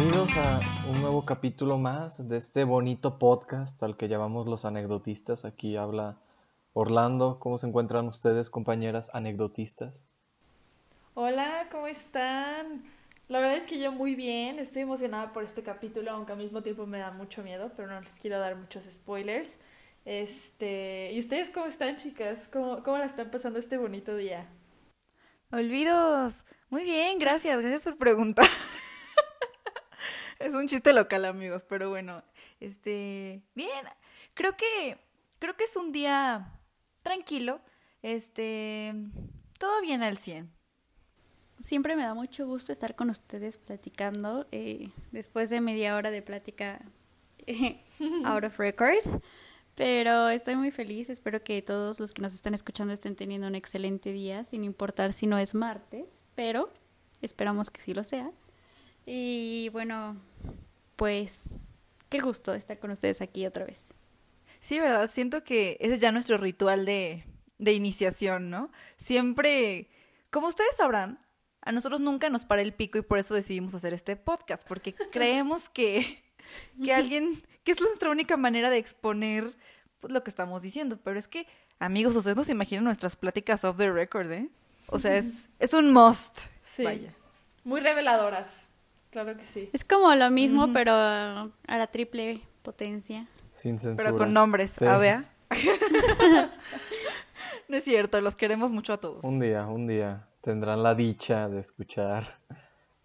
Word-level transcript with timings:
Bienvenidos 0.00 0.34
a 0.38 0.60
un 0.88 1.02
nuevo 1.02 1.26
capítulo 1.26 1.76
más 1.76 2.26
de 2.26 2.38
este 2.38 2.64
bonito 2.64 3.18
podcast 3.18 3.82
al 3.82 3.98
que 3.98 4.08
llamamos 4.08 4.46
los 4.46 4.64
anecdotistas. 4.64 5.44
Aquí 5.44 5.76
habla 5.76 6.16
Orlando. 6.72 7.38
¿Cómo 7.38 7.58
se 7.58 7.66
encuentran 7.66 8.08
ustedes, 8.08 8.48
compañeras 8.48 9.10
anecdotistas? 9.12 10.08
Hola, 11.12 11.68
¿cómo 11.70 11.86
están? 11.86 12.82
La 13.28 13.40
verdad 13.40 13.58
es 13.58 13.66
que 13.66 13.78
yo 13.78 13.92
muy 13.92 14.14
bien, 14.14 14.58
estoy 14.58 14.82
emocionada 14.82 15.34
por 15.34 15.44
este 15.44 15.62
capítulo, 15.62 16.12
aunque 16.12 16.32
al 16.32 16.38
mismo 16.38 16.62
tiempo 16.62 16.86
me 16.86 16.96
da 16.96 17.10
mucho 17.10 17.42
miedo, 17.42 17.70
pero 17.76 17.86
no 17.86 18.00
les 18.00 18.18
quiero 18.18 18.40
dar 18.40 18.56
muchos 18.56 18.84
spoilers. 18.84 19.58
Este, 20.06 21.12
¿y 21.12 21.18
ustedes 21.18 21.50
cómo 21.50 21.66
están, 21.66 21.96
chicas? 21.96 22.48
¿Cómo, 22.50 22.82
cómo 22.82 22.96
la 22.96 23.04
están 23.04 23.30
pasando 23.30 23.58
este 23.58 23.76
bonito 23.76 24.16
día? 24.16 24.48
Olvidos. 25.52 26.46
Muy 26.70 26.84
bien, 26.84 27.18
gracias, 27.18 27.60
gracias 27.60 27.84
por 27.84 27.98
preguntar. 27.98 28.46
es 30.40 30.54
un 30.54 30.66
chiste 30.66 30.92
local, 30.92 31.24
amigos, 31.26 31.64
pero 31.68 31.90
bueno, 31.90 32.24
este, 32.58 33.42
bien. 33.54 33.86
Creo 34.34 34.56
que 34.56 34.98
creo 35.38 35.56
que 35.56 35.64
es 35.64 35.76
un 35.76 35.92
día 35.92 36.52
tranquilo. 37.02 37.60
Este, 38.02 38.94
todo 39.58 39.80
bien 39.82 40.02
al 40.02 40.16
100. 40.16 40.50
Siempre 41.60 41.94
me 41.94 42.02
da 42.02 42.14
mucho 42.14 42.46
gusto 42.46 42.72
estar 42.72 42.96
con 42.96 43.10
ustedes 43.10 43.58
platicando 43.58 44.46
eh, 44.50 44.90
después 45.12 45.50
de 45.50 45.60
media 45.60 45.94
hora 45.94 46.10
de 46.10 46.22
plática 46.22 46.80
eh, 47.46 47.82
out 48.24 48.44
of 48.44 48.58
record. 48.58 49.22
Pero 49.74 50.28
estoy 50.28 50.56
muy 50.56 50.70
feliz, 50.70 51.10
espero 51.10 51.42
que 51.42 51.62
todos 51.62 52.00
los 52.00 52.12
que 52.12 52.20
nos 52.22 52.34
están 52.34 52.54
escuchando 52.54 52.92
estén 52.92 53.16
teniendo 53.16 53.46
un 53.46 53.54
excelente 53.54 54.12
día, 54.12 54.44
sin 54.44 54.64
importar 54.64 55.12
si 55.12 55.26
no 55.26 55.38
es 55.38 55.54
martes, 55.54 56.24
pero 56.34 56.70
esperamos 57.22 57.70
que 57.70 57.80
sí 57.80 57.94
lo 57.94 58.04
sea. 58.04 58.30
Y 59.06 59.70
bueno, 59.70 60.20
pues 61.00 61.78
qué 62.10 62.18
gusto 62.18 62.52
estar 62.52 62.78
con 62.78 62.90
ustedes 62.90 63.22
aquí 63.22 63.46
otra 63.46 63.64
vez. 63.64 63.80
Sí, 64.60 64.78
¿verdad? 64.78 65.08
Siento 65.08 65.44
que 65.44 65.78
ese 65.80 65.94
es 65.94 66.00
ya 66.00 66.12
nuestro 66.12 66.36
ritual 66.36 66.84
de, 66.84 67.24
de 67.56 67.72
iniciación, 67.72 68.50
¿no? 68.50 68.70
Siempre, 68.98 69.88
como 70.30 70.48
ustedes 70.48 70.76
sabrán, 70.76 71.18
a 71.62 71.72
nosotros 71.72 72.02
nunca 72.02 72.28
nos 72.28 72.44
para 72.44 72.60
el 72.60 72.74
pico 72.74 72.98
y 72.98 73.00
por 73.00 73.18
eso 73.18 73.32
decidimos 73.32 73.74
hacer 73.74 73.94
este 73.94 74.14
podcast, 74.14 74.68
porque 74.68 74.94
creemos 75.10 75.70
que, 75.70 76.22
que 76.84 76.92
alguien, 76.92 77.42
que 77.64 77.72
es 77.72 77.80
nuestra 77.80 78.10
única 78.10 78.36
manera 78.36 78.68
de 78.68 78.76
exponer 78.76 79.56
pues, 80.00 80.12
lo 80.12 80.22
que 80.22 80.28
estamos 80.28 80.60
diciendo. 80.60 80.98
Pero 81.02 81.18
es 81.18 81.28
que, 81.28 81.46
amigos, 81.78 82.14
ustedes 82.14 82.36
no 82.36 82.44
se 82.44 82.52
imaginan 82.52 82.84
nuestras 82.84 83.16
pláticas 83.16 83.64
off 83.64 83.78
the 83.78 83.90
record, 83.90 84.30
¿eh? 84.32 84.50
O 84.88 84.98
sea, 84.98 85.16
es, 85.16 85.48
es 85.60 85.72
un 85.72 85.94
must. 85.94 86.40
Sí. 86.60 86.84
Vaya. 86.84 87.14
Muy 87.64 87.80
reveladoras. 87.80 88.69
Claro 89.10 89.36
que 89.36 89.44
sí. 89.46 89.68
Es 89.72 89.84
como 89.84 90.14
lo 90.14 90.30
mismo, 90.30 90.72
pero 90.72 90.92
a 90.92 91.48
la 91.66 91.86
triple 91.88 92.40
potencia. 92.62 93.26
Sin 93.50 93.78
censura. 93.78 93.96
Pero 93.96 94.16
con 94.16 94.32
nombres, 94.32 94.72
Sí. 94.78 94.84
a 94.86 94.98
ver. 94.98 95.24
no 97.68 97.76
es 97.76 97.84
cierto, 97.84 98.20
los 98.20 98.36
queremos 98.36 98.72
mucho 98.72 98.92
a 98.92 98.98
todos. 99.00 99.24
Un 99.24 99.40
día, 99.40 99.66
un 99.66 99.86
día 99.86 100.26
tendrán 100.40 100.82
la 100.82 100.94
dicha 100.94 101.48
de 101.48 101.60
escuchar 101.60 102.38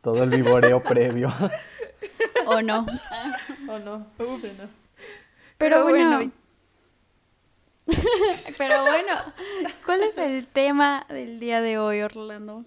todo 0.01 0.23
el 0.23 0.29
vivoreo 0.29 0.81
previo. 0.83 1.29
¿O 2.45 2.61
no? 2.61 2.85
¿O 3.67 3.79
no? 3.79 4.07
Ups. 4.19 4.41
Sí, 4.41 4.57
no. 4.61 4.69
Pero, 5.57 5.77
Pero 5.77 5.83
bueno. 5.85 6.17
bueno, 6.17 6.31
pero 8.57 8.81
bueno, 8.83 9.13
¿cuál 9.85 10.01
es 10.03 10.17
el 10.17 10.47
tema 10.47 11.05
del 11.09 11.39
día 11.39 11.61
de 11.61 11.77
hoy, 11.77 12.01
Orlando? 12.01 12.65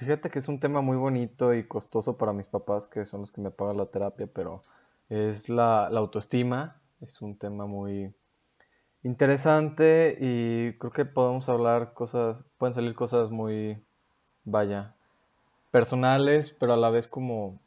Fíjate 0.00 0.30
que 0.30 0.38
es 0.38 0.48
un 0.48 0.58
tema 0.60 0.80
muy 0.80 0.96
bonito 0.96 1.52
y 1.52 1.68
costoso 1.68 2.16
para 2.16 2.32
mis 2.32 2.48
papás, 2.48 2.86
que 2.86 3.04
son 3.04 3.20
los 3.20 3.32
que 3.32 3.42
me 3.42 3.50
pagan 3.50 3.76
la 3.76 3.84
terapia, 3.84 4.26
pero 4.26 4.62
es 5.10 5.50
la, 5.50 5.90
la 5.90 6.00
autoestima. 6.00 6.80
Es 7.02 7.20
un 7.20 7.36
tema 7.36 7.66
muy 7.66 8.14
interesante 9.02 10.16
y 10.18 10.72
creo 10.78 10.90
que 10.90 11.04
podemos 11.04 11.50
hablar 11.50 11.92
cosas, 11.92 12.46
pueden 12.56 12.72
salir 12.72 12.94
cosas 12.94 13.30
muy, 13.30 13.82
vaya, 14.44 14.94
personales, 15.70 16.50
pero 16.50 16.72
a 16.72 16.76
la 16.78 16.88
vez 16.88 17.06
como 17.06 17.58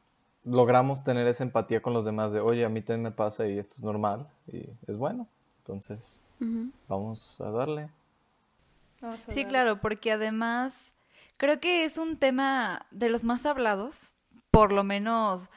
logramos 0.43 1.03
tener 1.03 1.27
esa 1.27 1.43
empatía 1.43 1.81
con 1.81 1.93
los 1.93 2.03
demás 2.03 2.33
de, 2.33 2.39
oye, 2.39 2.65
a 2.65 2.69
mí 2.69 2.81
también 2.81 3.03
me 3.03 3.11
pasa 3.11 3.47
y 3.47 3.59
esto 3.59 3.75
es 3.75 3.83
normal 3.83 4.27
y 4.47 4.67
es 4.87 4.97
bueno. 4.97 5.27
Entonces, 5.59 6.19
Ujú. 6.41 6.71
vamos 6.87 7.39
a 7.41 7.51
darle. 7.51 7.89
Vamos 9.01 9.27
a 9.27 9.31
Sí, 9.31 9.41
darle. 9.41 9.49
claro, 9.49 9.81
porque 9.81 10.11
además 10.11 10.92
creo 11.37 11.59
que 11.59 11.85
es 11.85 11.97
un 11.97 12.17
tema 12.17 12.85
de 12.91 13.09
los 13.09 13.23
más 13.23 13.45
hablados, 13.45 14.15
por 14.51 14.71
lo 14.71 14.83
menos 14.83 15.49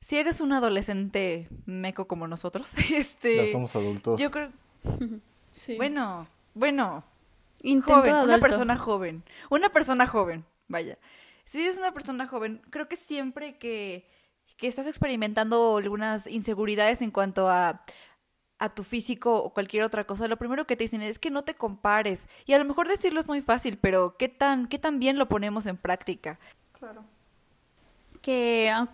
si 0.00 0.16
eres 0.18 0.40
un 0.40 0.52
adolescente 0.52 1.48
meco 1.64 2.06
como 2.06 2.28
nosotros, 2.28 2.74
este, 2.92 3.46
Ya 3.46 3.52
somos 3.52 3.74
adultos. 3.76 4.20
yo 4.20 4.30
creo, 4.30 4.52
Sí. 5.50 5.76
bueno, 5.76 6.28
bueno, 6.54 7.04
Intento 7.62 8.00
joven, 8.00 8.14
una 8.16 8.38
persona 8.38 8.76
joven, 8.76 9.24
una 9.50 9.70
persona 9.70 10.06
joven, 10.06 10.44
vaya. 10.68 10.98
Si 11.44 11.62
eres 11.62 11.78
una 11.78 11.92
persona 11.92 12.26
joven, 12.28 12.60
creo 12.70 12.88
que 12.88 12.96
siempre 12.96 13.56
que, 13.56 14.06
que 14.56 14.66
estás 14.68 14.86
experimentando 14.86 15.76
algunas 15.76 16.26
inseguridades 16.26 17.02
en 17.02 17.10
cuanto 17.10 17.48
a, 17.48 17.82
a 18.58 18.74
tu 18.74 18.84
físico 18.84 19.34
o 19.42 19.50
cualquier 19.50 19.82
otra 19.82 20.04
cosa, 20.04 20.28
lo 20.28 20.38
primero 20.38 20.66
que 20.66 20.76
te 20.76 20.84
dicen 20.84 21.02
es 21.02 21.18
que 21.18 21.30
no 21.30 21.44
te 21.44 21.54
compares. 21.54 22.26
Y 22.46 22.54
a 22.54 22.58
lo 22.58 22.64
mejor 22.64 22.88
decirlo 22.88 23.20
es 23.20 23.26
muy 23.28 23.42
fácil, 23.42 23.76
pero 23.78 24.16
¿qué 24.18 24.28
tan, 24.28 24.66
qué 24.66 24.78
tan 24.78 24.98
bien 24.98 25.18
lo 25.18 25.28
ponemos 25.28 25.66
en 25.66 25.76
práctica? 25.76 26.38
Claro. 26.78 27.04
que 28.22 28.70
au- 28.70 28.88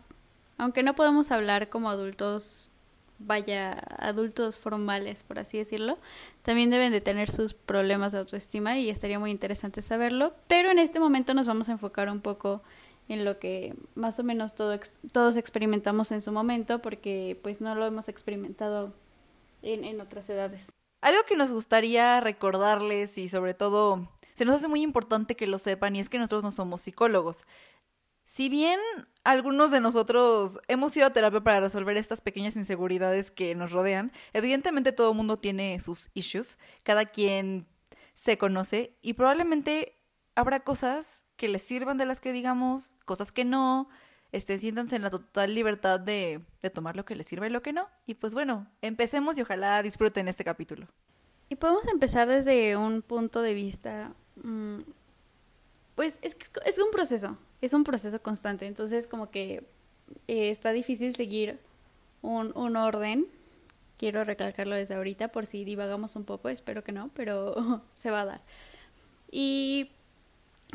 aunque 0.59 0.83
no 0.83 0.95
podemos 0.95 1.31
hablar 1.31 1.69
como 1.69 1.91
adultos, 1.91 2.71
vaya, 3.19 3.73
adultos 3.99 4.59
formales, 4.59 5.23
por 5.23 5.39
así 5.39 5.59
decirlo, 5.59 5.99
también 6.43 6.71
deben 6.71 6.93
de 6.93 7.01
tener 7.01 7.31
sus 7.31 7.55
problemas 7.55 8.13
de 8.13 8.19
autoestima 8.19 8.79
y 8.79 8.91
estaría 8.91 9.19
muy 9.19 9.31
interesante 9.31 9.81
saberlo. 9.83 10.35
Pero 10.49 10.71
en 10.71 10.79
este 10.79 11.01
momento 11.01 11.35
nos 11.35 11.47
vamos 11.47 11.69
a 11.69 11.73
enfocar 11.73 12.11
un 12.11 12.21
poco 12.21 12.63
en 13.09 13.25
lo 13.25 13.39
que 13.39 13.75
más 13.95 14.19
o 14.19 14.25
menos 14.25 14.55
todo 14.55 14.73
ex- 14.75 14.99
todos 15.13 15.37
experimentamos 15.37 16.13
en 16.13 16.21
su 16.21 16.31
momento, 16.33 16.81
porque 16.83 17.39
pues 17.43 17.61
no 17.61 17.75
lo 17.75 17.87
hemos 17.87 18.09
experimentado 18.09 18.93
en, 19.63 20.01
otras 20.01 20.29
edades. 20.29 20.75
Algo 21.01 21.23
que 21.27 21.37
nos 21.37 21.53
gustaría 21.53 22.21
recordarles 22.21 23.19
y 23.19 23.29
sobre 23.29 23.55
todo 23.55 24.09
se 24.35 24.45
nos 24.45 24.57
hace 24.57 24.69
muy 24.69 24.83
importante 24.83 25.37
que 25.37 25.47
lo 25.47 25.59
sepan 25.59 25.97
y 25.97 26.01
es 26.01 26.09
que 26.09 26.19
nosotros 26.19 26.45
no 26.45 26.51
somos 26.51 26.81
psicólogos. 26.83 27.45
Si 28.25 28.49
bien 28.49 28.79
algunos 29.25 29.71
de 29.71 29.81
nosotros 29.81 30.59
hemos 30.69 30.97
ido 30.97 31.07
a 31.07 31.13
terapia 31.13 31.41
para 31.41 31.61
resolver 31.61 31.97
estas 31.97 32.21
pequeñas 32.21 32.57
inseguridades 32.57 33.31
que 33.31 33.55
nos 33.55 33.73
rodean, 33.73 34.13
evidentemente 34.33 34.93
todo 34.93 35.11
el 35.11 35.17
mundo 35.17 35.39
tiene 35.39 35.79
sus 35.81 36.11
issues, 36.15 36.59
cada 36.83 37.07
quien 37.07 37.67
se 38.15 38.39
conoce 38.39 38.97
y 39.03 39.15
probablemente 39.15 39.99
habrá 40.35 40.61
cosas 40.61 41.23
que 41.37 41.49
les 41.49 41.63
sirvan 41.63 41.99
de 41.99 42.07
las 42.07 42.21
que 42.21 42.33
digamos, 42.33 42.95
cosas 43.05 43.33
que 43.33 43.45
no, 43.45 43.89
este, 44.33 44.59
siéntanse 44.59 44.97
en 44.97 45.03
la 45.03 45.11
total 45.11 45.55
libertad 45.55 46.01
de, 46.01 46.41
de 46.63 46.71
tomar 46.71 46.97
lo 46.97 47.05
que 47.05 47.15
les 47.15 47.27
sirva 47.27 47.47
y 47.47 47.51
lo 47.51 47.63
que 47.63 47.73
no. 47.73 47.89
Y 48.07 48.15
pues 48.15 48.35
bueno, 48.35 48.67
empecemos 48.81 49.37
y 49.37 49.43
ojalá 49.43 49.83
disfruten 49.83 50.27
este 50.27 50.43
capítulo. 50.43 50.87
Y 51.51 51.57
podemos 51.57 51.87
empezar 51.87 52.29
desde 52.29 52.79
un 52.79 53.03
punto 53.03 53.43
de 53.43 53.53
vista, 53.53 54.15
mm, 54.43 54.79
pues 55.95 56.19
es, 56.23 56.35
es 56.65 56.79
un 56.79 56.91
proceso, 56.91 57.37
es 57.61 57.75
un 57.75 57.85
proceso 57.85 58.23
constante, 58.23 58.67
entonces 58.67 59.07
como 59.07 59.31
que 59.31 59.63
eh, 60.29 60.49
está 60.49 60.73
difícil 60.73 61.15
seguir 61.15 61.61
un, 62.23 62.57
un 62.57 62.77
orden, 62.77 63.27
quiero 63.99 64.25
recalcarlo 64.25 64.75
desde 64.75 64.95
ahorita 64.95 65.29
por 65.29 65.45
si 65.45 65.65
divagamos 65.65 66.17
un 66.17 66.25
poco, 66.25 66.49
espero 66.49 66.83
que 66.83 66.93
no, 66.93 67.11
pero 67.13 67.83
se 67.99 68.11
va 68.11 68.23
a 68.23 68.25
dar. 68.25 68.41
Y 69.31 69.91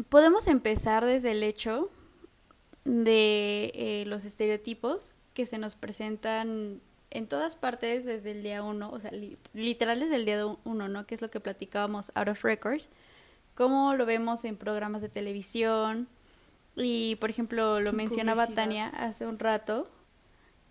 podemos 0.09 0.45
empezar 0.45 1.05
desde 1.05 1.31
el 1.31 1.41
hecho 1.41 1.89
de 2.87 3.71
eh, 3.75 4.05
los 4.07 4.23
estereotipos 4.23 5.13
que 5.33 5.45
se 5.45 5.57
nos 5.57 5.75
presentan 5.75 6.79
en 7.09 7.27
todas 7.27 7.55
partes 7.55 8.05
desde 8.05 8.31
el 8.31 8.43
día 8.43 8.63
uno, 8.63 8.89
o 8.91 8.99
sea, 8.99 9.11
li- 9.11 9.37
literal 9.53 9.99
desde 9.99 10.15
el 10.15 10.25
día 10.25 10.45
uno, 10.63 10.87
¿no? 10.87 11.05
Que 11.05 11.13
es 11.15 11.21
lo 11.21 11.27
que 11.27 11.39
platicábamos 11.41 12.11
out 12.15 12.29
of 12.29 12.43
record, 12.43 12.81
como 13.55 13.93
lo 13.95 14.05
vemos 14.05 14.45
en 14.45 14.55
programas 14.55 15.01
de 15.01 15.09
televisión 15.09 16.07
y, 16.77 17.15
por 17.17 17.29
ejemplo, 17.29 17.81
lo 17.81 17.89
En 17.89 17.95
mencionaba 17.97 18.45
publicidad. 18.45 18.63
Tania 18.63 18.87
hace 18.87 19.27
un 19.27 19.37
rato, 19.37 19.89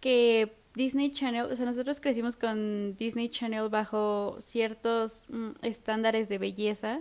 que 0.01 0.55
Disney 0.75 1.11
Channel, 1.11 1.45
o 1.53 1.57
sea, 1.57 1.67
nosotros 1.67 2.01
crecimos 2.01 2.37
con 2.37 2.97
Disney 2.97 3.29
Channel 3.29 3.69
bajo 3.69 4.37
ciertos 4.41 5.25
mm, 5.29 5.51
estándares 5.63 6.29
de 6.31 6.39
belleza, 6.39 7.01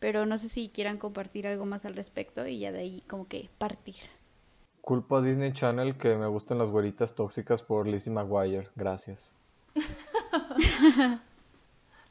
pero 0.00 0.26
no 0.26 0.36
sé 0.36 0.48
si 0.50 0.68
quieran 0.68 0.98
compartir 0.98 1.46
algo 1.46 1.64
más 1.64 1.84
al 1.86 1.94
respecto 1.94 2.46
y 2.46 2.58
ya 2.58 2.72
de 2.72 2.80
ahí 2.80 3.02
como 3.08 3.26
que 3.26 3.48
partir. 3.58 3.96
Culpo 4.84 5.16
a 5.16 5.22
Disney 5.22 5.52
Channel 5.52 5.96
que 5.96 6.14
me 6.14 6.26
gustan 6.26 6.58
las 6.58 6.68
güeritas 6.68 7.14
tóxicas 7.14 7.62
por 7.62 7.86
Lizzie 7.88 8.12
McGuire. 8.12 8.68
Gracias. 8.76 9.34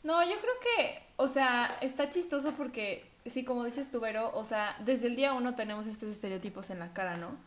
No, 0.04 0.22
yo 0.22 0.36
creo 0.42 0.54
que, 0.62 1.04
o 1.16 1.30
sea, 1.30 1.78
está 1.80 2.10
chistoso 2.10 2.52
porque, 2.58 3.10
sí, 3.26 3.46
como 3.46 3.64
dices 3.64 3.90
tú, 3.90 4.02
Vero, 4.02 4.32
o 4.36 4.44
sea, 4.44 4.76
desde 4.84 5.08
el 5.08 5.16
día 5.16 5.34
uno 5.34 5.56
tenemos 5.56 5.88
estos 5.88 6.10
estereotipos 6.10 6.70
en 6.70 6.80
la 6.80 6.92
cara, 6.92 7.16
¿no? 7.16 7.38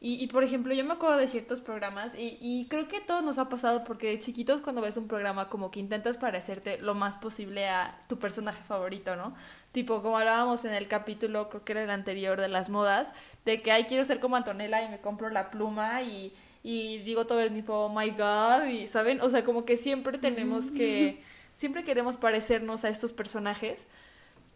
Y, 0.00 0.14
y, 0.14 0.26
por 0.28 0.42
ejemplo, 0.42 0.74
yo 0.74 0.82
me 0.84 0.94
acuerdo 0.94 1.18
de 1.18 1.28
ciertos 1.28 1.60
programas 1.60 2.14
y, 2.16 2.38
y 2.40 2.66
creo 2.68 2.88
que 2.88 3.00
todo 3.00 3.20
nos 3.20 3.38
ha 3.38 3.48
pasado 3.48 3.84
porque 3.84 4.08
de 4.08 4.18
chiquitos 4.18 4.60
cuando 4.62 4.80
ves 4.80 4.96
un 4.96 5.06
programa 5.06 5.48
como 5.48 5.70
que 5.70 5.78
intentas 5.78 6.16
parecerte 6.16 6.78
lo 6.78 6.94
más 6.94 7.18
posible 7.18 7.68
a 7.68 8.00
tu 8.08 8.18
personaje 8.18 8.62
favorito, 8.64 9.14
¿no? 9.14 9.34
Tipo, 9.72 10.02
como 10.02 10.18
hablábamos 10.18 10.64
en 10.64 10.74
el 10.74 10.88
capítulo, 10.88 11.48
creo 11.48 11.64
que 11.64 11.72
era 11.72 11.84
el 11.84 11.90
anterior 11.90 12.40
de 12.40 12.48
las 12.48 12.70
modas, 12.70 13.12
de 13.44 13.62
que, 13.62 13.70
ay, 13.70 13.84
quiero 13.84 14.02
ser 14.02 14.18
como 14.18 14.36
Antonella 14.36 14.82
y 14.82 14.88
me 14.88 15.00
compro 15.00 15.30
la 15.30 15.50
pluma 15.50 16.02
y, 16.02 16.32
y 16.64 16.98
digo 16.98 17.26
todo 17.26 17.40
el 17.40 17.52
tiempo, 17.52 17.74
oh 17.74 17.88
my 17.88 18.10
god, 18.10 18.66
y, 18.66 18.88
¿saben? 18.88 19.20
O 19.20 19.30
sea, 19.30 19.44
como 19.44 19.64
que 19.64 19.76
siempre 19.76 20.18
tenemos 20.18 20.72
que, 20.72 21.22
siempre 21.54 21.84
queremos 21.84 22.16
parecernos 22.16 22.84
a 22.84 22.88
estos 22.88 23.12
personajes. 23.12 23.86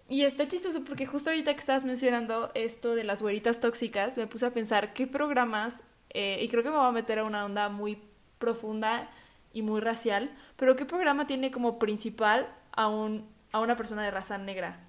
Y 0.08 0.22
está 0.22 0.48
chistoso 0.48 0.84
porque 0.84 1.06
justo 1.06 1.30
ahorita 1.30 1.54
que 1.54 1.60
estabas 1.60 1.84
mencionando 1.84 2.50
esto 2.54 2.94
de 2.94 3.04
las 3.04 3.22
güeritas 3.22 3.60
tóxicas, 3.60 4.18
me 4.18 4.26
puse 4.26 4.46
a 4.46 4.50
pensar 4.50 4.92
qué 4.92 5.06
programas, 5.06 5.82
eh, 6.10 6.40
y 6.42 6.48
creo 6.48 6.62
que 6.62 6.70
me 6.70 6.76
voy 6.76 6.86
a 6.86 6.92
meter 6.92 7.20
a 7.20 7.24
una 7.24 7.44
onda 7.44 7.68
muy 7.68 8.02
profunda 8.38 9.08
y 9.52 9.62
muy 9.62 9.80
racial, 9.80 10.30
pero 10.56 10.76
qué 10.76 10.84
programa 10.84 11.26
tiene 11.26 11.50
como 11.50 11.78
principal 11.78 12.52
a, 12.72 12.88
un, 12.88 13.26
a 13.52 13.60
una 13.60 13.76
persona 13.76 14.02
de 14.02 14.10
raza 14.10 14.36
negra. 14.36 14.80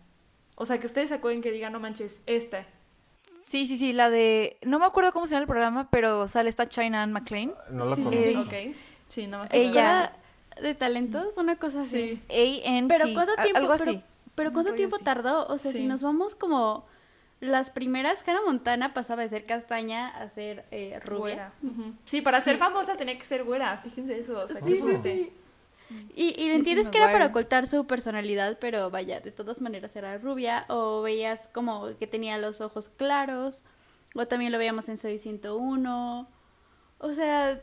O 0.56 0.66
sea, 0.66 0.80
que 0.80 0.86
ustedes 0.86 1.10
se 1.10 1.16
acuerden 1.16 1.42
que 1.42 1.52
digan, 1.52 1.74
no 1.74 1.80
manches, 1.80 2.22
esta. 2.26 2.66
Sí, 3.46 3.68
sí, 3.68 3.78
sí, 3.78 3.94
la 3.94 4.10
de... 4.10 4.58
No 4.64 4.80
me 4.80 4.86
acuerdo 4.86 5.12
cómo 5.12 5.28
se 5.28 5.32
llama 5.32 5.42
el 5.42 5.48
programa, 5.48 5.90
pero 5.92 6.28
sale 6.28 6.50
esta 6.50 6.68
China 6.68 7.04
Ann 7.04 7.12
McClain. 7.12 7.54
No 7.70 7.86
la 7.86 7.96
sí, 7.96 8.04
conozco. 8.04 8.42
ok. 8.42 8.76
Sí, 9.08 9.28
no 9.28 9.40
me 9.40 9.46
acuerdo. 9.46 9.66
Ella... 9.70 10.14
¿De 10.62 10.74
talentos? 10.74 11.38
Una 11.38 11.58
cosa 11.58 11.80
así. 11.80 12.22
Sí. 12.30 12.62
A-N-T. 12.64 12.88
Pero 12.98 13.14
¿cuánto 13.14 13.36
tiempo, 13.36 13.58
Algo 13.58 13.74
pero- 13.78 13.92
así. 13.92 14.04
Pero 14.36 14.54
¿cuánto 14.54 14.74
tiempo 14.74 14.96
así. 14.96 15.04
tardó? 15.06 15.46
O 15.48 15.58
sea, 15.58 15.72
Sí. 15.72 15.80
si 15.80 15.86
nos 15.86 16.02
vamos 16.02 16.34
como 16.36 16.86
las 17.42 17.70
primeras, 17.72 18.24
Hannah 18.28 18.42
Montana 18.42 18.94
pasaba 18.94 19.22
de 19.22 19.30
ser 19.30 19.44
castaña 19.44 20.08
a 20.08 20.30
ser 20.30 20.66
eh, 20.72 21.00
rubia. 21.04 21.52
Sí, 22.06 22.22
para 22.22 22.40
ser 22.42 22.58
famosa 22.58 22.96
tenía 22.96 23.18
que 23.20 23.26
ser 23.26 23.44
güera, 23.44 23.78
fíjense 23.80 24.18
eso. 24.18 24.40
O 24.40 24.48
sea, 24.48 24.62
Sí, 24.62 24.66
qué 24.68 24.76
sí, 24.76 24.82
fuerte. 24.82 25.34
Sí. 25.88 26.08
Y, 26.16 26.42
y 26.42 26.50
entiendes 26.52 26.90
que 26.90 26.98
era 26.98 27.12
para 27.12 27.28
ocultar 27.28 27.68
su 27.68 27.86
personalidad, 27.88 28.58
pero 28.60 28.90
vaya, 28.90 29.20
de 29.20 29.32
todas 29.32 29.62
maneras 29.62 29.96
era 29.96 30.18
rubia. 30.18 30.66
O 30.70 31.02
veías 31.02 31.48
como 31.54 31.98
que 31.98 32.08
tenía 32.08 32.38
los 32.38 32.62
ojos 32.62 32.90
claros. 32.90 33.64
O 34.14 34.28
también 34.28 34.52
lo 34.52 34.58
veíamos 34.58 34.88
en 34.90 34.98
Soy 34.98 35.20
101. 35.20 36.28
O 37.00 37.14
sea, 37.14 37.62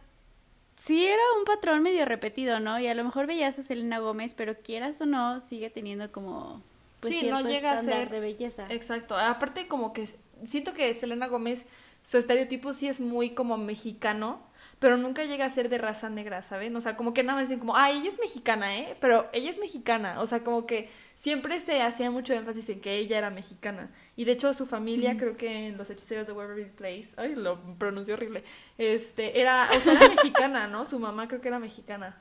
sí 0.76 1.06
era 1.06 1.22
un 1.38 1.44
patrón 1.44 1.82
medio 1.82 2.04
repetido, 2.04 2.60
¿no? 2.60 2.78
Y 2.78 2.86
a 2.88 2.94
lo 2.94 3.04
mejor 3.04 3.26
veías 3.26 3.58
a 3.58 3.62
Selena 3.62 3.98
Gómez, 3.98 4.34
pero 4.34 4.58
quieras 4.58 5.00
o 5.00 5.06
no, 5.06 5.40
sigue 5.40 5.70
teniendo 5.70 6.12
como... 6.12 6.62
pues, 7.00 7.12
Sí, 7.14 7.28
no 7.30 7.40
llega 7.40 7.72
a 7.72 7.74
estándar 7.74 7.98
ser- 8.00 8.10
de 8.10 8.20
belleza. 8.20 8.66
Exacto. 8.68 9.16
Aparte, 9.16 9.66
como 9.68 9.92
que 9.92 10.06
siento 10.44 10.74
que 10.74 10.92
Selena 10.94 11.26
Gómez, 11.28 11.66
su 12.02 12.18
estereotipo 12.18 12.72
sí 12.72 12.88
es 12.88 13.00
muy 13.00 13.30
como 13.30 13.56
mexicano, 13.56 14.40
pero 14.82 14.96
nunca 14.96 15.22
llega 15.22 15.44
a 15.44 15.48
ser 15.48 15.68
de 15.68 15.78
raza 15.78 16.10
negra, 16.10 16.42
¿saben? 16.42 16.74
O 16.74 16.80
sea, 16.80 16.96
como 16.96 17.14
que 17.14 17.22
nada 17.22 17.38
más 17.38 17.48
dicen 17.48 17.60
como, 17.60 17.76
ay, 17.76 17.98
ella 17.98 18.08
es 18.08 18.18
mexicana, 18.18 18.76
¿eh? 18.76 18.96
Pero 19.00 19.28
ella 19.32 19.48
es 19.48 19.60
mexicana. 19.60 20.20
O 20.20 20.26
sea, 20.26 20.42
como 20.42 20.66
que 20.66 20.90
siempre 21.14 21.60
se 21.60 21.80
hacía 21.82 22.10
mucho 22.10 22.34
énfasis 22.34 22.68
en 22.68 22.80
que 22.80 22.96
ella 22.96 23.16
era 23.16 23.30
mexicana. 23.30 23.92
Y 24.16 24.24
de 24.24 24.32
hecho, 24.32 24.52
su 24.52 24.66
familia, 24.66 25.16
creo 25.16 25.36
que 25.36 25.68
en 25.68 25.76
Los 25.78 25.88
Hechiceros 25.88 26.26
de 26.26 26.32
Waverly 26.32 26.64
Place, 26.64 27.10
ay, 27.16 27.36
lo 27.36 27.62
pronunció 27.78 28.14
horrible, 28.14 28.42
este, 28.76 29.40
era, 29.40 29.68
o 29.70 29.80
sea, 29.80 29.92
era 29.92 30.08
mexicana, 30.08 30.66
¿no? 30.66 30.84
Su 30.84 30.98
mamá 30.98 31.28
creo 31.28 31.40
que 31.40 31.46
era 31.46 31.60
mexicana. 31.60 32.20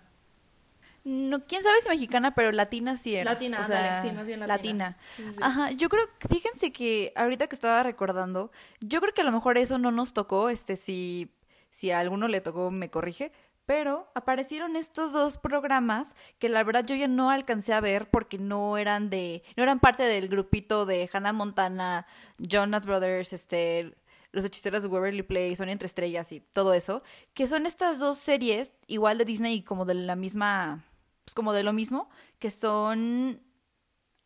No, 1.04 1.44
quién 1.48 1.64
sabe 1.64 1.82
si 1.82 1.90
mexicana, 1.90 2.36
pero 2.36 2.52
latina 2.52 2.96
sí 2.96 3.16
era. 3.16 3.32
Latina, 3.32 3.62
O 3.62 3.64
sea, 3.64 4.00
sí, 4.04 4.12
más 4.12 4.28
bien 4.28 4.40
latina. 4.42 5.00
Sí, 5.16 5.24
sí, 5.24 5.32
sí. 5.32 5.40
Ajá, 5.42 5.72
yo 5.72 5.90
creo, 5.90 6.08
fíjense 6.30 6.72
que 6.72 7.12
ahorita 7.16 7.48
que 7.48 7.56
estaba 7.56 7.82
recordando, 7.82 8.52
yo 8.82 9.02
creo 9.02 9.16
que 9.16 9.22
a 9.22 9.24
lo 9.24 9.32
mejor 9.32 9.58
eso 9.58 9.80
no 9.80 9.90
nos 9.90 10.14
tocó, 10.14 10.50
este, 10.50 10.76
si, 10.76 11.32
si 11.72 11.92
a 11.92 12.00
alguno 12.00 12.28
le 12.28 12.42
tocó 12.42 12.72
me 12.72 12.90
corrige, 12.90 13.32
pero 13.66 14.12
aparecieron 14.16 14.76
estos 14.76 15.14
dos 15.14 15.38
programas 15.38 16.16
que 16.40 16.50
la 16.50 16.64
verdad 16.64 16.86
yo 16.86 16.96
ya 16.96 17.08
no 17.08 17.30
alcancé 17.30 17.74
a 17.74 17.80
ver 17.80 18.10
porque 18.10 18.38
no 18.38 18.78
eran 18.78 19.10
de, 19.10 19.44
no 19.56 19.64
eran 19.64 19.80
parte 19.80 20.04
del 20.04 20.28
grupito 20.28 20.86
de 20.86 21.10
Hannah 21.12 21.34
Montana, 21.34 22.06
Jonas 22.38 22.86
Brothers, 22.86 23.34
este, 23.34 23.96
los 24.32 24.44
hechiceros 24.46 24.84
de 24.84 24.90
Waverly 24.90 25.24
Place, 25.24 25.56
Son 25.58 25.70
entre 25.70 25.86
estrellas 25.86 26.32
y 26.32 26.40
todo 26.40 26.74
eso, 26.74 27.04
que 27.34 27.48
son 27.48 27.66
estas 27.66 28.00
dos 28.00 28.18
series, 28.18 28.72
igual 28.88 29.18
de 29.18 29.26
Disney 29.26 29.56
y 29.56 29.62
como 29.62 29.86
de 29.86 29.94
la 29.94 30.16
misma, 30.16 30.84
pues 31.24 31.34
como 31.36 31.54
de 31.54 31.64
lo 31.64 31.74
mismo, 31.74 32.10
que 32.40 32.52
son 32.52 33.42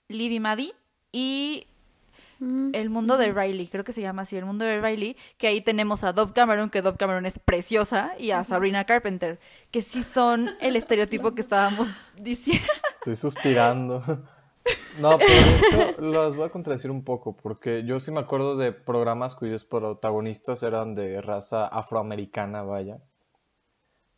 Liv 0.07 0.31
y 0.31 0.39
Maddie 0.39 0.75
y. 1.11 1.67
el 2.73 2.89
mundo 2.89 3.17
de 3.17 3.31
Riley, 3.31 3.67
creo 3.67 3.83
que 3.83 3.93
se 3.93 4.01
llama 4.01 4.23
así, 4.23 4.37
el 4.37 4.45
mundo 4.45 4.65
de 4.65 4.81
Riley, 4.81 5.17
que 5.37 5.47
ahí 5.47 5.61
tenemos 5.61 6.03
a 6.03 6.13
Dove 6.13 6.33
Cameron, 6.33 6.69
que 6.69 6.81
Dove 6.81 6.97
Cameron 6.97 7.25
es 7.25 7.39
preciosa, 7.39 8.13
y 8.17 8.31
a 8.31 8.43
Sabrina 8.43 8.85
Carpenter, 8.85 9.39
que 9.71 9.81
sí 9.81 10.03
son 10.03 10.49
el 10.61 10.75
estereotipo 10.75 11.33
que 11.33 11.41
estábamos 11.41 11.87
diciendo. 12.19 12.67
Estoy 12.93 13.15
suspirando. 13.15 14.03
No, 14.99 15.17
pero 15.17 15.29
de 15.29 15.89
hecho 15.89 16.01
las 16.01 16.35
voy 16.35 16.45
a 16.45 16.49
contradecir 16.49 16.89
un 16.89 17.03
poco, 17.03 17.37
porque 17.37 17.83
yo 17.83 17.99
sí 17.99 18.11
me 18.11 18.19
acuerdo 18.19 18.57
de 18.57 18.71
programas 18.71 19.35
cuyos 19.35 19.63
protagonistas 19.63 20.63
eran 20.63 20.95
de 20.95 21.21
raza 21.21 21.67
afroamericana, 21.67 22.63
vaya. 22.63 22.99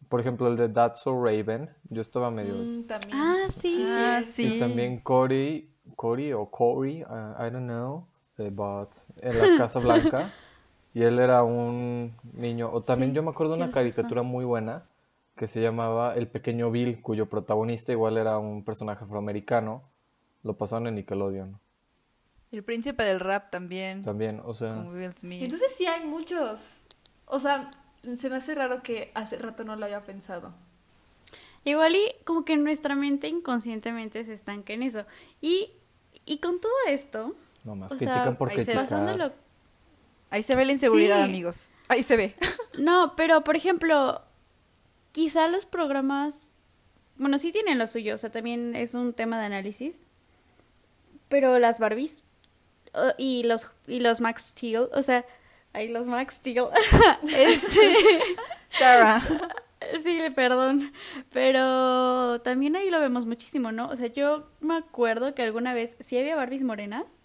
Por 0.08 0.22
ejemplo, 0.22 0.48
el 0.48 0.56
de 0.56 0.70
That's 0.70 1.02
So 1.02 1.22
Raven, 1.22 1.70
yo 1.90 2.02
estaba 2.02 2.32
medio... 2.32 2.54
Mm, 2.54 2.88
también. 2.88 3.12
Ah, 3.14 3.48
sí. 3.50 3.84
Ah, 3.86 4.22
sí. 4.24 4.32
sí. 4.32 4.56
Y 4.56 4.60
también 4.60 5.02
Cory, 5.02 5.70
Cory 5.98 6.32
o 6.32 6.50
Cory, 6.50 7.04
uh, 7.04 7.46
I 7.46 7.50
don't 7.52 7.66
know, 7.66 8.08
eh, 8.38 8.50
but 8.52 8.90
en 9.22 9.38
la 9.38 9.58
Casa 9.58 9.80
Blanca. 9.80 10.32
y 10.94 11.04
él 11.04 11.20
era 11.20 11.44
un 11.44 12.14
niño, 12.34 12.72
o 12.72 12.82
también 12.82 13.12
Sí, 13.12 13.16
yo 13.16 13.24
me 13.24 13.30
acuerdo 13.32 13.54
de 13.54 13.58
una 13.58 13.66
razón. 13.68 13.84
caricatura 13.84 14.24
muy 14.24 14.46
buena 14.46 14.84
que 15.36 15.48
se 15.48 15.62
llamaba 15.62 16.16
El 16.16 16.28
Pequeño 16.28 16.72
Bill, 16.72 17.02
cuyo 17.02 17.28
protagonista 17.28 17.92
igual 17.92 18.18
era 18.18 18.38
un 18.40 18.64
personaje 18.64 19.04
afroamericano. 19.04 19.84
Lo 20.44 20.56
pasaron 20.56 20.88
en 20.88 20.96
Nickelodeon 20.96 21.60
El 22.52 22.64
príncipe 22.64 23.04
del 23.04 23.20
rap 23.20 23.50
también, 23.52 24.02
también, 24.02 24.42
o 24.44 24.54
sea, 24.54 24.74
como 24.76 24.92
Will 24.92 25.14
Smith. 25.18 25.44
Entonces 25.44 25.74
sí 25.76 25.86
hay 25.86 26.06
muchos. 26.06 26.80
O 27.26 27.40
sea, 27.40 27.70
se 28.16 28.30
me 28.30 28.38
hace 28.38 28.56
raro 28.56 28.82
que 28.82 29.12
hace 29.14 29.38
rato 29.38 29.64
no 29.64 29.76
lo 29.76 29.86
haya 29.86 30.04
pensado. 30.04 30.54
Igual 31.66 31.96
y 31.96 32.16
como 32.24 32.46
que 32.46 32.56
nuestra 32.56 32.96
mente 32.96 33.28
inconscientemente 33.28 34.24
se 34.24 34.34
estanca 34.34 34.74
en 34.74 34.84
eso. 34.84 35.06
Y, 35.42 35.72
y 36.26 36.38
con 36.40 36.62
todo 36.62 36.72
esto, 36.88 37.36
nomás 37.68 37.92
o 37.92 37.98
sea, 38.00 38.08
critican 38.08 38.36
por 38.36 38.50
ahí 38.52 38.66
se- 38.66 38.74
pasándolo... 38.74 39.32
Ahí 40.30 40.44
se 40.44 40.56
ve 40.56 40.66
la 40.66 40.74
inseguridad, 40.74 41.18
Sí. 41.20 41.24
amigos. 41.24 41.72
Ahí 41.88 42.04
se 42.04 42.18
ve. 42.18 42.34
No, 42.78 43.14
pero 43.16 43.44
por 43.44 43.56
ejemplo, 43.56 44.22
quizá 45.12 45.48
los 45.48 45.66
programas, 45.66 46.52
bueno, 47.18 47.40
sí 47.40 47.52
tienen 47.52 47.80
lo 47.80 47.88
suyo, 47.88 48.14
o 48.16 48.18
sea, 48.20 48.30
también 48.32 48.76
es 48.76 48.94
un 48.94 49.14
tema 49.14 49.40
de 49.40 49.46
análisis, 49.48 49.96
pero 51.28 51.58
las 51.60 51.80
Barbies 51.80 52.24
uh, 52.94 53.14
y 53.18 53.44
los 53.44 53.72
y 53.88 54.00
los 54.00 54.22
Max 54.22 54.50
Steel, 54.52 54.90
o 54.94 55.02
sea, 55.02 55.26
hay 55.74 55.88
los 55.88 56.08
Max 56.08 56.36
Steel, 56.36 56.66
este, 57.24 57.96
Sarah. 58.78 59.24
sí, 60.04 60.20
perdón, 60.36 60.92
pero 61.32 62.40
también 62.42 62.76
ahí 62.76 62.90
lo 62.92 63.00
vemos 63.00 63.26
muchísimo, 63.26 63.72
¿no? 63.72 63.88
O 63.88 63.96
sea, 63.96 64.08
yo 64.08 64.48
me 64.60 64.76
acuerdo 64.78 65.34
que 65.34 65.42
alguna 65.42 65.74
vez 65.74 65.96
sí 66.00 66.18
había 66.18 66.36
Barbies 66.36 66.62
morenas, 66.64 67.18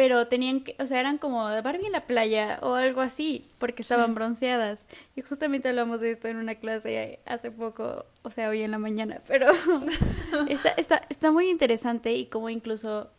pero 0.00 0.28
tenían 0.28 0.62
que, 0.62 0.76
o 0.78 0.86
sea, 0.86 0.98
eran 0.98 1.18
como 1.18 1.42
Barbie 1.42 1.84
en 1.84 1.92
la 1.92 2.06
playa 2.06 2.58
o 2.62 2.72
algo 2.72 3.02
así, 3.02 3.44
porque 3.58 3.82
estaban 3.82 4.14
bronceadas. 4.14 4.86
Y 5.14 5.20
justamente 5.20 5.68
hablamos 5.68 6.00
de 6.00 6.12
esto 6.12 6.26
en 6.28 6.38
una 6.38 6.54
clase 6.54 7.20
hace 7.26 7.50
poco, 7.50 8.06
o 8.22 8.30
sea, 8.30 8.48
hoy 8.48 8.62
en 8.62 8.70
la 8.70 8.78
mañana, 8.78 9.20
pero 9.28 9.48
está, 10.48 10.70
está, 10.78 11.02
está 11.10 11.30
muy 11.30 11.50
interesante 11.50 12.14
y 12.14 12.24
como 12.24 12.48
incluso 12.48 13.10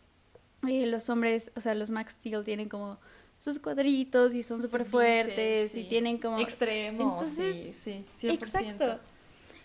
eh, 0.66 0.86
los 0.86 1.08
hombres, 1.08 1.52
o 1.54 1.60
sea, 1.60 1.76
los 1.76 1.90
Max 1.90 2.14
Steel 2.14 2.42
tienen 2.42 2.68
como 2.68 2.98
sus 3.38 3.60
cuadritos 3.60 4.34
y 4.34 4.42
son 4.42 4.60
súper 4.60 4.84
fuertes 4.84 5.76
y 5.76 5.82
sí. 5.82 5.88
tienen 5.88 6.18
como... 6.18 6.40
Extremo, 6.40 7.12
Entonces, 7.12 7.76
sí, 7.76 8.04
sí, 8.12 8.28
100%. 8.28 8.32
Exacto. 8.32 8.98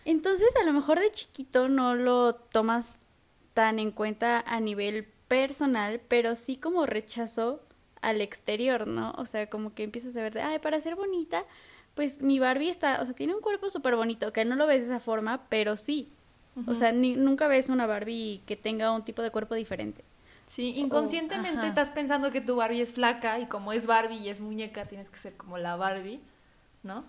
Entonces, 0.06 0.56
a 0.62 0.64
lo 0.64 0.72
mejor 0.72 1.00
de 1.00 1.10
chiquito 1.10 1.68
no 1.68 1.96
lo 1.96 2.36
tomas 2.36 3.00
tan 3.56 3.80
en 3.80 3.90
cuenta 3.90 4.42
a 4.46 4.60
nivel 4.60 5.08
personal, 5.28 6.02
pero 6.08 6.36
sí 6.36 6.58
como 6.58 6.86
rechazo 6.86 7.62
al 8.02 8.22
exterior, 8.22 8.88
¿no? 8.88 9.12
O 9.18 9.26
sea, 9.26 9.50
como 9.50 9.74
que 9.74 9.84
empiezas 9.84 10.16
a 10.16 10.22
ver 10.22 10.34
de, 10.34 10.42
ay, 10.42 10.60
para 10.60 10.80
ser 10.82 10.96
bonita, 10.96 11.44
pues 11.96 12.22
mi 12.22 12.40
Barbie 12.40 12.70
está, 12.70 13.02
o 13.02 13.06
sea, 13.06 13.16
tiene 13.16 13.34
un 13.36 13.42
cuerpo 13.42 13.70
súper 13.70 13.96
bonito, 13.96 14.32
que 14.32 14.46
no 14.46 14.56
lo 14.56 14.68
ves 14.68 14.82
de 14.82 14.86
esa 14.96 15.00
forma, 15.00 15.46
pero 15.50 15.78
sí. 15.78 16.10
O 16.66 16.74
sea, 16.74 16.92
ni- 16.92 17.16
nunca 17.16 17.48
ves 17.48 17.70
una 17.70 17.86
Barbie 17.86 18.42
que 18.48 18.56
tenga 18.56 18.92
un 18.92 19.04
tipo 19.06 19.22
de 19.22 19.30
cuerpo 19.30 19.54
diferente. 19.54 20.04
Sí, 20.48 20.74
inconscientemente 20.78 21.68
estás 21.68 21.92
pensando 21.92 22.32
que 22.32 22.42
tu 22.42 22.56
Barbie 22.56 22.82
es 22.82 22.94
flaca 22.94 23.38
y 23.40 23.46
como 23.46 23.74
es 23.74 23.86
Barbie 23.86 24.18
y 24.18 24.30
es 24.30 24.40
muñeca, 24.40 24.86
tienes 24.86 25.10
que 25.12 25.18
ser 25.18 25.38
como 25.38 25.60
la 25.60 25.76
Barbie, 25.76 26.20
¿no? 26.82 27.04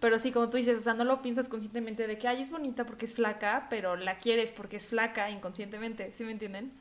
Pero 0.00 0.18
sí, 0.18 0.32
como 0.32 0.48
tú 0.50 0.58
dices, 0.58 0.76
o 0.78 0.80
sea, 0.80 0.92
no 0.92 1.04
lo 1.04 1.22
piensas 1.22 1.48
conscientemente 1.48 2.06
de 2.06 2.18
que, 2.18 2.28
ay, 2.28 2.42
es 2.42 2.50
bonita 2.50 2.84
porque 2.84 3.06
es 3.06 3.14
flaca, 3.14 3.68
pero 3.70 3.96
la 3.96 4.18
quieres 4.18 4.50
porque 4.52 4.76
es 4.76 4.88
flaca 4.88 5.30
inconscientemente, 5.30 6.12
¿sí 6.12 6.24
me 6.24 6.32
entienden? 6.32 6.72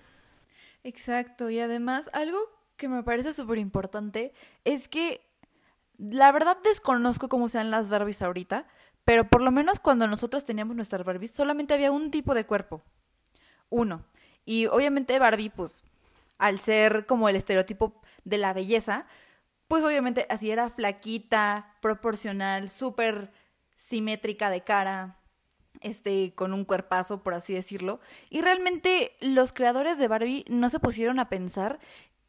Exacto, 0.83 1.49
y 1.49 1.59
además 1.59 2.09
algo 2.13 2.37
que 2.75 2.87
me 2.89 3.03
parece 3.03 3.33
súper 3.33 3.57
importante 3.57 4.33
es 4.65 4.87
que 4.87 5.21
La 5.99 6.31
verdad 6.33 6.57
desconozco 6.63 7.29
cómo 7.29 7.49
sean 7.49 7.71
las 7.71 7.89
Barbies 7.89 8.21
ahorita, 8.23 8.67
pero 9.05 9.29
por 9.29 9.41
lo 9.41 9.51
menos 9.51 9.79
cuando 9.79 10.07
nosotros 10.07 10.45
teníamos 10.45 10.75
nuestras 10.75 11.05
Barbies 11.05 11.31
solamente 11.31 11.73
había 11.75 11.91
un 11.91 12.11
tipo 12.11 12.33
de 12.35 12.45
cuerpo. 12.45 12.83
Uno. 13.69 14.05
Y 14.45 14.67
obviamente 14.67 15.19
Barbie, 15.19 15.49
pues, 15.51 15.83
al 16.39 16.59
ser 16.59 17.05
como 17.07 17.29
el 17.29 17.35
estereotipo 17.37 18.01
de 18.25 18.37
la 18.39 18.53
belleza, 18.53 19.07
pues 19.67 19.83
obviamente 19.83 20.27
así 20.29 20.51
era 20.51 20.69
flaquita, 20.69 21.75
proporcional, 21.81 22.69
súper 22.69 23.31
simétrica 23.75 24.49
de 24.49 24.63
cara, 24.63 25.17
este, 25.83 26.33
con 26.33 26.53
un 26.53 26.65
cuerpazo, 26.65 27.23
por 27.23 27.33
así 27.33 27.53
decirlo. 27.53 27.99
Y 28.29 28.41
realmente 28.41 29.15
los 29.19 29.51
creadores 29.51 29.97
de 29.97 30.07
Barbie 30.07 30.45
no 30.49 30.69
se 30.69 30.79
pusieron 30.79 31.19
a 31.19 31.29
pensar 31.29 31.79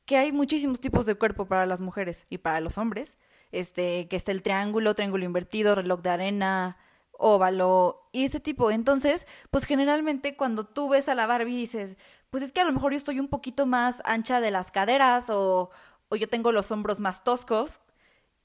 que 0.05 0.17
hay 0.17 0.33
muchísimos 0.33 0.81
tipos 0.81 1.07
de 1.07 1.15
cuerpo 1.15 1.47
para 1.47 1.67
las 1.67 1.81
mujeres 1.81 2.27
y 2.31 2.39
para 2.39 2.61
los 2.61 2.79
hombres. 2.79 3.19
Este, 3.53 4.09
que 4.09 4.17
está 4.17 4.33
el 4.33 4.43
triángulo, 4.43 4.95
triángulo 4.95 5.25
invertido, 5.25 5.77
reloj 5.77 6.03
de 6.03 6.11
arena, 6.11 6.77
óvalo 7.13 8.09
y 8.13 8.25
ese 8.25 8.41
tipo. 8.41 8.71
Entonces, 8.71 9.27
pues 9.51 9.65
generalmente 9.65 10.37
cuando 10.37 10.65
tú 10.65 10.89
ves 10.89 11.09
a 11.09 11.15
la 11.15 11.27
Barbie 11.27 11.57
dices, 11.57 11.97
pues 12.31 12.43
es 12.43 12.53
que 12.53 12.61
a 12.61 12.65
lo 12.65 12.73
mejor 12.73 12.93
yo 12.93 12.97
estoy 12.99 13.21
un 13.21 13.29
poquito 13.29 13.67
más 13.67 14.03
ancha 14.05 14.41
de 14.41 14.51
las 14.51 14.73
caderas 14.73 15.31
o, 15.31 15.71
o 16.09 16.17
yo 16.17 16.29
tengo 16.29 16.53
los 16.53 16.71
hombros 16.71 17.01
más 17.01 17.23
toscos 17.25 17.81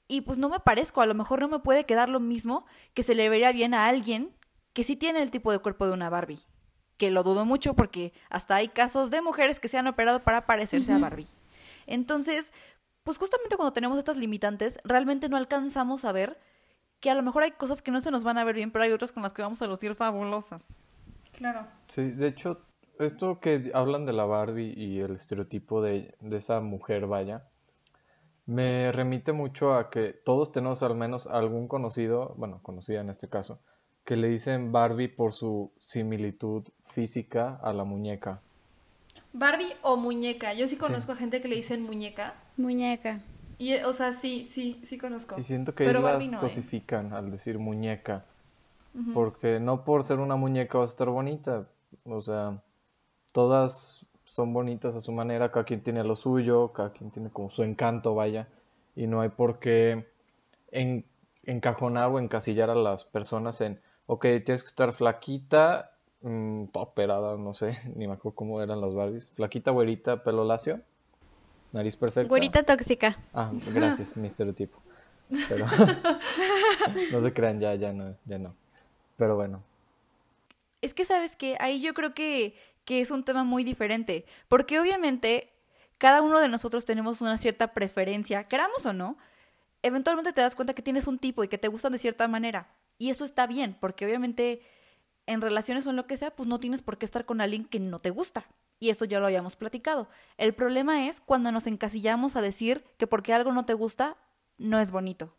y 0.08 0.22
pues 0.22 0.38
no 0.38 0.48
me 0.48 0.60
parezco, 0.60 1.02
a 1.02 1.06
lo 1.06 1.14
mejor 1.14 1.40
no 1.40 1.48
me 1.48 1.60
puede 1.60 1.86
quedar 1.86 2.08
lo 2.08 2.20
mismo 2.20 2.66
que 2.94 3.02
se 3.02 3.14
le 3.14 3.28
vería 3.28 3.52
bien 3.52 3.74
a 3.74 3.86
alguien 3.86 4.34
que 4.72 4.84
sí 4.84 4.96
tiene 4.96 5.22
el 5.22 5.30
tipo 5.30 5.52
de 5.52 5.58
cuerpo 5.58 5.86
de 5.86 5.92
una 5.92 6.10
Barbie. 6.10 6.40
Que 6.96 7.10
lo 7.10 7.22
dudo 7.22 7.44
mucho 7.44 7.74
porque 7.74 8.12
hasta 8.28 8.56
hay 8.56 8.68
casos 8.68 9.10
de 9.10 9.22
mujeres 9.22 9.58
que 9.58 9.68
se 9.68 9.78
han 9.78 9.86
operado 9.86 10.22
para 10.22 10.46
parecerse 10.46 10.92
a 10.92 10.98
Barbie. 10.98 11.28
Entonces, 11.86 12.52
pues 13.04 13.18
justamente 13.18 13.56
cuando 13.56 13.72
tenemos 13.72 13.98
estas 13.98 14.16
limitantes, 14.16 14.78
realmente 14.84 15.28
no 15.28 15.36
alcanzamos 15.36 16.04
a 16.04 16.12
ver 16.12 16.38
que 17.00 17.10
a 17.10 17.14
lo 17.14 17.22
mejor 17.22 17.42
hay 17.42 17.52
cosas 17.52 17.80
que 17.80 17.90
no 17.90 18.00
se 18.00 18.10
nos 18.10 18.22
van 18.22 18.38
a 18.38 18.44
ver 18.44 18.54
bien, 18.54 18.70
pero 18.70 18.84
hay 18.84 18.92
otras 18.92 19.12
con 19.12 19.22
las 19.22 19.32
que 19.32 19.42
vamos 19.42 19.62
a 19.62 19.66
lucir 19.66 19.94
fabulosas. 19.94 20.84
Claro. 21.32 21.66
Sí, 21.88 22.10
de 22.10 22.28
hecho, 22.28 22.60
esto 22.98 23.40
que 23.40 23.70
hablan 23.72 24.04
de 24.04 24.12
la 24.12 24.26
Barbie 24.26 24.74
y 24.76 25.00
el 25.00 25.16
estereotipo 25.16 25.80
de, 25.80 26.14
de 26.20 26.36
esa 26.36 26.60
mujer, 26.60 27.06
vaya, 27.06 27.48
me 28.44 28.92
remite 28.92 29.32
mucho 29.32 29.74
a 29.74 29.88
que 29.88 30.12
todos 30.12 30.52
tenemos 30.52 30.82
al 30.82 30.94
menos 30.94 31.26
algún 31.26 31.68
conocido, 31.68 32.34
bueno, 32.36 32.60
conocida 32.62 33.00
en 33.00 33.08
este 33.08 33.28
caso, 33.28 33.60
que 34.10 34.16
le 34.16 34.26
dicen 34.26 34.72
Barbie 34.72 35.06
por 35.06 35.32
su 35.32 35.70
similitud 35.78 36.64
física 36.82 37.60
a 37.62 37.72
la 37.72 37.84
muñeca. 37.84 38.40
Barbie 39.32 39.72
o 39.82 39.96
muñeca. 39.96 40.52
Yo 40.52 40.66
sí 40.66 40.74
conozco 40.74 41.12
a 41.12 41.14
gente 41.14 41.40
que 41.40 41.46
le 41.46 41.54
dicen 41.54 41.80
muñeca. 41.84 42.34
Muñeca. 42.56 43.20
Y, 43.56 43.74
o 43.74 43.92
sea, 43.92 44.12
sí, 44.12 44.42
sí, 44.42 44.80
sí 44.82 44.98
conozco. 44.98 45.36
Y 45.38 45.44
siento 45.44 45.76
que 45.76 45.84
Pero 45.84 46.00
las 46.02 46.14
Barbie 46.14 46.30
no, 46.32 46.38
¿eh? 46.38 46.40
cosifican 46.40 47.12
al 47.12 47.30
decir 47.30 47.60
muñeca. 47.60 48.24
Porque 49.14 49.60
no 49.60 49.84
por 49.84 50.02
ser 50.02 50.18
una 50.18 50.34
muñeca 50.34 50.78
va 50.78 50.82
a 50.82 50.88
estar 50.88 51.08
bonita. 51.08 51.68
O 52.02 52.20
sea, 52.20 52.60
todas 53.30 54.04
son 54.24 54.52
bonitas 54.52 54.96
a 54.96 55.00
su 55.00 55.12
manera, 55.12 55.52
cada 55.52 55.64
quien 55.64 55.84
tiene 55.84 56.02
lo 56.02 56.16
suyo, 56.16 56.72
cada 56.72 56.90
quien 56.90 57.12
tiene 57.12 57.30
como 57.30 57.48
su 57.52 57.62
encanto, 57.62 58.16
vaya. 58.16 58.48
Y 58.96 59.06
no 59.06 59.20
hay 59.20 59.28
por 59.28 59.60
qué 59.60 60.08
en- 60.72 61.04
encajonar 61.44 62.10
o 62.10 62.18
encasillar 62.18 62.70
a 62.70 62.74
las 62.74 63.04
personas 63.04 63.60
en, 63.60 63.80
ok, 64.10 64.22
tienes 64.44 64.64
que 64.64 64.68
estar 64.68 64.92
flaquita, 64.92 65.92
mm, 66.22 66.64
operada, 66.72 67.36
no 67.36 67.54
sé, 67.54 67.78
ni 67.94 68.08
me 68.08 68.14
acuerdo 68.14 68.34
cómo 68.34 68.60
eran 68.60 68.80
las 68.80 68.92
Barbies. 68.92 69.28
Flaquita, 69.34 69.70
güerita, 69.70 70.24
pelo 70.24 70.44
lacio, 70.44 70.80
nariz 71.72 71.94
perfecta. 71.94 72.28
Güerita 72.28 72.64
tóxica. 72.64 73.16
Ah, 73.32 73.52
gracias, 73.72 74.16
mi 74.16 74.26
estereotipo. 74.26 74.82
Pero 75.48 75.64
no 77.12 77.22
se 77.22 77.32
crean, 77.32 77.60
ya, 77.60 77.76
ya 77.76 77.92
no, 77.92 78.16
ya 78.24 78.38
no. 78.38 78.56
Pero 79.16 79.36
bueno, 79.36 79.62
Es 80.82 80.92
que, 80.92 81.04
¿sabes 81.04 81.36
qué? 81.36 81.56
Ahí 81.60 81.80
yo 81.80 81.94
creo 81.94 82.12
que, 82.12 82.56
que 82.84 83.00
es 83.00 83.12
un 83.12 83.22
tema 83.22 83.44
muy 83.44 83.62
diferente. 83.62 84.24
Porque 84.48 84.80
obviamente 84.80 85.52
cada 85.98 86.20
uno 86.20 86.40
de 86.40 86.48
nosotros 86.48 86.84
tenemos 86.84 87.20
una 87.20 87.38
cierta 87.38 87.74
preferencia, 87.74 88.42
queramos 88.44 88.86
o 88.86 88.92
no. 88.92 89.18
Eventualmente 89.82 90.32
te 90.32 90.40
das 90.40 90.56
cuenta 90.56 90.74
que 90.74 90.82
tienes 90.82 91.06
un 91.06 91.18
tipo 91.20 91.44
y 91.44 91.48
que 91.48 91.58
te 91.58 91.68
gustan 91.68 91.92
de 91.92 91.98
cierta 91.98 92.26
manera. 92.26 92.66
Y 93.00 93.08
eso 93.08 93.24
está 93.24 93.46
bien, 93.46 93.78
porque 93.80 94.04
obviamente 94.04 94.60
en 95.24 95.40
relaciones 95.40 95.86
o 95.86 95.90
en 95.90 95.96
lo 95.96 96.06
que 96.06 96.18
sea, 96.18 96.36
pues 96.36 96.46
no 96.46 96.60
tienes 96.60 96.82
por 96.82 96.98
qué 96.98 97.06
estar 97.06 97.24
con 97.24 97.40
alguien 97.40 97.64
que 97.64 97.80
no 97.80 97.98
te 97.98 98.10
gusta. 98.10 98.44
Y 98.78 98.90
eso 98.90 99.06
ya 99.06 99.20
lo 99.20 99.26
habíamos 99.26 99.56
platicado. 99.56 100.06
El 100.36 100.52
problema 100.52 101.08
es 101.08 101.22
cuando 101.22 101.50
nos 101.50 101.66
encasillamos 101.66 102.36
a 102.36 102.42
decir 102.42 102.84
que 102.98 103.06
porque 103.06 103.32
algo 103.32 103.52
no 103.52 103.64
te 103.64 103.72
gusta, 103.72 104.18
no 104.58 104.78
es 104.78 104.90
bonito. 104.90 105.34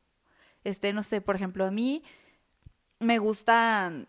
Este, 0.63 0.91
no 0.91 1.03
sé, 1.03 1.21
por 1.21 1.35
ejemplo, 1.35 1.63
a 1.63 1.69
mí 1.69 2.03
me 2.97 3.19
gustan 3.19 4.07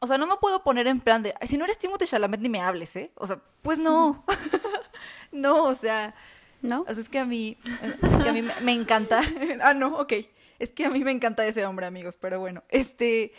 o 0.00 0.08
sea, 0.08 0.18
no 0.18 0.26
me 0.26 0.36
puedo 0.38 0.64
poner 0.64 0.88
en 0.88 1.00
plan 1.00 1.22
de, 1.22 1.32
"Ay, 1.40 1.46
si 1.46 1.56
no 1.56 1.64
eres 1.64 1.78
Timothée 1.78 2.08
Chalamet 2.08 2.40
ni 2.40 2.48
me 2.48 2.60
hables, 2.60 2.96
¿eh? 2.96 3.12
O 3.14 3.28
sea, 3.28 3.40
pues 3.62 3.78
no. 3.78 4.24
no, 5.30 5.62
o 5.62 5.76
sea, 5.76 6.12
¿No? 6.60 6.80
o 6.80 6.92
sea, 6.92 7.00
es 7.00 7.08
que 7.08 7.20
a 7.20 7.24
mí, 7.24 7.56
es 7.62 8.22
que 8.22 8.28
a 8.28 8.32
mí 8.32 8.42
me, 8.42 8.52
me 8.62 8.72
encanta. 8.72 9.22
ah, 9.62 9.74
no, 9.74 9.96
ok. 9.98 10.12
Es 10.58 10.72
que 10.72 10.84
a 10.84 10.90
mí 10.90 11.04
me 11.04 11.10
encanta 11.10 11.46
ese 11.46 11.66
hombre, 11.66 11.86
amigos, 11.86 12.16
pero 12.16 12.40
bueno, 12.40 12.62
este, 12.68 13.32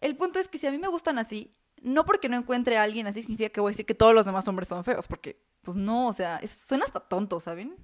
el 0.00 0.16
punto 0.16 0.38
es 0.38 0.48
que 0.48 0.58
si 0.58 0.66
a 0.66 0.70
mí 0.70 0.78
me 0.78 0.88
gustan 0.88 1.18
así, 1.18 1.54
no 1.82 2.04
porque 2.04 2.28
no 2.28 2.36
encuentre 2.36 2.76
a 2.76 2.82
alguien 2.82 3.06
así 3.06 3.22
significa 3.22 3.50
que 3.50 3.60
voy 3.60 3.70
a 3.70 3.72
decir 3.72 3.86
que 3.86 3.94
todos 3.94 4.14
los 4.14 4.26
demás 4.26 4.46
hombres 4.48 4.68
son 4.68 4.84
feos, 4.84 5.06
porque, 5.06 5.40
pues 5.62 5.76
no, 5.76 6.08
o 6.08 6.12
sea, 6.12 6.40
suena 6.46 6.84
hasta 6.84 7.00
tonto, 7.00 7.40
¿saben? 7.40 7.74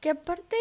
Que 0.00 0.10
aparte, 0.10 0.56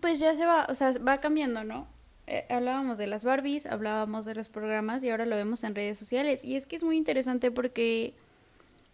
pues 0.00 0.18
ya 0.20 0.34
se 0.34 0.46
va, 0.46 0.66
o 0.68 0.74
sea, 0.74 0.92
va 0.98 1.20
cambiando, 1.20 1.64
¿no? 1.64 1.88
Eh, 2.26 2.46
hablábamos 2.48 2.96
de 2.96 3.06
las 3.06 3.24
Barbies, 3.24 3.66
hablábamos 3.66 4.24
de 4.24 4.34
los 4.34 4.48
programas 4.48 5.04
y 5.04 5.10
ahora 5.10 5.26
lo 5.26 5.36
vemos 5.36 5.62
en 5.64 5.74
redes 5.74 5.98
sociales. 5.98 6.44
Y 6.44 6.56
es 6.56 6.66
que 6.66 6.76
es 6.76 6.84
muy 6.84 6.96
interesante 6.96 7.50
porque 7.50 8.14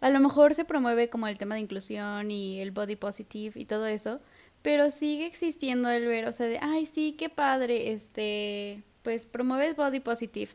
a 0.01 0.09
lo 0.09 0.19
mejor 0.19 0.53
se 0.53 0.65
promueve 0.65 1.09
como 1.09 1.27
el 1.27 1.37
tema 1.37 1.55
de 1.55 1.61
inclusión 1.61 2.31
y 2.31 2.59
el 2.59 2.71
body 2.71 2.95
positive 2.95 3.59
y 3.59 3.65
todo 3.65 3.85
eso, 3.85 4.19
pero 4.61 4.89
sigue 4.91 5.25
existiendo 5.25 5.89
el 5.89 6.05
ver, 6.05 6.27
o 6.27 6.31
sea, 6.31 6.45
de, 6.47 6.59
ay, 6.61 6.85
sí, 6.85 7.15
qué 7.17 7.29
padre, 7.29 7.91
este, 7.91 8.83
pues 9.03 9.25
promueves 9.25 9.75
body 9.75 9.99
positive, 9.99 10.51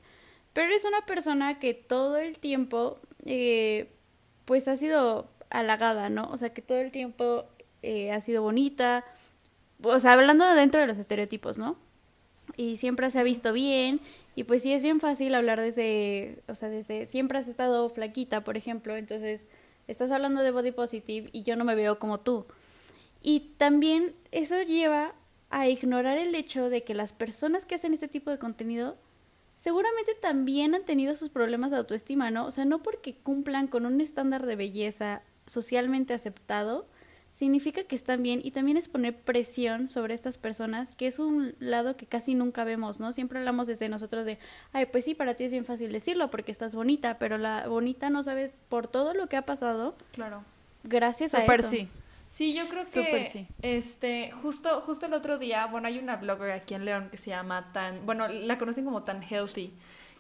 pero 0.53 0.69
eres 0.69 0.85
una 0.85 1.05
persona 1.07 1.59
que 1.59 1.75
todo 1.75 2.17
el 2.17 2.39
tiempo, 2.39 2.99
eh, 3.25 3.91
pues 4.45 4.69
ha 4.69 4.77
sido 4.77 5.29
halagada, 5.51 6.09
¿no? 6.09 6.29
O 6.31 6.37
sea, 6.37 6.51
que 6.51 6.63
todo 6.63 6.79
el 6.79 6.91
tiempo 6.91 7.47
eh, 7.83 8.13
ha 8.13 8.21
sido 8.21 8.43
bonita, 8.43 9.05
o 9.83 9.99
sea, 9.99 10.13
hablando 10.13 10.49
de 10.49 10.55
dentro 10.55 10.81
de 10.81 10.87
los 10.87 10.99
estereotipos, 10.99 11.59
¿no? 11.59 11.77
Y 12.57 12.77
siempre 12.77 13.11
se 13.11 13.19
ha 13.19 13.23
visto 13.25 13.53
bien, 13.53 14.01
y 14.37 14.45
pues 14.45 14.63
sí 14.63 14.73
es 14.73 14.83
bien 14.83 15.01
fácil 15.01 15.35
hablar 15.35 15.61
desde, 15.61 16.43
o 16.49 16.55
sea, 16.55 16.69
desde, 16.69 17.07
siempre 17.07 17.39
has 17.39 17.49
estado 17.49 17.89
flaquita, 17.89 18.45
por 18.45 18.57
ejemplo, 18.57 18.97
entonces 18.97 19.47
estás 19.89 20.11
hablando 20.11 20.43
de 20.43 20.53
body 20.53 20.73
positive 20.73 21.29
y 21.33 21.43
yo 21.43 21.57
no 21.57 21.65
me 21.65 21.75
veo 21.75 21.99
como 21.99 22.21
tú. 22.21 22.47
Y 23.27 23.41
también 23.59 24.15
eso 24.31 24.63
lleva 24.63 25.13
a 25.51 25.67
ignorar 25.67 26.17
el 26.17 26.37
hecho 26.37 26.71
de 26.71 26.85
que 26.85 26.95
las 26.95 27.13
personas 27.13 27.65
que 27.65 27.75
hacen 27.75 27.93
este 27.93 28.07
tipo 28.07 28.31
de 28.31 28.39
contenido 28.39 28.97
seguramente 29.53 30.15
también 30.15 30.77
han 30.77 30.85
tenido 30.85 31.17
sus 31.17 31.29
problemas 31.29 31.73
de 31.73 31.79
autoestima, 31.79 32.31
¿no? 32.31 32.47
O 32.47 32.53
sea, 32.53 32.65
no 32.65 32.85
porque 32.85 33.17
cumplan 33.17 33.67
con 33.67 33.85
un 33.85 34.01
estándar 34.01 34.47
de 34.47 34.55
belleza 34.55 35.23
socialmente 35.49 36.15
aceptado, 36.15 36.87
significa 37.33 37.83
que 37.83 37.97
están 37.97 38.23
bien 38.23 38.41
y 38.45 38.53
también 38.53 38.77
es 38.77 38.87
poner 38.87 39.17
presión 39.17 39.89
sobre 39.89 40.15
estas 40.15 40.39
personas, 40.39 40.93
que 40.93 41.09
es 41.09 41.19
un 41.19 41.57
lado 41.59 41.97
que 41.97 42.07
casi 42.07 42.37
nunca 42.37 42.63
vemos, 42.63 43.01
¿no? 43.01 43.13
Siempre 43.13 43.41
hablamos 43.41 43.67
desde 43.67 43.89
nosotros 43.89 44.25
de, 44.25 44.39
ay, 44.73 44.87
pues 44.87 45.05
sí, 45.05 45.17
para 45.17 45.35
ti 45.35 45.43
es 45.43 45.51
bien 45.51 45.65
fácil 45.65 45.91
decirlo 45.91 46.31
porque 46.31 46.53
estás 46.53 46.77
bonita, 46.77 47.19
pero 47.19 47.39
la 47.39 47.67
bonita 47.67 48.09
no 48.09 48.23
sabes 48.23 48.53
por 48.69 48.87
todo 48.87 49.15
lo 49.15 49.27
que 49.27 49.37
ha 49.37 49.43
pasado 49.43 49.97
Claro. 50.13 50.45
gracias 50.85 51.35
a 51.35 51.41
Súper 51.41 51.61
eso. 51.61 51.71
sí. 51.71 51.89
Sí, 52.29 52.55
yo 52.55 52.69
creo 52.69 52.83
que 52.83 53.25
sí. 53.25 53.47
este 53.63 54.33
justo 54.43 54.81
justo 54.81 55.07
el 55.07 55.15
otro 55.15 55.39
día, 55.39 55.67
bueno, 55.67 55.89
hay 55.89 55.99
una 55.99 56.17
blogger 56.17 56.51
aquí 56.51 56.75
en 56.75 56.85
León 56.85 57.09
que 57.11 57.19
se 57.19 57.31
llama 57.31 57.73
Tan, 57.73 58.05
bueno, 58.05 58.29
la 58.29 58.59
conocen 58.59 58.85
como 58.85 59.05
Tan 59.05 59.23
Healthy. 59.23 59.73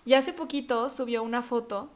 Y 0.04 0.14
hace 0.14 0.32
poquito 0.32 0.88
subió 0.88 1.22
una 1.22 1.42
foto 1.42 1.90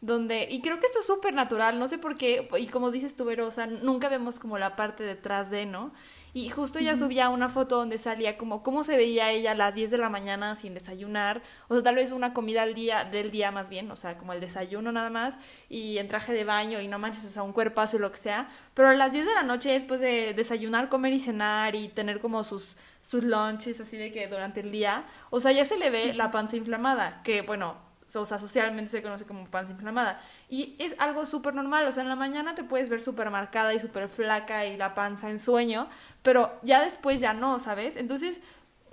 donde 0.00 0.48
y 0.50 0.60
creo 0.60 0.80
que 0.80 0.86
esto 0.86 0.98
es 0.98 1.06
súper 1.06 1.34
natural, 1.34 1.78
no 1.78 1.88
sé 1.88 1.98
por 1.98 2.16
qué 2.16 2.48
y 2.58 2.66
como 2.66 2.90
dices 2.90 3.16
tú, 3.16 3.24
Vero, 3.24 3.46
o 3.46 3.50
sea, 3.50 3.66
nunca 3.66 4.08
vemos 4.08 4.38
como 4.38 4.58
la 4.58 4.76
parte 4.76 5.04
detrás 5.04 5.50
de, 5.50 5.66
¿no? 5.66 5.92
Y 6.34 6.48
justo 6.48 6.80
ella 6.80 6.96
subía 6.96 7.28
una 7.28 7.48
foto 7.48 7.76
donde 7.76 7.96
salía 7.96 8.36
como 8.36 8.64
cómo 8.64 8.82
se 8.82 8.96
veía 8.96 9.30
ella 9.30 9.52
a 9.52 9.54
las 9.54 9.76
10 9.76 9.92
de 9.92 9.98
la 9.98 10.10
mañana 10.10 10.56
sin 10.56 10.74
desayunar, 10.74 11.42
o 11.68 11.74
sea, 11.74 11.84
tal 11.84 11.94
vez 11.94 12.10
una 12.10 12.34
comida 12.34 12.62
al 12.62 12.74
día, 12.74 13.04
del 13.04 13.30
día 13.30 13.52
más 13.52 13.68
bien, 13.68 13.88
o 13.92 13.96
sea, 13.96 14.18
como 14.18 14.32
el 14.32 14.40
desayuno 14.40 14.90
nada 14.90 15.10
más, 15.10 15.38
y 15.68 15.98
en 15.98 16.08
traje 16.08 16.32
de 16.32 16.42
baño 16.42 16.80
y 16.80 16.88
no 16.88 16.98
manches, 16.98 17.24
o 17.24 17.28
sea, 17.28 17.44
un 17.44 17.52
cuerpazo 17.52 17.98
y 17.98 18.00
lo 18.00 18.10
que 18.10 18.18
sea, 18.18 18.48
pero 18.74 18.88
a 18.88 18.94
las 18.94 19.12
10 19.12 19.26
de 19.26 19.34
la 19.34 19.44
noche 19.44 19.70
después 19.70 20.00
de 20.00 20.34
desayunar, 20.34 20.88
comer 20.88 21.12
y 21.12 21.20
cenar 21.20 21.76
y 21.76 21.86
tener 21.86 22.18
como 22.18 22.42
sus, 22.42 22.76
sus 23.00 23.22
lunches 23.22 23.80
así 23.80 23.96
de 23.96 24.10
que 24.10 24.26
durante 24.26 24.58
el 24.58 24.72
día, 24.72 25.04
o 25.30 25.38
sea, 25.38 25.52
ya 25.52 25.64
se 25.64 25.78
le 25.78 25.90
ve 25.90 26.14
la 26.14 26.32
panza 26.32 26.56
inflamada, 26.56 27.22
que 27.22 27.42
bueno, 27.42 27.76
o 28.14 28.26
sea, 28.26 28.38
socialmente 28.38 28.90
se 28.90 29.02
conoce 29.02 29.24
como 29.24 29.46
panza 29.50 29.72
inflamada. 29.72 30.20
Y 30.48 30.76
es 30.78 30.94
algo 30.98 31.26
súper 31.26 31.54
normal, 31.54 31.86
o 31.86 31.92
sea, 31.92 32.02
en 32.02 32.08
la 32.08 32.16
mañana 32.16 32.54
te 32.54 32.64
puedes 32.64 32.88
ver 32.88 33.02
súper 33.02 33.30
marcada 33.30 33.74
y 33.74 33.80
súper 33.80 34.08
flaca 34.08 34.66
y 34.66 34.76
la 34.76 34.94
panza 34.94 35.30
en 35.30 35.40
sueño, 35.40 35.88
pero 36.22 36.58
ya 36.62 36.82
después 36.82 37.20
ya 37.20 37.34
no, 37.34 37.58
¿sabes? 37.58 37.96
Entonces, 37.96 38.40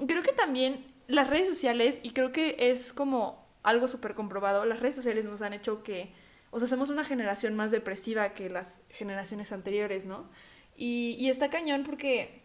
creo 0.07 0.23
que 0.23 0.31
también 0.31 0.85
las 1.07 1.29
redes 1.29 1.47
sociales, 1.47 1.99
y 2.03 2.11
creo 2.11 2.31
que 2.31 2.55
es 2.57 2.93
como 2.93 3.45
algo 3.63 3.87
súper 3.87 4.15
comprobado, 4.15 4.65
las 4.65 4.79
redes 4.79 4.95
sociales 4.95 5.25
nos 5.25 5.41
han 5.41 5.53
hecho 5.53 5.83
que, 5.83 6.13
o 6.49 6.59
sea, 6.59 6.67
somos 6.67 6.89
una 6.89 7.03
generación 7.03 7.55
más 7.55 7.71
depresiva 7.71 8.33
que 8.33 8.49
las 8.49 8.83
generaciones 8.89 9.51
anteriores, 9.51 10.05
¿no? 10.05 10.29
Y, 10.75 11.15
y 11.19 11.29
está 11.29 11.49
cañón 11.49 11.83
porque, 11.83 12.41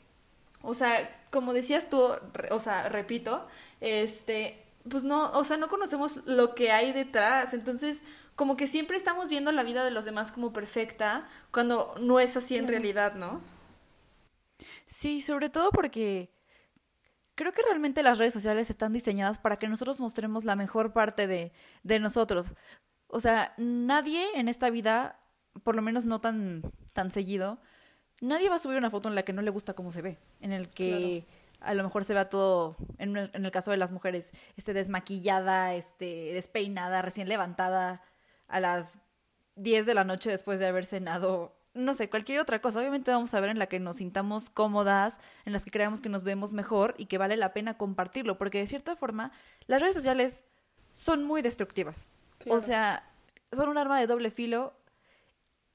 o 0.63 0.75
sea, 0.75 1.25
como 1.31 1.53
decías 1.53 1.89
tú, 1.89 2.03
o 2.51 2.61
sea, 2.61 2.89
repito, 2.89 3.47
este, 3.81 4.66
pues 4.91 5.05
no, 5.05 5.31
o 5.33 5.45
sea, 5.45 5.57
no 5.57 5.69
conocemos 5.69 6.21
lo 6.27 6.55
que 6.55 6.73
hay 6.73 6.93
detrás, 6.93 7.55
entonces 7.55 8.03
como 8.35 8.57
que 8.57 8.67
siempre 8.67 8.97
estamos 8.97 9.29
viendo 9.29 9.51
la 9.53 9.63
vida 9.63 9.85
de 9.85 9.91
los 9.91 10.05
demás 10.05 10.31
como 10.31 10.53
perfecta 10.53 11.27
cuando 11.51 11.95
no 12.01 12.21
es 12.21 12.37
así 12.37 12.57
en 12.57 12.69
realidad, 12.69 13.15
¿no? 13.15 13.41
Sí, 14.87 15.21
sobre 15.21 15.49
todo 15.49 15.71
porque 15.71 16.31
creo 17.35 17.53
que 17.53 17.63
realmente 17.63 18.03
las 18.03 18.19
redes 18.19 18.35
sociales 18.35 18.71
están 18.71 18.93
diseñadas 18.93 19.39
para 19.39 19.57
que 19.57 19.69
nosotros 19.69 20.01
mostremos 20.01 20.45
la 20.45 20.57
mejor 20.57 20.93
parte 20.93 21.27
de, 21.27 21.53
de 21.83 21.99
nosotros. 21.99 22.55
O 23.09 23.21
sea, 23.21 23.55
nadie 23.57 24.27
en 24.35 24.49
esta 24.49 24.71
vida, 24.71 25.19
por 25.63 25.75
lo 25.75 25.83
menos 25.83 26.05
no 26.05 26.21
tan, 26.21 26.63
tan 26.93 27.11
seguido, 27.11 27.59
nadie 28.21 28.49
va 28.49 28.57
a 28.57 28.59
subir 28.59 28.79
una 28.79 28.91
foto 28.91 29.09
en 29.09 29.15
la 29.15 29.25
que 29.25 29.33
no 29.33 29.43
le 29.43 29.51
gusta 29.51 29.75
cómo 29.75 29.91
se 29.91 30.03
ve, 30.03 30.19
en 30.41 30.53
el 30.53 30.69
que 30.69 31.27
a 31.67 31.75
lo 31.75 31.83
mejor 31.83 32.05
se 32.05 32.15
vea 32.15 32.29
todo, 32.29 32.77
en, 32.99 33.17
en, 33.17 33.45
el 33.45 33.51
caso 33.51 33.71
de 33.71 33.77
las 33.77 33.93
mujeres, 33.93 34.33
este, 34.57 34.73
desmaquillada, 34.73 35.75
este, 35.75 36.33
despeinada, 36.33 37.03
recién 37.03 37.29
levantada 37.29 38.03
a 38.47 38.61
las 38.61 39.01
10 39.57 39.85
de 39.87 39.95
la 39.95 40.05
noche 40.05 40.31
después 40.31 40.61
de 40.61 40.67
haber 40.67 40.85
cenado. 40.85 41.57
No 41.75 41.93
sé, 41.93 42.09
cualquier 42.09 42.41
otra 42.41 42.63
cosa. 42.63 42.79
Obviamente 42.79 43.11
vamos 43.11 43.35
a 43.35 43.41
ver 43.41 43.51
en 43.51 43.59
la 43.59 43.67
que 43.67 43.81
nos 43.81 43.97
sintamos 43.97 44.49
cómodas, 44.49 45.19
en 45.45 45.53
las 45.53 45.65
que 45.65 45.71
creamos 45.71 46.01
que 46.01 46.09
nos 46.09 46.23
vemos 46.23 46.53
mejor 46.53 46.95
y 46.99 47.07
que 47.07 47.19
vale 47.19 47.37
la 47.37 47.53
pena 47.53 47.77
compartirlo, 47.77 48.39
porque 48.39 48.59
de 48.59 48.67
cierta 48.67 48.97
forma 48.97 49.33
las 49.67 49.83
redes 49.83 49.95
sociales 49.95 50.45
son 50.93 51.25
muy 51.25 51.43
destructivas. 51.43 52.09
Claro. 52.39 52.57
O 52.57 52.61
sea, 52.61 53.11
son 53.53 53.69
un 53.69 53.77
arma 53.77 53.99
de 53.99 54.07
doble 54.07 54.31
filo 54.31 54.75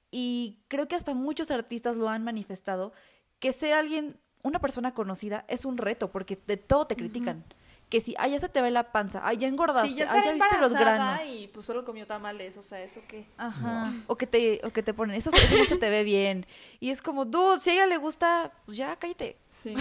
y 0.10 0.60
creo 0.69 0.88
que 0.88 0.95
hasta 0.95 1.13
muchos 1.13 1.51
artistas 1.51 1.98
lo 1.98 2.10
han 2.10 2.24
manifestado, 2.24 2.93
que 3.39 3.53
ser 3.53 3.74
alguien 3.74 4.19
una 4.43 4.60
persona 4.60 4.93
conocida 4.93 5.45
es 5.48 5.65
un 5.65 5.77
reto 5.77 6.12
porque 6.12 6.38
de 6.48 6.57
todo 6.57 6.88
te 6.88 6.95
critican. 6.95 7.38
Uh 7.38 7.41
-huh. 7.41 7.55
Que 7.89 8.00
si, 8.00 8.15
ay, 8.17 8.31
ya 8.31 8.39
se 8.39 8.48
te 8.48 8.62
ve 8.62 8.71
la 8.71 8.93
panza, 8.93 9.19
ay, 9.21 9.36
ya 9.36 9.50
engordaste, 9.50 9.89
sí, 9.89 9.95
ya 9.95 10.10
ay, 10.10 10.21
ya 10.24 10.31
viste 10.31 10.57
los 10.62 10.71
granos. 10.71 11.21
Y 11.29 11.50
pues 11.50 11.65
solo 11.65 11.83
comió 11.83 12.07
tamales, 12.07 12.55
o 12.55 12.63
sea, 12.63 12.81
¿eso 12.81 13.01
qué? 13.05 13.25
Ajá. 13.38 13.89
No. 13.89 14.03
O, 14.07 14.15
que 14.15 14.27
te, 14.27 14.62
o 14.63 14.71
que 14.71 14.81
te 14.81 14.93
ponen, 14.93 15.17
eso, 15.17 15.29
eso 15.29 15.57
no 15.57 15.65
se 15.65 15.75
te 15.75 15.89
ve 15.89 16.05
bien. 16.05 16.45
Y 16.79 16.89
es 16.89 17.01
como, 17.01 17.25
dude, 17.25 17.60
si 17.60 17.69
a 17.71 17.74
ella 17.74 17.88
le 17.88 17.98
gusta, 17.98 18.53
pues 18.65 18.77
ya, 18.77 18.95
cállate. 18.95 19.36
Sí. 19.50 19.74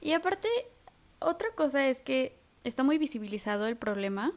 Y 0.00 0.12
aparte, 0.12 0.48
otra 1.18 1.48
cosa 1.56 1.84
es 1.88 2.00
que 2.00 2.38
está 2.62 2.84
muy 2.84 2.98
visibilizado 2.98 3.66
el 3.66 3.76
problema, 3.76 4.32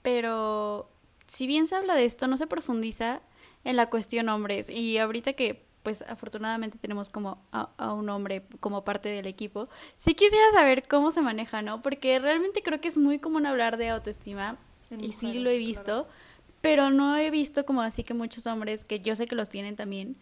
pero 0.00 0.88
si 1.26 1.46
bien 1.46 1.66
se 1.66 1.74
habla 1.74 1.94
de 1.94 2.06
esto, 2.06 2.26
no 2.26 2.38
se 2.38 2.46
profundiza 2.46 3.20
en 3.64 3.76
la 3.76 3.90
cuestión 3.90 4.30
hombres. 4.30 4.70
Y 4.70 4.96
ahorita 4.96 5.34
que 5.34 5.62
pues 5.84 6.02
afortunadamente 6.08 6.78
tenemos 6.78 7.10
como 7.10 7.46
a, 7.52 7.68
a, 7.76 7.92
un 7.92 8.08
hombre 8.08 8.42
como 8.58 8.84
parte 8.84 9.10
del 9.10 9.26
equipo. 9.26 9.68
Sí 9.98 10.14
quisiera 10.14 10.50
saber 10.52 10.88
cómo 10.88 11.10
se 11.10 11.20
maneja, 11.20 11.60
¿no? 11.60 11.82
Porque 11.82 12.18
realmente 12.18 12.62
creo 12.62 12.80
que 12.80 12.88
es 12.88 12.96
muy 12.96 13.18
común 13.18 13.44
hablar 13.44 13.76
de 13.76 13.90
autoestima 13.90 14.56
en 14.90 15.00
y 15.00 15.08
mujeres, 15.08 15.18
sí 15.18 15.38
lo 15.38 15.50
he 15.50 15.58
visto, 15.58 15.84
claro. 15.84 16.08
pero 16.62 16.90
no 16.90 17.16
he 17.16 17.30
visto 17.30 17.66
como 17.66 17.82
así 17.82 18.02
que 18.02 18.14
muchos 18.14 18.46
hombres, 18.46 18.86
que 18.86 19.00
yo 19.00 19.14
sé 19.14 19.26
que 19.26 19.34
los 19.34 19.50
tienen 19.50 19.76
también, 19.76 20.16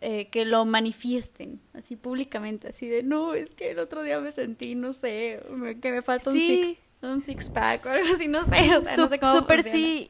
eh, 0.00 0.28
que 0.28 0.44
lo 0.44 0.64
manifiesten 0.64 1.60
así 1.72 1.96
públicamente, 1.96 2.68
así 2.68 2.86
de, 2.86 3.02
no, 3.02 3.34
es 3.34 3.50
que 3.50 3.72
el 3.72 3.80
otro 3.80 4.02
día 4.02 4.20
me 4.20 4.30
sentí, 4.30 4.76
no 4.76 4.92
sé, 4.92 5.42
que 5.82 5.90
me 5.90 6.02
falta 6.02 6.30
un, 6.30 6.36
sí. 6.36 6.64
six, 6.64 6.78
un 7.02 7.20
six 7.20 7.50
pack 7.50 7.84
o 7.84 7.88
algo 7.88 8.14
así, 8.14 8.28
no 8.28 8.44
sé, 8.44 8.76
o 8.76 8.80
sea, 8.80 8.96
no 8.96 9.08
sé 9.08 9.18
cómo 9.18 9.38
Súper 9.38 9.64
sí. 9.64 10.08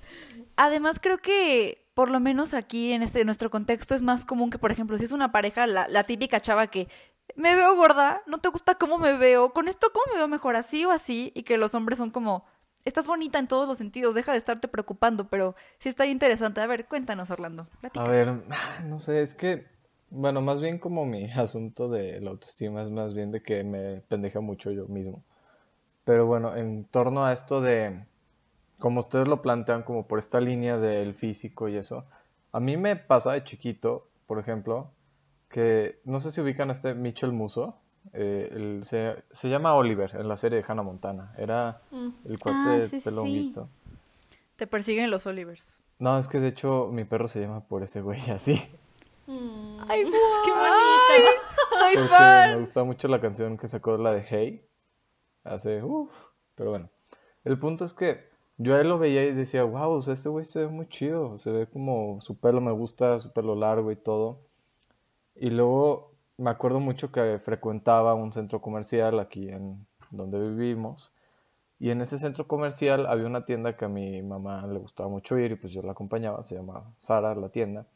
Además 0.57 1.01
creo 1.01 1.19
que 1.19 1.84
por 1.95 2.11
lo 2.11 2.21
menos 2.21 2.55
aquí 2.55 2.93
en 2.93 3.03
este 3.03 3.25
nuestro 3.25 3.51
contexto 3.51 3.95
es 3.95 4.03
más 4.03 4.25
común 4.25 4.51
que, 4.51 4.59
por 4.59 4.73
ejemplo, 4.73 4.99
si 4.99 5.05
es 5.05 5.13
una 5.13 5.33
pareja, 5.33 5.67
la, 5.67 5.89
la, 5.89 6.05
típica 6.05 6.41
chava 6.41 6.67
que 6.67 6.89
me 7.37 7.55
veo 7.55 7.75
gorda, 7.77 8.23
no 8.27 8.39
te 8.39 8.49
gusta 8.49 8.75
cómo 8.75 8.99
me 8.99 9.17
veo, 9.17 9.53
con 9.53 9.69
esto 9.69 9.89
cómo 9.93 10.05
me 10.13 10.19
veo 10.19 10.29
mejor, 10.29 10.57
así 10.57 10.85
o 10.85 10.91
así, 10.91 11.33
y 11.35 11.45
que 11.45 11.57
los 11.57 11.75
hombres 11.75 11.99
son 11.99 12.11
como, 12.11 12.45
estás 12.85 13.07
bonita 13.07 13.39
en 13.39 13.49
todos 13.49 13.67
los 13.67 13.79
sentidos, 13.79 14.15
deja 14.15 14.33
de 14.33 14.39
estarte 14.39 14.69
preocupando, 14.69 15.29
pero 15.29 15.55
sí 15.79 15.89
está 15.89 16.07
interesante. 16.07 16.61
A 16.61 16.67
ver, 16.67 16.87
cuéntanos, 16.87 17.31
Orlando. 17.31 17.67
Platícanos. 17.81 18.09
A 18.09 18.13
ver, 18.13 18.29
no 18.85 18.99
sé, 18.99 19.23
es 19.23 19.35
que, 19.35 19.67
bueno, 20.11 20.41
más 20.43 20.61
bien 20.61 20.79
como 20.79 21.07
mi 21.07 21.31
asunto 21.33 21.89
de 21.89 22.21
la 22.21 22.31
autoestima 22.31 22.83
es 22.83 22.91
más 22.91 23.15
bien 23.15 23.31
de 23.31 23.43
que 23.43 23.65
me 23.65 24.01
pendeja 24.03 24.41
mucho 24.41 24.71
yo 24.71 24.87
mismo. 24.87 25.23
Pero 26.05 26.27
bueno, 26.27 26.55
en 26.55 26.85
torno 26.85 27.25
a 27.25 27.33
esto 27.33 27.63
de 27.63 28.05
como 28.85 29.01
ustedes 29.01 29.29
lo 29.29 29.41
plantean, 29.41 29.83
como 29.83 30.07
por 30.07 30.19
esta 30.19 30.41
línea 30.41 30.77
del 30.77 31.15
físico 31.15 31.71
y 31.71 31.77
eso, 31.77 32.05
a 32.53 32.61
mí 32.61 32.77
me 32.77 32.97
pasa 32.97 33.33
de 33.33 33.43
chiquito, 33.43 34.09
por 34.27 34.39
ejemplo, 34.39 34.91
que 35.49 36.03
no 36.05 36.21
sé 36.21 36.31
si 36.31 36.43
ubican 36.43 36.69
a 36.69 36.73
este 36.73 36.93
Mitchell 36.93 37.33
Muso, 37.33 37.79
eh, 38.13 38.51
el, 38.53 38.85
se, 38.85 39.25
se, 39.31 39.49
llama 39.49 39.75
Oliver 39.75 40.15
en 40.15 40.29
la 40.29 40.37
serie 40.37 40.59
de 40.59 40.67
Hannah 40.69 40.83
Montana, 40.83 41.33
era 41.39 41.81
mm. 41.93 42.09
el 42.27 42.39
cuate 42.39 42.59
ah, 42.59 42.73
de 42.73 42.89
sí. 42.91 43.55
Te 44.57 44.67
persiguen 44.67 45.11
los 45.11 45.27
Olivers. 45.27 45.81
No, 45.99 46.19
es 46.19 46.29
que 46.29 46.39
de 46.39 46.49
hecho 46.49 46.91
mi 46.93 47.05
perro 47.05 47.27
se 47.27 47.41
llama 47.41 47.61
por 47.61 47.83
ese 47.83 48.03
güey 48.03 48.21
así. 48.33 48.61
Mm. 49.27 49.79
¡Ay, 49.89 50.05
qué 50.45 50.51
bonito! 50.51 51.31
¡Soy 51.79 51.95
Porque 51.95 52.09
fan! 52.11 52.51
Me 52.51 52.61
gustaba 52.61 52.85
mucho 52.85 53.09
la 53.09 53.19
canción 53.19 53.57
que 53.57 53.67
sacó, 53.67 53.97
la 53.97 54.13
de 54.13 54.27
Hey, 54.29 54.69
hace, 55.43 55.83
uff, 55.83 56.13
pero 56.55 56.69
bueno. 56.69 56.91
El 57.45 57.59
punto 57.59 57.87
es 57.87 57.95
que 57.95 58.34
yo 58.59 58.77
a 58.77 58.83
lo 58.85 58.99
veía 58.99 59.25
y 59.25 59.33
decía, 59.33 59.65
wow, 59.65 59.91
o 59.93 60.03
sea, 60.03 60.15
este 60.15 60.29
güey 60.29 60.45
se 60.45 60.61
ve 60.61 60.69
muy 60.69 60.89
chido, 60.89 61.39
se 61.39 61.51
ve 61.51 61.67
como 61.67 62.21
su 62.21 62.37
pelo 62.39 62.61
me 62.61 62.73
gusta, 62.73 63.19
su 63.19 63.33
pelo 63.33 63.55
largo 63.57 63.91
y 63.91 63.97
todo. 63.97 64.41
Y 65.35 65.51
luego 65.51 66.13
me 66.39 66.51
acuerdo 66.51 66.81
mucho 66.81 67.11
que 67.13 67.39
frecuentaba 67.39 68.15
un 68.15 68.33
centro 68.33 68.61
comercial 68.61 69.19
aquí 69.21 69.49
en 69.49 69.87
donde 70.11 70.39
vivimos. 70.39 71.13
Y 71.81 71.91
en 71.91 72.01
ese 72.01 72.19
centro 72.19 72.47
comercial 72.47 73.07
había 73.07 73.27
una 73.27 73.45
tienda 73.45 73.77
que 73.77 73.85
a 73.85 73.89
mi 73.89 74.23
mamá 74.23 74.67
le 74.67 74.79
gustaba 74.79 75.09
mucho 75.09 75.37
ir 75.39 75.53
y 75.53 75.57
pues 75.57 75.73
yo 75.73 75.83
la 75.83 75.93
acompañaba, 75.93 76.43
se 76.43 76.55
llama 76.55 76.85
Sara 76.99 77.35
la 77.35 77.49
tienda. 77.49 77.87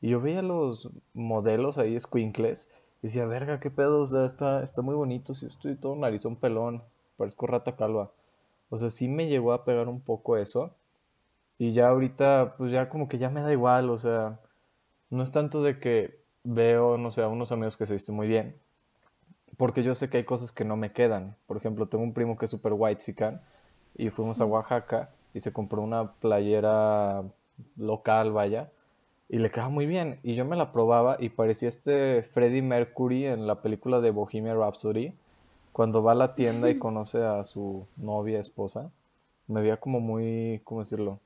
Y 0.00 0.10
yo 0.10 0.20
veía 0.20 0.42
los 0.42 0.90
modelos 1.14 1.78
ahí, 1.78 1.98
squinkles, 1.98 2.68
y 3.02 3.08
decía, 3.08 3.26
verga, 3.26 3.60
qué 3.60 3.70
pedo, 3.70 4.02
o 4.02 4.06
sea, 4.06 4.24
está, 4.26 4.62
está 4.62 4.82
muy 4.82 4.94
bonito, 4.94 5.34
si 5.34 5.46
estoy 5.46 5.74
todo 5.76 5.96
narizón 5.96 6.36
pelón, 6.36 6.82
parezco 7.16 7.46
rata 7.46 7.76
calva. 7.76 8.10
O 8.68 8.76
sea, 8.78 8.88
sí 8.88 9.08
me 9.08 9.28
llegó 9.28 9.52
a 9.52 9.64
pegar 9.64 9.88
un 9.88 10.00
poco 10.00 10.36
eso. 10.36 10.74
Y 11.58 11.72
ya 11.72 11.88
ahorita, 11.88 12.54
pues 12.58 12.72
ya 12.72 12.88
como 12.88 13.08
que 13.08 13.18
ya 13.18 13.30
me 13.30 13.42
da 13.42 13.52
igual, 13.52 13.90
o 13.90 13.98
sea, 13.98 14.40
no 15.10 15.22
es 15.22 15.32
tanto 15.32 15.62
de 15.62 15.78
que 15.78 16.20
veo, 16.44 16.98
no 16.98 17.10
sé, 17.10 17.22
a 17.22 17.28
unos 17.28 17.52
amigos 17.52 17.76
que 17.76 17.86
se 17.86 17.94
visten 17.94 18.14
muy 18.14 18.28
bien, 18.28 18.56
porque 19.56 19.82
yo 19.82 19.94
sé 19.94 20.10
que 20.10 20.18
hay 20.18 20.24
cosas 20.24 20.52
que 20.52 20.64
no 20.64 20.76
me 20.76 20.92
quedan. 20.92 21.36
Por 21.46 21.56
ejemplo, 21.56 21.88
tengo 21.88 22.04
un 22.04 22.12
primo 22.12 22.36
que 22.36 22.44
es 22.44 22.50
súper 22.50 22.74
white 22.74 23.00
sican 23.00 23.40
y 23.96 24.10
fuimos 24.10 24.40
a 24.40 24.44
Oaxaca 24.44 25.10
y 25.32 25.40
se 25.40 25.52
compró 25.52 25.82
una 25.82 26.12
playera 26.12 27.24
local, 27.76 28.32
vaya, 28.32 28.70
y 29.28 29.38
le 29.38 29.50
quedaba 29.50 29.70
muy 29.70 29.86
bien. 29.86 30.20
Y 30.22 30.34
yo 30.34 30.44
me 30.44 30.56
la 30.56 30.72
probaba 30.72 31.16
y 31.18 31.30
parecía 31.30 31.68
este 31.68 32.22
Freddie 32.22 32.62
Mercury 32.62 33.26
en 33.26 33.46
la 33.46 33.62
película 33.62 34.00
de 34.00 34.10
Bohemian 34.10 34.58
Rhapsody 34.58 35.14
cuando 35.76 36.02
va 36.02 36.12
a 36.12 36.14
la 36.14 36.34
tienda 36.34 36.70
y 36.70 36.78
conoce 36.78 37.22
a 37.22 37.44
su 37.44 37.86
novia, 37.98 38.40
esposa, 38.40 38.90
me 39.46 39.60
veía 39.60 39.76
como 39.76 40.00
muy, 40.00 40.62
¿cómo 40.64 40.80
decirlo? 40.80 41.20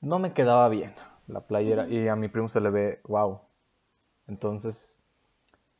No 0.00 0.20
me 0.20 0.32
quedaba 0.32 0.68
bien 0.68 0.94
la 1.26 1.40
playera 1.40 1.88
y 1.88 2.06
a 2.06 2.14
mi 2.14 2.28
primo 2.28 2.48
se 2.48 2.60
le 2.60 2.70
ve, 2.70 3.00
wow. 3.08 3.40
Entonces, 4.28 5.00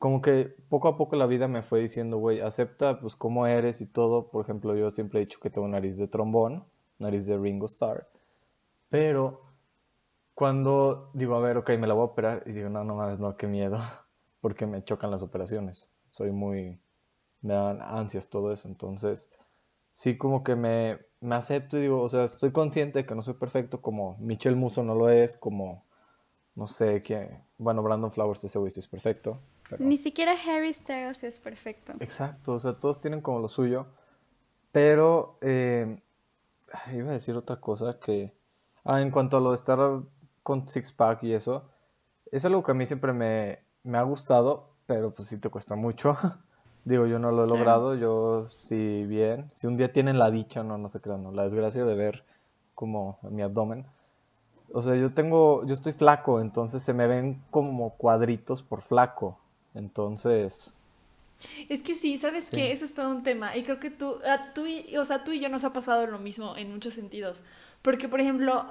como 0.00 0.20
que 0.20 0.56
poco 0.68 0.88
a 0.88 0.96
poco 0.96 1.14
la 1.14 1.26
vida 1.26 1.46
me 1.46 1.62
fue 1.62 1.78
diciendo, 1.78 2.18
güey, 2.18 2.40
acepta 2.40 2.98
pues 2.98 3.14
cómo 3.14 3.46
eres 3.46 3.80
y 3.80 3.86
todo. 3.86 4.32
Por 4.32 4.42
ejemplo, 4.42 4.74
yo 4.74 4.90
siempre 4.90 5.20
he 5.20 5.24
dicho 5.24 5.38
que 5.38 5.50
tengo 5.50 5.68
nariz 5.68 5.96
de 5.98 6.08
trombón, 6.08 6.64
nariz 6.98 7.26
de 7.26 7.38
Ringo 7.38 7.66
Starr, 7.66 8.08
pero 8.88 9.40
cuando 10.34 11.10
digo, 11.14 11.36
a 11.36 11.40
ver, 11.40 11.58
ok, 11.58 11.70
me 11.78 11.86
la 11.86 11.94
voy 11.94 12.02
a 12.02 12.06
operar 12.06 12.42
y 12.44 12.50
digo, 12.50 12.70
no, 12.70 12.82
no 12.82 12.96
mames, 12.96 13.20
no, 13.20 13.36
qué 13.36 13.46
miedo, 13.46 13.78
porque 14.40 14.66
me 14.66 14.82
chocan 14.82 15.12
las 15.12 15.22
operaciones. 15.22 15.86
Soy 16.10 16.32
muy 16.32 16.80
me 17.44 17.54
dan 17.54 17.82
ansias 17.82 18.28
todo 18.28 18.52
eso. 18.52 18.66
Entonces, 18.66 19.28
sí 19.92 20.16
como 20.16 20.42
que 20.42 20.56
me, 20.56 20.98
me 21.20 21.36
acepto 21.36 21.78
y 21.78 21.82
digo, 21.82 22.00
o 22.02 22.08
sea, 22.08 22.24
estoy 22.24 22.50
consciente 22.52 23.00
de 23.00 23.06
que 23.06 23.14
no 23.14 23.22
soy 23.22 23.34
perfecto 23.34 23.80
como 23.80 24.16
Michelle 24.18 24.56
Muso 24.56 24.82
no 24.82 24.94
lo 24.94 25.10
es, 25.10 25.36
como, 25.36 25.84
no 26.54 26.66
sé, 26.66 27.02
que, 27.02 27.38
bueno, 27.58 27.82
Brandon 27.82 28.10
Flowers 28.10 28.42
ese 28.44 28.58
güey 28.58 28.70
sí 28.70 28.80
es 28.80 28.86
perfecto. 28.86 29.38
Pero... 29.68 29.84
Ni 29.84 29.98
siquiera 29.98 30.34
Harry 30.46 30.72
Styles 30.72 31.22
es 31.22 31.38
perfecto. 31.38 31.92
Exacto, 32.00 32.54
o 32.54 32.58
sea, 32.58 32.74
todos 32.74 33.00
tienen 33.00 33.20
como 33.20 33.40
lo 33.40 33.48
suyo, 33.48 33.86
pero 34.72 35.38
eh, 35.42 36.02
iba 36.92 37.10
a 37.10 37.12
decir 37.12 37.36
otra 37.36 37.60
cosa 37.60 37.98
que... 38.00 38.32
Ah, 38.86 39.00
en 39.00 39.10
cuanto 39.10 39.36
a 39.36 39.40
lo 39.40 39.50
de 39.50 39.56
estar 39.56 39.78
con 40.42 40.68
six 40.68 40.92
pack 40.92 41.22
y 41.24 41.32
eso, 41.32 41.70
es 42.30 42.44
algo 42.44 42.62
que 42.62 42.72
a 42.72 42.74
mí 42.74 42.84
siempre 42.84 43.14
me, 43.14 43.60
me 43.82 43.96
ha 43.96 44.02
gustado, 44.02 44.74
pero 44.86 45.14
pues 45.14 45.28
sí 45.28 45.38
te 45.38 45.48
cuesta 45.48 45.76
mucho. 45.76 46.16
Digo, 46.84 47.06
yo 47.06 47.18
no 47.18 47.30
lo 47.30 47.44
he 47.44 47.48
logrado, 47.48 47.94
yo 47.94 48.46
sí 48.60 49.04
bien. 49.06 49.50
Si 49.52 49.66
un 49.66 49.76
día 49.76 49.92
tienen 49.92 50.18
la 50.18 50.30
dicha, 50.30 50.62
no, 50.62 50.76
no 50.76 50.88
se 50.88 51.00
crean, 51.00 51.22
no, 51.22 51.32
la 51.32 51.44
desgracia 51.44 51.84
de 51.84 51.94
ver 51.94 52.24
como 52.74 53.18
mi 53.22 53.42
abdomen. 53.42 53.86
O 54.72 54.82
sea, 54.82 54.94
yo 54.96 55.12
tengo, 55.14 55.64
yo 55.66 55.72
estoy 55.74 55.92
flaco, 55.92 56.40
entonces 56.40 56.82
se 56.82 56.92
me 56.92 57.06
ven 57.06 57.42
como 57.50 57.90
cuadritos 57.96 58.62
por 58.62 58.82
flaco. 58.82 59.38
Entonces, 59.74 60.74
Es 61.68 61.82
que 61.82 61.94
sí, 61.94 62.16
¿sabes 62.18 62.46
Sí. 62.46 62.56
qué? 62.56 62.72
Eso 62.72 62.84
es 62.84 62.94
todo 62.94 63.10
un 63.10 63.22
tema. 63.22 63.56
Y 63.56 63.64
creo 63.64 63.80
que 63.80 63.90
tú, 63.90 64.16
a, 64.26 64.52
tú 64.54 64.66
y, 64.66 64.96
o 64.96 65.04
sea, 65.04 65.24
tú 65.24 65.32
y 65.32 65.40
yo 65.40 65.48
nos 65.48 65.64
ha 65.64 65.72
pasado 65.72 66.06
lo 66.06 66.18
mismo 66.18 66.56
en 66.56 66.72
muchos 66.72 66.94
sentidos. 66.94 67.42
Porque, 67.82 68.08
por 68.08 68.20
ejemplo, 68.20 68.64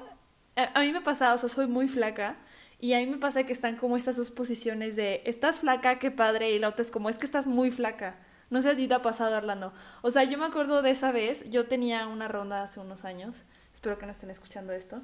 a, 0.56 0.80
a 0.80 0.82
mí 0.82 0.91
me 0.91 1.02
pasa, 1.02 1.34
o 1.34 1.38
sea, 1.38 1.49
soy 1.49 1.67
muy 1.67 1.88
flaca. 1.88 2.38
Y 2.84 2.96
a 2.96 3.00
mí 3.00 3.06
me 3.06 3.17
pasa 3.17 3.46
que 3.46 3.54
están 3.54 3.78
como 3.78 3.96
estas 3.96 4.17
dos 4.17 4.30
posiciones 4.30 4.98
de, 4.98 5.22
estás 5.24 5.62
flaca, 5.62 6.00
qué 6.00 6.12
padre. 6.12 6.52
Y 6.52 6.60
la 6.60 6.67
otra 6.67 6.82
es 6.82 6.91
como, 6.91 7.10
es 7.10 7.17
que 7.17 7.26
estás 7.26 7.48
muy 7.48 7.72
flaca. 7.72 8.17
No 8.50 8.62
sé 8.62 8.67
si 8.67 8.74
a 8.74 8.76
ti 8.76 8.88
te 8.89 8.93
ha 8.93 9.02
pasado, 9.02 9.38
Orlando. 9.38 9.72
O 10.02 10.12
sea, 10.12 10.26
yo 10.26 10.38
me 10.38 10.43
acuerdo 10.43 10.82
de 10.82 10.91
esa 10.91 11.13
vez, 11.13 11.50
yo 11.50 11.65
tenía 11.65 12.08
una 12.08 12.28
ronda 12.28 12.62
hace 12.62 12.82
unos 12.82 13.06
años. 13.06 13.46
Espero 13.74 13.98
que 13.98 14.06
no 14.06 14.12
estén 14.12 14.32
escuchando 14.32 14.74
esto. 14.74 15.02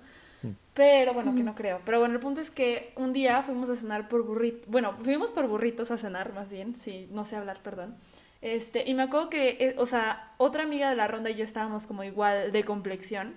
Pero 0.73 1.13
bueno, 1.13 1.33
que 1.33 1.41
no 1.41 1.55
creo. 1.55 1.79
Pero 1.85 1.99
bueno, 1.99 2.15
el 2.15 2.19
punto 2.19 2.41
es 2.41 2.51
que 2.51 2.91
un 2.97 3.13
día 3.13 3.43
fuimos 3.43 3.69
a 3.69 3.77
cenar 3.77 4.09
por 4.09 4.23
burritos. 4.23 4.69
Bueno, 4.69 4.97
fuimos 5.01 5.31
por 5.31 5.47
burritos 5.47 5.89
a 5.89 5.97
cenar, 5.97 6.33
más 6.33 6.51
bien. 6.51 6.75
Sí, 6.75 7.07
no 7.13 7.23
sé 7.23 7.37
hablar, 7.37 7.61
perdón. 7.63 7.95
Este, 8.41 8.89
y 8.89 8.93
me 8.93 9.03
acuerdo 9.03 9.29
que, 9.29 9.55
eh, 9.57 9.75
o 9.77 9.85
sea, 9.85 10.33
otra 10.37 10.63
amiga 10.63 10.89
de 10.89 10.97
la 10.97 11.07
ronda 11.07 11.29
y 11.29 11.35
yo 11.35 11.45
estábamos 11.45 11.87
como 11.87 12.03
igual 12.03 12.51
de 12.51 12.65
complexión. 12.65 13.35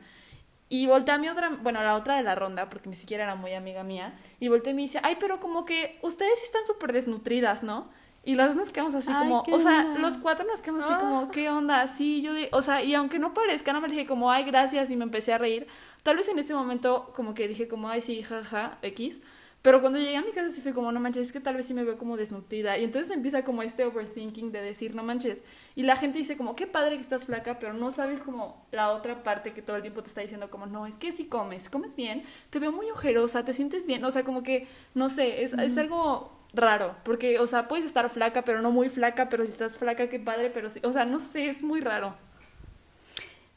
Y 0.75 0.87
voltea 0.87 1.17
a 1.17 1.19
mi 1.19 1.29
otra, 1.29 1.51
bueno, 1.51 1.83
la 1.83 1.95
otra 1.95 2.17
de 2.17 2.23
la 2.23 2.35
ronda, 2.35 2.71
porque 2.71 2.89
ni 2.89 2.97
siquiera 2.97 3.25
era 3.25 3.35
muy 3.35 3.53
amiga 3.53 3.83
mía. 3.85 4.15
Y 4.41 4.49
voltea 4.49 4.71
y 4.71 4.75
me 4.75 4.81
dice, 4.81 5.01
ay, 5.03 5.19
pero 5.21 5.39
como 5.39 5.67
que 5.67 5.99
ustedes 6.01 6.43
están 6.43 6.65
súper 6.65 6.95
desnutridas, 6.95 7.63
¿no? 7.63 7.91
Y 8.25 8.37
las 8.37 8.49
dos 8.49 8.57
nos 8.57 8.73
quedamos 8.73 8.95
así 8.95 9.11
Ay, 9.13 9.19
como, 9.19 9.45
o 9.53 9.59
sea, 9.59 9.81
onda. 9.81 10.01
los 10.01 10.17
cuatro 10.17 10.47
nos 10.47 10.63
quedamos 10.63 10.87
así 10.87 10.95
como, 10.95 11.31
¿qué 11.31 11.51
onda? 11.51 11.87
Sí, 11.89 12.23
yo 12.23 12.33
de, 12.33 12.49
o 12.53 12.63
sea, 12.63 12.83
y 12.83 12.95
aunque 12.95 13.19
no 13.19 13.35
parezca, 13.35 13.71
nada 13.73 13.83
más 13.83 13.91
dije 13.91 14.07
como, 14.07 14.31
ay, 14.31 14.45
gracias, 14.45 14.91
y 14.91 14.97
me 14.97 15.05
empecé 15.05 15.35
a 15.35 15.39
reír. 15.39 15.67
Tal 16.03 16.17
vez 16.17 16.27
en 16.29 16.39
ese 16.39 16.55
momento 16.55 17.13
como 17.15 17.35
que 17.35 17.49
dije 17.49 17.69
como, 17.69 17.91
ay, 17.91 18.01
sí, 18.01 18.23
jaja, 18.23 18.79
X. 18.81 19.21
Pero 19.62 19.81
cuando 19.81 20.01
llegué 20.01 20.16
a 20.16 20.22
mi 20.22 20.33
casa 20.33 20.51
sí 20.51 20.61
fue 20.61 20.72
como, 20.72 20.90
no 20.90 20.98
manches, 20.98 21.29
es 21.29 21.33
que 21.33 21.38
tal 21.38 21.57
vez 21.57 21.66
sí 21.66 21.72
me 21.72 21.85
veo 21.85 21.96
como 21.96 22.16
desnutrida. 22.16 22.77
Y 22.79 22.85
entonces 22.85 23.12
empieza 23.12 23.44
como 23.44 23.62
este 23.62 23.85
overthinking 23.85 24.51
de 24.51 24.61
decir, 24.61 24.96
no 24.96 25.05
manches. 25.05 25.44
Y 25.77 25.85
la 25.85 25.96
gente 25.96 26.18
dice 26.18 26.37
como, 26.37 26.57
qué 26.57 26.66
padre 26.66 26.96
que 26.96 27.03
estás 27.03 27.27
flaca, 27.27 27.61
pero 27.61 27.72
no 27.72 27.92
sabes 27.92 28.25
como 28.25 28.66
la 28.72 28.90
otra 28.90 29.22
parte 29.22 29.53
que 29.53 29.62
todo 29.62 29.77
el 29.77 29.83
tiempo 29.83 30.03
te 30.03 30.09
está 30.09 30.20
diciendo 30.20 30.51
como, 30.51 30.66
no, 30.66 30.85
es 30.88 30.98
que 30.98 31.12
si 31.12 31.27
comes, 31.27 31.70
comes 31.70 31.94
bien, 31.94 32.25
te 32.51 32.59
veo 32.59 32.72
muy 32.72 32.90
ojerosa, 32.90 33.44
te 33.44 33.55
sientes 33.55 33.87
bien. 33.87 34.05
O 34.05 34.11
sea, 34.11 34.25
como 34.25 34.42
que, 34.42 34.66
no 34.94 35.09
sé, 35.09 35.44
es, 35.44 35.53
es 35.53 35.79
algo 35.79 36.33
raro. 36.53 36.96
Porque, 37.05 37.38
o 37.38 37.46
sea, 37.46 37.68
puedes 37.68 37.87
estar 37.87 38.11
flaca, 38.11 38.42
pero 38.42 38.62
no 38.62 38.72
muy 38.72 38.88
flaca, 38.88 39.29
pero 39.29 39.46
si 39.46 39.53
estás 39.53 39.79
flaca, 39.79 40.09
qué 40.09 40.18
padre, 40.18 40.51
pero 40.51 40.70
sí. 40.70 40.81
O 40.83 40.90
sea, 40.90 41.05
no 41.05 41.20
sé, 41.20 41.46
es 41.46 41.62
muy 41.62 41.81
raro. 41.81 42.16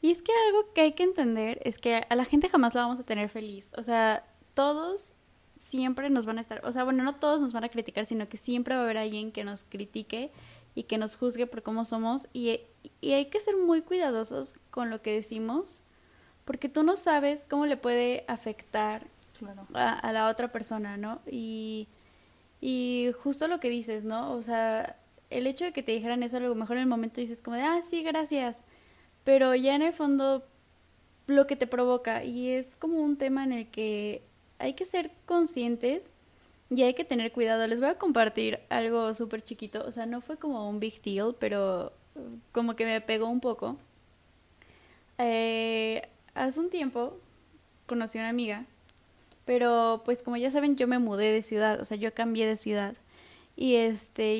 Y 0.00 0.12
es 0.12 0.22
que 0.22 0.30
algo 0.46 0.72
que 0.72 0.82
hay 0.82 0.92
que 0.92 1.02
entender 1.02 1.60
es 1.64 1.78
que 1.78 2.02
a 2.08 2.14
la 2.14 2.24
gente 2.24 2.48
jamás 2.48 2.76
la 2.76 2.82
vamos 2.82 3.00
a 3.00 3.02
tener 3.02 3.28
feliz. 3.28 3.72
O 3.76 3.82
sea, 3.82 4.24
todos 4.54 5.15
siempre 5.76 6.10
nos 6.10 6.26
van 6.26 6.38
a 6.38 6.40
estar, 6.40 6.60
o 6.64 6.72
sea, 6.72 6.84
bueno, 6.84 7.04
no 7.04 7.16
todos 7.16 7.40
nos 7.40 7.52
van 7.52 7.64
a 7.64 7.68
criticar, 7.68 8.04
sino 8.06 8.28
que 8.28 8.36
siempre 8.38 8.74
va 8.74 8.80
a 8.80 8.84
haber 8.84 8.98
alguien 8.98 9.30
que 9.32 9.44
nos 9.44 9.64
critique 9.64 10.30
y 10.74 10.84
que 10.84 10.98
nos 10.98 11.16
juzgue 11.16 11.46
por 11.46 11.62
cómo 11.62 11.84
somos. 11.84 12.28
Y, 12.32 12.60
y 13.00 13.12
hay 13.12 13.26
que 13.26 13.40
ser 13.40 13.56
muy 13.56 13.82
cuidadosos 13.82 14.54
con 14.70 14.90
lo 14.90 15.02
que 15.02 15.12
decimos, 15.12 15.84
porque 16.44 16.68
tú 16.68 16.82
no 16.82 16.96
sabes 16.96 17.44
cómo 17.48 17.66
le 17.66 17.76
puede 17.76 18.24
afectar 18.28 19.06
Claro. 19.38 19.66
a, 19.74 19.92
a 19.92 20.12
la 20.12 20.28
otra 20.28 20.50
persona, 20.50 20.96
¿no? 20.96 21.20
Y, 21.30 21.88
y 22.60 23.10
justo 23.22 23.48
lo 23.48 23.60
que 23.60 23.68
dices, 23.68 24.04
¿no? 24.04 24.32
O 24.32 24.42
sea, 24.42 24.96
el 25.28 25.46
hecho 25.46 25.64
de 25.66 25.72
que 25.72 25.82
te 25.82 25.92
dijeran 25.92 26.22
eso, 26.22 26.38
a 26.38 26.40
lo 26.40 26.54
mejor 26.54 26.76
en 26.76 26.82
el 26.84 26.88
momento 26.88 27.20
dices 27.20 27.42
como 27.42 27.56
de, 27.56 27.62
ah, 27.62 27.80
sí, 27.88 28.02
gracias, 28.02 28.62
pero 29.24 29.54
ya 29.54 29.74
en 29.74 29.82
el 29.82 29.92
fondo 29.92 30.44
lo 31.26 31.46
que 31.46 31.56
te 31.56 31.66
provoca, 31.66 32.22
y 32.24 32.48
es 32.50 32.76
como 32.76 33.00
un 33.00 33.16
tema 33.18 33.42
en 33.44 33.52
el 33.52 33.66
que 33.70 34.22
hay 34.58 34.74
que 34.74 34.84
ser 34.86 35.10
conscientes 35.26 36.10
y 36.70 36.82
hay 36.82 36.94
que 36.94 37.04
tener 37.04 37.32
cuidado. 37.32 37.66
Les 37.66 37.80
voy 37.80 37.90
a 37.90 37.98
compartir 37.98 38.60
algo 38.68 39.14
súper 39.14 39.42
chiquito, 39.42 39.84
o 39.86 39.92
sea, 39.92 40.06
no 40.06 40.20
fue 40.20 40.38
como 40.38 40.68
un 40.68 40.80
big 40.80 41.02
deal, 41.02 41.34
pero 41.38 41.92
eh, 42.16 42.20
como 42.52 42.76
que 42.76 42.84
me 42.84 43.00
pegó 43.00 43.28
un 43.28 43.40
poco. 43.40 43.76
Eh, 45.18 46.02
hace 46.34 46.60
un 46.60 46.70
tiempo 46.70 47.18
conocí 47.86 48.18
a 48.18 48.22
una 48.22 48.30
amiga 48.30 48.66
pero 49.46 50.02
pues 50.04 50.22
como 50.22 50.36
ya 50.36 50.50
saben, 50.50 50.76
yo 50.76 50.88
me 50.88 50.98
mudé 50.98 51.32
de 51.32 51.42
ciudad, 51.42 51.80
o 51.80 51.84
sea, 51.86 51.96
yo 51.96 52.12
cambié 52.12 52.46
de 52.46 52.56
ciudad. 52.56 52.96
Y 53.56 53.76
este, 53.76 54.34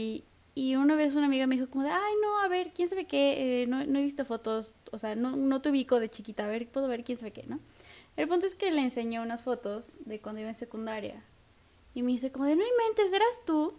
y, 0.55 0.77
una 0.77 0.97
vez 0.97 1.15
una 1.15 1.27
amiga 1.27 1.47
me 1.47 1.55
dijo 1.55 1.71
como 1.71 1.85
de, 1.85 1.91
ay, 1.91 2.15
no, 2.23 2.41
a 2.41 2.49
ver, 2.49 2.73
quién 2.75 2.89
sabe 2.89 3.07
qué, 3.07 3.63
eh, 3.63 3.67
no, 3.69 3.87
no 3.87 3.99
he 4.01 4.03
visto 4.03 4.25
fotos, 4.25 4.75
o 4.91 4.99
sea, 4.99 5.15
no, 5.15 5.37
no 5.37 5.63
te 5.63 5.71
ubico 5.71 6.01
de 6.01 6.11
chiquita, 6.11 6.45
a 6.45 6.49
ver, 6.49 6.69
puedo 6.69 6.89
ver 6.89 7.05
quién 7.05 7.19
sabe 7.19 7.31
qué, 7.31 7.45
¿no? 7.47 7.61
El 8.17 8.29
punto 8.29 8.47
es 8.47 8.55
que 8.55 8.71
le 8.71 8.81
enseñé 8.81 9.21
unas 9.21 9.43
fotos 9.43 9.99
de 10.07 10.21
cuando 10.21 10.41
iba 10.41 10.49
en 10.49 10.55
secundaria. 10.55 11.23
Y 11.95 12.03
me 12.03 12.13
dice 12.13 12.33
como 12.33 12.45
de, 12.47 12.57
no 12.57 12.65
inventes, 12.67 13.13
¿eras 13.13 13.41
tú? 13.45 13.75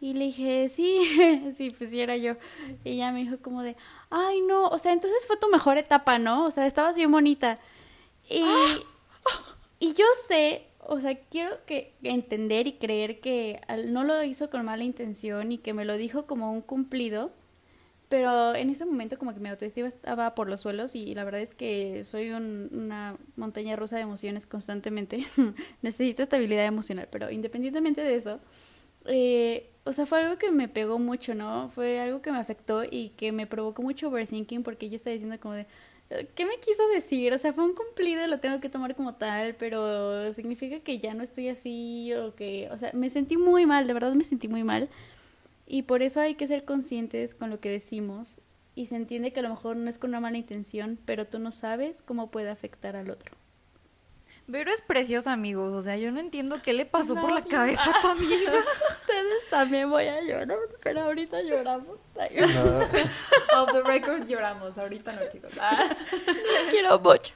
Y 0.00 0.14
le 0.14 0.26
dije, 0.26 0.68
sí, 0.68 1.52
sí, 1.56 1.70
pues 1.70 1.90
sí 1.90 2.00
era 2.00 2.16
yo. 2.16 2.34
Y 2.84 2.92
ella 2.92 3.12
me 3.12 3.20
dijo 3.20 3.38
como 3.38 3.62
de, 3.62 3.76
ay, 4.10 4.40
no, 4.42 4.68
o 4.68 4.78
sea, 4.78 4.92
entonces 4.92 5.26
fue 5.26 5.36
tu 5.36 5.48
mejor 5.48 5.76
etapa, 5.76 6.18
¿no? 6.18 6.46
O 6.46 6.50
sea, 6.50 6.66
estabas 6.66 6.96
bien 6.96 7.10
bonita. 7.10 7.58
Y, 8.28 8.44
y 9.80 9.94
yo 9.94 10.04
sé, 10.26 10.66
o 10.80 11.00
sea, 11.00 11.18
quiero 11.18 11.64
que 11.66 11.94
entender 12.02 12.66
y 12.66 12.72
creer 12.74 13.20
que 13.20 13.60
no 13.86 14.04
lo 14.04 14.22
hizo 14.22 14.48
con 14.50 14.64
mala 14.64 14.84
intención 14.84 15.52
y 15.52 15.58
que 15.58 15.74
me 15.74 15.84
lo 15.84 15.96
dijo 15.96 16.26
como 16.26 16.52
un 16.52 16.62
cumplido, 16.62 17.30
pero 18.08 18.54
en 18.54 18.70
ese 18.70 18.86
momento 18.86 19.18
como 19.18 19.34
que 19.34 19.40
mi 19.40 19.48
autoestima 19.50 19.88
estaba 19.88 20.34
por 20.34 20.48
los 20.48 20.60
suelos 20.60 20.94
y 20.94 21.14
la 21.14 21.24
verdad 21.24 21.40
es 21.42 21.54
que 21.54 22.04
soy 22.04 22.30
un- 22.30 22.70
una 22.72 23.16
montaña 23.36 23.76
rusa 23.76 23.96
de 23.96 24.02
emociones 24.02 24.46
constantemente. 24.46 25.26
Necesito 25.82 26.22
estabilidad 26.22 26.64
emocional, 26.66 27.08
pero 27.10 27.30
independientemente 27.30 28.02
de 28.02 28.14
eso, 28.16 28.40
eh, 29.06 29.70
o 29.84 29.92
sea, 29.92 30.06
fue 30.06 30.22
algo 30.22 30.38
que 30.38 30.50
me 30.50 30.68
pegó 30.68 30.98
mucho, 30.98 31.34
¿no? 31.34 31.68
Fue 31.70 32.00
algo 32.00 32.20
que 32.22 32.32
me 32.32 32.38
afectó 32.38 32.82
y 32.84 33.10
que 33.10 33.32
me 33.32 33.46
provocó 33.46 33.82
mucho 33.82 34.08
overthinking 34.08 34.62
porque 34.62 34.88
yo 34.90 34.96
estaba 34.96 35.12
diciendo 35.14 35.38
como 35.40 35.54
de, 35.54 35.66
¿qué 36.34 36.46
me 36.46 36.58
quiso 36.60 36.86
decir? 36.88 37.32
O 37.34 37.38
sea, 37.38 37.52
fue 37.52 37.64
un 37.64 37.74
cumplido, 37.74 38.26
lo 38.26 38.40
tengo 38.40 38.60
que 38.60 38.68
tomar 38.68 38.94
como 38.94 39.14
tal, 39.14 39.54
pero 39.56 40.32
significa 40.32 40.80
que 40.80 40.98
ya 40.98 41.14
no 41.14 41.22
estoy 41.22 41.48
así 41.48 42.12
o 42.14 42.34
que, 42.34 42.68
o 42.70 42.76
sea, 42.78 42.90
me 42.94 43.10
sentí 43.10 43.36
muy 43.36 43.66
mal, 43.66 43.86
de 43.86 43.92
verdad 43.94 44.12
me 44.14 44.24
sentí 44.24 44.48
muy 44.48 44.64
mal. 44.64 44.88
Y 45.70 45.82
por 45.82 46.00
eso 46.02 46.20
hay 46.20 46.34
que 46.34 46.46
ser 46.46 46.64
conscientes 46.64 47.34
con 47.34 47.50
lo 47.50 47.60
que 47.60 47.68
decimos 47.68 48.40
y 48.74 48.86
se 48.86 48.96
entiende 48.96 49.34
que 49.34 49.40
a 49.40 49.42
lo 49.42 49.50
mejor 49.50 49.76
no 49.76 49.90
es 49.90 49.98
con 49.98 50.10
una 50.10 50.20
mala 50.20 50.38
intención, 50.38 50.98
pero 51.04 51.26
tú 51.26 51.38
no 51.38 51.52
sabes 51.52 52.00
cómo 52.00 52.30
puede 52.30 52.48
afectar 52.48 52.96
al 52.96 53.10
otro. 53.10 53.36
Vero 54.46 54.72
es 54.72 54.80
preciosa, 54.80 55.30
amigos. 55.30 55.74
O 55.74 55.82
sea, 55.82 55.98
yo 55.98 56.10
no 56.10 56.20
entiendo 56.20 56.62
qué 56.62 56.72
le 56.72 56.86
pasó 56.86 57.14
por 57.16 57.32
la 57.32 57.44
cabeza 57.44 57.90
a 57.90 58.00
tu 58.00 58.08
amiga. 58.08 58.50
Ustedes 59.00 59.50
también 59.50 59.90
voy 59.90 60.06
a 60.06 60.22
llorar, 60.22 60.56
pero 60.82 61.02
ahorita 61.02 61.42
lloramos. 61.42 62.00
No, 62.16 62.78
Off 63.62 63.72
the 63.72 63.82
record 63.82 64.26
lloramos, 64.26 64.78
ahorita 64.78 65.12
no, 65.12 65.28
chicos. 65.30 65.58
Ah. 65.60 65.94
quiero 66.70 66.98
mucho. 66.98 67.34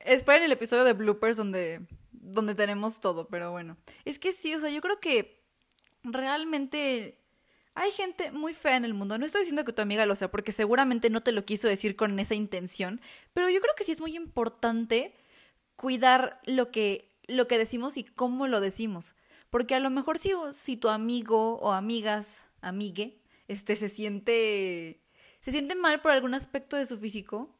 Esperen 0.00 0.44
el 0.44 0.52
episodio 0.52 0.84
de 0.84 0.94
bloopers 0.94 1.36
donde, 1.36 1.82
donde 2.12 2.54
tenemos 2.54 2.98
todo, 2.98 3.26
pero 3.26 3.50
bueno. 3.50 3.76
Es 4.06 4.18
que 4.18 4.32
sí, 4.32 4.54
o 4.54 4.60
sea, 4.60 4.70
yo 4.70 4.80
creo 4.80 5.00
que 5.00 5.42
realmente 6.02 7.21
hay 7.74 7.90
gente 7.90 8.30
muy 8.32 8.54
fea 8.54 8.76
en 8.76 8.84
el 8.84 8.94
mundo. 8.94 9.18
No 9.18 9.26
estoy 9.26 9.42
diciendo 9.42 9.64
que 9.64 9.72
tu 9.72 9.82
amiga 9.82 10.06
lo 10.06 10.14
sea, 10.14 10.30
porque 10.30 10.52
seguramente 10.52 11.10
no 11.10 11.22
te 11.22 11.32
lo 11.32 11.44
quiso 11.44 11.68
decir 11.68 11.96
con 11.96 12.18
esa 12.18 12.34
intención, 12.34 13.00
pero 13.32 13.48
yo 13.48 13.60
creo 13.60 13.74
que 13.76 13.84
sí 13.84 13.92
es 13.92 14.00
muy 14.00 14.14
importante 14.16 15.14
cuidar 15.76 16.40
lo 16.44 16.70
que, 16.70 17.10
lo 17.26 17.48
que 17.48 17.58
decimos 17.58 17.96
y 17.96 18.04
cómo 18.04 18.46
lo 18.46 18.60
decimos. 18.60 19.14
Porque 19.50 19.74
a 19.74 19.80
lo 19.80 19.90
mejor 19.90 20.18
si, 20.18 20.32
si 20.52 20.76
tu 20.76 20.88
amigo 20.88 21.58
o 21.58 21.72
amigas, 21.72 22.42
amigue, 22.60 23.20
este, 23.48 23.76
se 23.76 23.88
siente, 23.88 25.00
se 25.40 25.50
siente 25.50 25.74
mal 25.74 26.00
por 26.00 26.12
algún 26.12 26.34
aspecto 26.34 26.76
de 26.76 26.86
su 26.86 26.98
físico, 26.98 27.54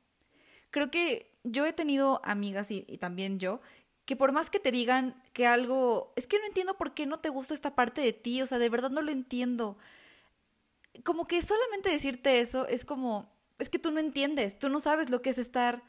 creo 0.71 0.91
que 0.91 1.35
yo 1.45 1.67
he 1.67 1.73
tenido 1.73 2.21
amigas 2.25 2.71
y, 2.71 2.85
y 2.89 2.99
también 2.99 3.39
yo, 3.39 3.61
que 4.05 4.17
por 4.17 4.33
más 4.33 4.51
que 4.51 4.61
te 4.61 4.71
digan 4.71 5.23
que 5.33 5.47
algo, 5.47 6.13
es 6.17 6.27
que 6.27 6.39
no 6.39 6.47
entiendo 6.47 6.77
por 6.77 6.95
qué 6.95 7.07
no 7.07 7.21
te 7.21 7.29
gusta 7.29 7.55
esta 7.55 7.75
parte 7.75 8.01
de 8.01 8.13
ti, 8.13 8.43
o 8.43 8.47
sea, 8.47 8.59
de 8.59 8.69
verdad 8.69 8.91
no 8.91 9.03
lo 9.03 9.11
entiendo. 9.11 9.79
Como 11.05 11.27
que 11.27 11.43
solamente 11.43 11.91
decirte 11.91 12.41
eso 12.41 12.67
es 12.67 12.85
como, 12.85 13.33
es 13.59 13.71
que 13.71 13.79
tú 13.79 13.91
no 13.91 14.01
entiendes, 14.01 14.59
tú 14.59 14.69
no 14.69 14.81
sabes 14.81 15.11
lo 15.11 15.23
que 15.23 15.31
es 15.31 15.39
estar 15.39 15.83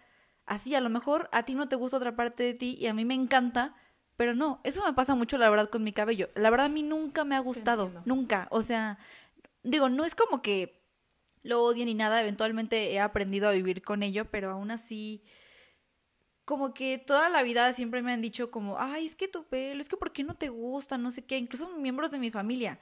así, 0.45 0.75
a 0.75 0.81
lo 0.81 0.89
mejor 0.89 1.29
a 1.31 1.43
ti 1.43 1.55
no 1.55 1.67
te 1.67 1.75
gusta 1.75 1.97
otra 1.97 2.15
parte 2.15 2.43
de 2.43 2.53
ti 2.53 2.77
y 2.79 2.87
a 2.87 2.93
mí 2.93 3.05
me 3.05 3.13
encanta, 3.13 3.75
pero 4.17 4.35
no, 4.35 4.61
eso 4.63 4.85
me 4.85 4.93
pasa 4.93 5.15
mucho 5.15 5.37
la 5.37 5.49
verdad 5.49 5.69
con 5.69 5.83
mi 5.83 5.91
cabello. 5.91 6.29
La 6.35 6.49
verdad 6.49 6.67
a 6.67 6.69
mí 6.69 6.83
nunca 6.83 7.25
me 7.25 7.35
ha 7.35 7.39
gustado, 7.39 7.91
nunca, 8.05 8.47
o 8.51 8.61
sea, 8.61 8.97
digo, 9.63 9.89
no 9.89 10.05
es 10.05 10.15
como 10.15 10.41
que 10.41 10.81
lo 11.41 11.61
odie 11.63 11.85
ni 11.85 11.93
nada, 11.93 12.21
eventualmente 12.21 12.91
he 12.91 12.99
aprendido 12.99 13.49
a 13.49 13.53
vivir 13.53 13.81
con 13.81 14.03
ello, 14.03 14.25
pero 14.31 14.51
aún 14.51 14.71
así 14.71 15.23
como 16.45 16.73
que 16.73 16.97
toda 16.97 17.29
la 17.29 17.43
vida 17.43 17.71
siempre 17.73 18.01
me 18.01 18.13
han 18.13 18.21
dicho 18.21 18.51
como, 18.51 18.77
ay, 18.79 19.05
es 19.05 19.15
que 19.15 19.27
tu 19.27 19.45
pelo, 19.45 19.81
es 19.81 19.89
que 19.89 19.97
¿por 19.97 20.11
qué 20.11 20.23
no 20.23 20.35
te 20.35 20.49
gusta? 20.49 20.97
No 20.97 21.11
sé 21.11 21.25
qué, 21.25 21.37
incluso 21.37 21.69
miembros 21.69 22.11
de 22.11 22.19
mi 22.19 22.31
familia. 22.31 22.79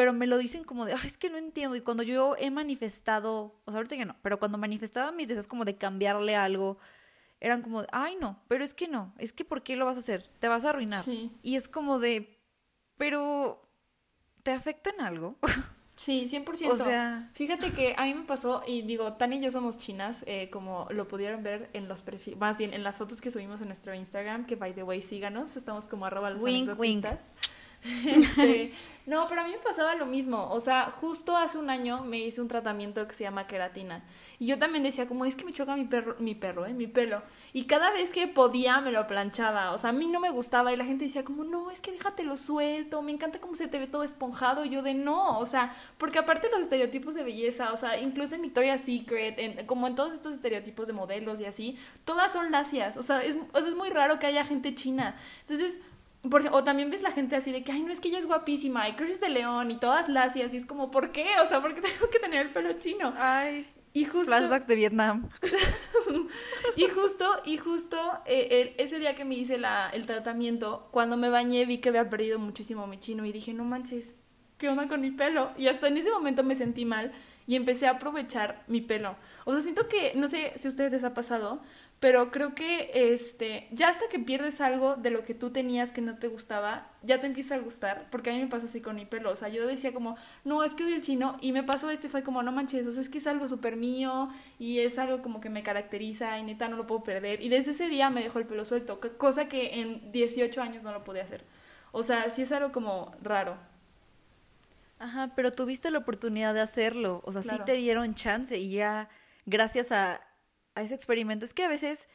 Pero 0.00 0.14
me 0.14 0.26
lo 0.26 0.38
dicen 0.38 0.64
como 0.64 0.86
de, 0.86 0.94
ay, 0.94 1.00
es 1.06 1.18
que 1.18 1.28
no 1.28 1.36
entiendo. 1.36 1.76
Y 1.76 1.82
cuando 1.82 2.02
yo 2.02 2.34
he 2.38 2.50
manifestado, 2.50 3.60
o 3.66 3.70
sea, 3.70 3.76
ahorita 3.80 3.98
que 3.98 4.06
no, 4.06 4.16
pero 4.22 4.38
cuando 4.38 4.56
manifestaba 4.56 5.12
mis 5.12 5.28
deseos 5.28 5.46
como 5.46 5.66
de 5.66 5.76
cambiarle 5.76 6.36
algo, 6.36 6.78
eran 7.38 7.60
como, 7.60 7.82
de, 7.82 7.88
ay, 7.92 8.16
no, 8.18 8.42
pero 8.48 8.64
es 8.64 8.72
que 8.72 8.88
no, 8.88 9.12
es 9.18 9.34
que 9.34 9.44
¿por 9.44 9.62
qué 9.62 9.76
lo 9.76 9.84
vas 9.84 9.98
a 9.98 10.00
hacer? 10.00 10.26
Te 10.40 10.48
vas 10.48 10.64
a 10.64 10.70
arruinar. 10.70 11.04
Sí. 11.04 11.30
Y 11.42 11.56
es 11.56 11.68
como 11.68 11.98
de, 11.98 12.40
pero, 12.96 13.68
¿te 14.42 14.52
afecta 14.52 14.88
en 14.88 15.02
algo? 15.02 15.36
Sí, 15.96 16.24
100%. 16.30 16.70
O 16.70 16.76
sea- 16.76 17.28
Fíjate 17.34 17.72
que 17.72 17.94
a 17.98 18.04
mí 18.04 18.14
me 18.14 18.24
pasó, 18.24 18.62
y 18.66 18.80
digo, 18.80 19.12
Tania 19.18 19.38
y 19.38 19.42
yo 19.42 19.50
somos 19.50 19.76
chinas, 19.76 20.24
eh, 20.26 20.48
como 20.50 20.86
lo 20.88 21.06
pudieron 21.06 21.42
ver 21.42 21.68
en 21.74 21.88
los 21.88 22.02
perfiles, 22.02 22.40
más 22.40 22.56
bien 22.56 22.72
en 22.72 22.82
las 22.82 22.96
fotos 22.96 23.20
que 23.20 23.30
subimos 23.30 23.60
en 23.60 23.66
nuestro 23.66 23.92
Instagram, 23.94 24.46
que 24.46 24.56
by 24.56 24.74
the 24.74 24.82
way, 24.82 25.02
síganos, 25.02 25.58
estamos 25.58 25.88
como 25.88 26.06
arroba 26.06 26.30
los 26.30 26.40
Wink, 26.42 26.70
anecdotistas. 26.70 27.28
Este, 28.06 28.72
no, 29.06 29.26
pero 29.28 29.42
a 29.42 29.44
mí 29.44 29.50
me 29.50 29.58
pasaba 29.58 29.94
lo 29.94 30.06
mismo. 30.06 30.50
O 30.50 30.60
sea, 30.60 30.90
justo 30.90 31.36
hace 31.36 31.58
un 31.58 31.70
año 31.70 32.04
me 32.04 32.18
hice 32.18 32.40
un 32.40 32.48
tratamiento 32.48 33.06
que 33.06 33.14
se 33.14 33.24
llama 33.24 33.46
queratina. 33.46 34.04
Y 34.38 34.46
yo 34.46 34.58
también 34.58 34.84
decía, 34.84 35.06
como 35.06 35.26
es 35.26 35.36
que 35.36 35.44
me 35.44 35.52
choca 35.52 35.76
mi 35.76 35.84
perro, 35.84 36.16
mi 36.18 36.34
perro, 36.34 36.64
¿eh? 36.64 36.72
Mi 36.72 36.86
pelo. 36.86 37.22
Y 37.52 37.64
cada 37.64 37.90
vez 37.90 38.10
que 38.10 38.26
podía 38.26 38.80
me 38.80 38.90
lo 38.90 39.06
planchaba. 39.06 39.72
O 39.72 39.78
sea, 39.78 39.90
a 39.90 39.92
mí 39.92 40.06
no 40.06 40.18
me 40.18 40.30
gustaba. 40.30 40.72
Y 40.72 40.76
la 40.76 40.84
gente 40.84 41.04
decía, 41.04 41.24
como, 41.24 41.44
no, 41.44 41.70
es 41.70 41.82
que 41.82 41.92
déjatelo 41.92 42.38
suelto. 42.38 43.02
Me 43.02 43.12
encanta 43.12 43.38
cómo 43.38 43.54
se 43.54 43.68
te 43.68 43.78
ve 43.78 43.86
todo 43.86 44.02
esponjado. 44.02 44.64
Y 44.64 44.70
yo 44.70 44.82
de 44.82 44.94
no. 44.94 45.38
O 45.38 45.46
sea, 45.46 45.74
porque 45.98 46.18
aparte 46.18 46.48
los 46.50 46.60
estereotipos 46.60 47.14
de 47.14 47.22
belleza, 47.22 47.72
o 47.72 47.76
sea, 47.76 47.98
incluso 48.00 48.34
en 48.34 48.42
Victoria's 48.42 48.82
Secret, 48.82 49.38
en, 49.38 49.66
como 49.66 49.86
en 49.86 49.94
todos 49.94 50.14
estos 50.14 50.32
estereotipos 50.32 50.86
de 50.86 50.94
modelos 50.94 51.40
y 51.40 51.44
así, 51.44 51.78
todas 52.06 52.32
son 52.32 52.50
lacias. 52.50 52.96
O 52.96 53.02
sea, 53.02 53.22
es, 53.22 53.36
o 53.52 53.60
sea, 53.60 53.68
es 53.68 53.74
muy 53.74 53.90
raro 53.90 54.18
que 54.18 54.26
haya 54.26 54.44
gente 54.44 54.74
china. 54.74 55.16
Entonces. 55.40 55.80
Por, 56.28 56.46
o 56.52 56.64
también 56.64 56.90
ves 56.90 57.02
la 57.02 57.12
gente 57.12 57.36
así 57.36 57.50
de 57.50 57.64
que, 57.64 57.72
ay, 57.72 57.82
no 57.82 57.92
es 57.92 58.00
que 58.00 58.08
ella 58.08 58.18
es 58.18 58.26
guapísima, 58.26 58.88
y 58.88 58.92
Chris 58.94 59.20
de 59.20 59.30
León, 59.30 59.70
y 59.70 59.78
todas 59.78 60.08
lacias, 60.08 60.52
y 60.52 60.58
es 60.58 60.66
como, 60.66 60.90
¿por 60.90 61.12
qué? 61.12 61.26
O 61.42 61.46
sea, 61.46 61.62
¿por 61.62 61.74
qué 61.74 61.80
tengo 61.82 62.10
que 62.10 62.18
tener 62.18 62.46
el 62.46 62.52
pelo 62.52 62.74
chino? 62.78 63.14
Ay, 63.16 63.66
Y 63.94 64.04
justo, 64.04 64.26
flashbacks 64.26 64.66
de 64.66 64.74
Vietnam. 64.76 65.30
y 66.76 66.84
justo, 66.88 67.26
y 67.44 67.56
justo 67.56 67.96
eh, 68.26 68.48
el- 68.76 68.84
ese 68.84 68.98
día 68.98 69.14
que 69.14 69.24
me 69.24 69.34
hice 69.34 69.58
la, 69.58 69.88
el 69.90 70.06
tratamiento, 70.06 70.88
cuando 70.90 71.16
me 71.16 71.30
bañé 71.30 71.64
vi 71.64 71.78
que 71.78 71.88
había 71.88 72.08
perdido 72.10 72.38
muchísimo 72.38 72.86
mi 72.86 72.98
chino 72.98 73.24
y 73.24 73.32
dije, 73.32 73.52
no 73.54 73.64
manches, 73.64 74.14
¿qué 74.58 74.68
onda 74.68 74.88
con 74.88 75.00
mi 75.00 75.10
pelo? 75.10 75.52
Y 75.56 75.68
hasta 75.68 75.88
en 75.88 75.96
ese 75.96 76.10
momento 76.10 76.42
me 76.42 76.54
sentí 76.54 76.84
mal 76.84 77.12
y 77.46 77.56
empecé 77.56 77.86
a 77.86 77.92
aprovechar 77.92 78.62
mi 78.68 78.80
pelo. 78.80 79.16
O 79.44 79.52
sea, 79.52 79.62
siento 79.62 79.88
que, 79.88 80.12
no 80.14 80.28
sé 80.28 80.52
si 80.56 80.68
a 80.68 80.70
ustedes 80.70 80.92
les 80.92 81.04
ha 81.04 81.14
pasado, 81.14 81.62
pero 82.00 82.30
creo 82.30 82.54
que 82.54 82.90
este, 82.94 83.68
ya 83.72 83.90
hasta 83.90 84.08
que 84.08 84.18
pierdes 84.18 84.62
algo 84.62 84.96
de 84.96 85.10
lo 85.10 85.22
que 85.22 85.34
tú 85.34 85.50
tenías 85.50 85.92
que 85.92 86.00
no 86.00 86.16
te 86.18 86.28
gustaba, 86.28 86.90
ya 87.02 87.20
te 87.20 87.26
empieza 87.26 87.56
a 87.56 87.58
gustar, 87.58 88.08
porque 88.10 88.30
a 88.30 88.32
mí 88.32 88.40
me 88.40 88.46
pasa 88.48 88.66
así 88.66 88.80
con 88.80 88.96
mi 88.96 89.04
pelo, 89.04 89.30
o 89.30 89.36
sea, 89.36 89.48
yo 89.50 89.66
decía 89.66 89.92
como, 89.92 90.16
no, 90.44 90.64
es 90.64 90.74
que 90.74 90.84
odio 90.84 90.94
el 90.94 91.02
chino, 91.02 91.36
y 91.42 91.52
me 91.52 91.62
pasó 91.62 91.90
esto 91.90 92.06
y 92.06 92.10
fue 92.10 92.22
como, 92.22 92.42
no 92.42 92.52
manches, 92.52 92.86
o 92.86 92.90
sea, 92.90 93.02
es 93.02 93.10
que 93.10 93.18
es 93.18 93.26
algo 93.26 93.48
súper 93.48 93.76
mío, 93.76 94.30
y 94.58 94.78
es 94.80 94.98
algo 94.98 95.20
como 95.22 95.40
que 95.42 95.50
me 95.50 95.62
caracteriza, 95.62 96.38
y 96.38 96.42
neta 96.42 96.68
no 96.68 96.76
lo 96.78 96.86
puedo 96.86 97.02
perder, 97.04 97.42
y 97.42 97.50
desde 97.50 97.72
ese 97.72 97.88
día 97.88 98.08
me 98.08 98.22
dejó 98.22 98.38
el 98.38 98.46
pelo 98.46 98.64
suelto, 98.64 98.98
co- 99.00 99.18
cosa 99.18 99.48
que 99.48 99.80
en 99.80 100.10
18 100.10 100.62
años 100.62 100.82
no 100.82 100.92
lo 100.92 101.04
podía 101.04 101.24
hacer. 101.24 101.44
O 101.92 102.02
sea, 102.02 102.30
sí 102.30 102.42
es 102.42 102.52
algo 102.52 102.72
como 102.72 103.12
raro. 103.22 103.56
Ajá, 104.98 105.32
pero 105.34 105.52
tuviste 105.52 105.90
la 105.90 105.98
oportunidad 105.98 106.54
de 106.54 106.60
hacerlo. 106.60 107.22
O 107.24 107.32
sea, 107.32 107.42
Claro. 107.42 107.58
sí 107.58 107.64
te 107.64 107.72
dieron 107.72 108.14
chance 108.14 108.56
y 108.58 108.70
ya 108.70 109.08
gracias 109.46 109.92
a, 109.92 110.20
a 110.74 110.82
ese 110.82 110.94
experimento. 110.94 111.44
Es 111.44 111.54
que 111.54 111.64
a 111.64 111.68
veces 111.68 112.08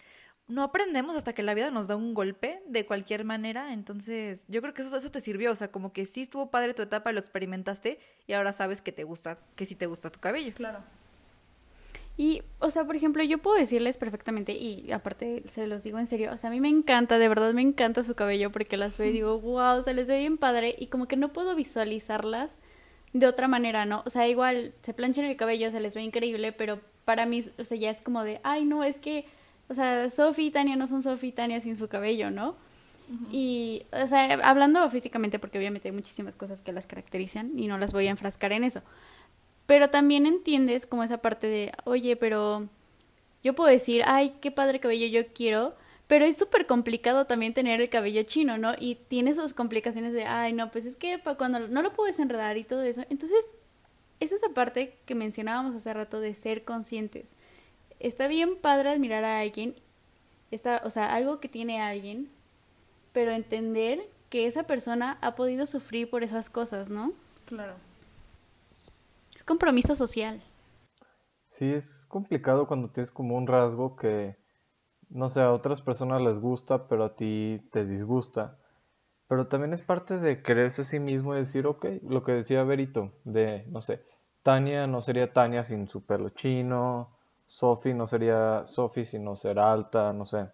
no 0.48 0.64
aprendemos 0.64 1.16
hasta 1.16 1.34
que 1.34 1.44
la 1.44 1.54
vida 1.54 1.72
nos 1.72 1.88
da 1.88 1.96
un 1.96 2.14
golpe 2.14 2.62
de 2.68 2.86
cualquier 2.86 3.24
manera. 3.26 3.74
Entonces, 3.74 4.46
yo 4.48 4.62
creo 4.62 4.74
que 4.74 4.84
eso, 4.84 4.96
eso 4.96 5.10
te 5.10 5.22
sirvió. 5.22 5.52
O 5.52 5.56
sea, 5.56 5.72
como 5.72 5.94
que 5.94 6.06
sí 6.06 6.22
estuvo 6.22 6.52
padre 6.52 6.74
tu 6.74 6.84
etapa, 6.84 7.12
lo 7.12 7.20
experimentaste 7.20 8.00
y 8.28 8.34
ahora 8.34 8.54
sabes 8.54 8.82
que 8.82 8.92
te 8.92 9.04
gusta, 9.04 9.40
que 9.56 9.66
sí 9.66 9.76
te 9.76 9.88
gusta 9.88 10.12
tu 10.12 10.20
cabello. 10.20 10.54
Claro. 10.54 10.84
Y, 12.18 12.44
o 12.60 12.70
sea, 12.70 12.86
por 12.86 12.96
ejemplo, 12.96 13.24
yo 13.24 13.40
puedo 13.40 13.58
decirles 13.58 13.98
perfectamente, 13.98 14.54
y 14.54 14.92
aparte 14.94 15.44
se 15.48 15.68
los 15.68 15.84
digo 15.84 16.00
en 16.00 16.08
serio, 16.08 16.32
o 16.32 16.38
sea, 16.38 16.50
a 16.50 16.54
mí 16.54 16.62
me 16.62 16.70
encanta, 16.70 17.18
de 17.18 17.28
verdad 17.28 17.54
me 17.54 17.62
encanta 17.62 18.04
su 18.04 18.16
cabello 18.16 18.52
porque 18.52 18.78
las 18.78 18.98
veo 18.98 19.10
y 19.10 19.12
digo, 19.14 19.40
wow, 19.42 19.84
se 19.84 19.94
les 19.94 20.08
ve 20.08 20.20
bien 20.20 20.38
padre 20.38 20.76
y 20.78 20.88
como 20.88 21.08
que 21.08 21.18
no 21.18 21.34
puedo 21.34 21.56
visualizarlas 21.56 22.60
de 23.12 23.28
otra 23.28 23.48
manera, 23.50 23.86
¿no? 23.86 24.02
O 24.06 24.10
sea, 24.10 24.28
igual 24.30 24.74
se 24.82 24.94
planchan 24.94 25.26
el 25.26 25.36
cabello, 25.36 25.72
se 25.72 25.80
les 25.82 25.94
ve 25.94 26.04
increíble, 26.04 26.54
pero 26.54 26.80
para 27.06 27.26
mí, 27.26 27.44
o 27.58 27.64
sea, 27.64 27.78
ya 27.78 27.90
es 27.92 28.02
como 28.02 28.24
de, 28.24 28.42
ay, 28.44 28.66
no, 28.66 28.84
es 28.84 28.98
que, 28.98 29.26
o 29.70 29.74
sea, 29.74 30.10
Sophie 30.10 30.48
y 30.48 30.52
Tania 30.52 30.76
no 30.76 30.88
son 30.88 31.02
Sophie 31.02 31.30
y 31.30 31.32
Tania 31.32 31.62
sin 31.62 31.78
su 31.78 31.88
cabello, 31.88 32.32
¿no? 32.32 32.56
Y, 33.32 33.84
o 33.92 34.08
sea, 34.08 34.34
hablando 34.44 34.90
físicamente, 34.90 35.38
porque 35.38 35.60
obviamente 35.60 35.90
hay 35.90 35.92
muchísimas 35.92 36.36
cosas 36.36 36.62
que 36.62 36.74
las 36.74 36.88
caracterizan 36.88 37.52
y 37.58 37.68
no 37.68 37.78
las 37.78 37.94
voy 37.94 38.08
a 38.08 38.10
enfrascar 38.12 38.52
en 38.52 38.64
eso. 38.64 38.82
Pero 39.68 39.92
también 39.92 40.26
entiendes 40.26 40.88
como 40.88 41.04
esa 41.04 41.20
parte 41.20 41.48
de, 41.48 41.72
oye, 41.84 42.16
pero 42.16 42.68
yo 43.44 43.54
puedo 43.54 43.70
decir, 43.70 44.02
ay, 44.06 44.34
qué 44.42 44.50
padre 44.50 44.80
cabello 44.80 45.06
yo 45.06 45.28
quiero, 45.34 45.76
pero 46.08 46.26
es 46.26 46.38
súper 46.38 46.66
complicado 46.66 47.26
también 47.26 47.54
tener 47.54 47.80
el 47.80 47.90
cabello 47.90 48.24
chino, 48.24 48.58
¿no? 48.58 48.74
Y 48.80 48.96
tiene 48.96 49.36
sus 49.36 49.54
complicaciones 49.54 50.14
de, 50.14 50.26
ay, 50.26 50.54
no, 50.54 50.72
pues 50.72 50.86
es 50.86 50.96
que 50.96 51.20
cuando 51.38 51.60
no 51.60 51.82
lo 51.84 51.94
puedo 51.94 52.08
desenredar 52.08 52.58
y 52.58 52.64
todo 52.64 52.82
eso. 52.82 53.04
Entonces, 53.10 53.46
es 54.20 54.32
esa 54.32 54.50
parte 54.50 54.98
que 55.06 55.16
mencionábamos 55.16 55.76
hace 55.76 55.94
rato 55.94 56.20
de 56.20 56.34
ser 56.34 56.64
conscientes. 56.64 57.34
Está 58.00 58.28
bien 58.28 58.58
padre 58.58 58.90
admirar 58.90 59.24
a 59.24 59.40
alguien, 59.40 59.76
está, 60.52 60.82
o 60.84 60.90
sea, 60.90 61.14
algo 61.14 61.40
que 61.40 61.50
tiene 61.50 61.82
alguien, 61.82 62.30
pero 63.14 63.32
entender 63.32 64.08
que 64.30 64.48
esa 64.48 64.64
persona 64.64 65.18
ha 65.22 65.36
podido 65.36 65.66
sufrir 65.66 66.10
por 66.10 66.24
esas 66.24 66.50
cosas, 66.50 66.90
¿no? 66.90 67.14
Claro. 67.46 67.76
Es 69.36 69.44
compromiso 69.44 69.96
social. 69.96 70.42
Sí, 71.48 71.72
es 71.72 72.06
complicado 72.10 72.68
cuando 72.68 72.90
tienes 72.90 73.12
como 73.12 73.38
un 73.38 73.48
rasgo 73.48 73.96
que, 73.96 74.36
no 75.10 75.30
sé, 75.30 75.42
a 75.42 75.52
otras 75.52 75.82
personas 75.82 76.22
les 76.22 76.40
gusta, 76.40 76.88
pero 76.88 77.06
a 77.06 77.16
ti 77.16 77.62
te 77.72 77.86
disgusta. 77.86 78.60
Pero 79.28 79.48
también 79.48 79.74
es 79.74 79.82
parte 79.82 80.20
de 80.20 80.42
quererse 80.42 80.84
a 80.84 80.86
sí 80.86 81.00
mismo 81.00 81.34
y 81.34 81.40
decir, 81.40 81.66
ok, 81.66 81.86
lo 82.08 82.24
que 82.24 82.34
decía 82.34 82.64
Berito, 82.64 83.12
de, 83.24 83.66
no 83.70 83.82
sé, 83.82 84.04
Tania 84.44 84.86
no 84.86 85.02
sería 85.02 85.34
Tania 85.34 85.64
sin 85.64 85.88
su 85.88 86.06
pelo 86.06 86.30
chino, 86.30 87.10
Sophie 87.48 87.94
no 87.94 88.06
sería 88.06 88.66
Sophie 88.66 89.06
sin 89.06 89.24
no 89.24 89.36
ser 89.36 89.60
alta, 89.60 90.14
no 90.14 90.26
sé. 90.26 90.50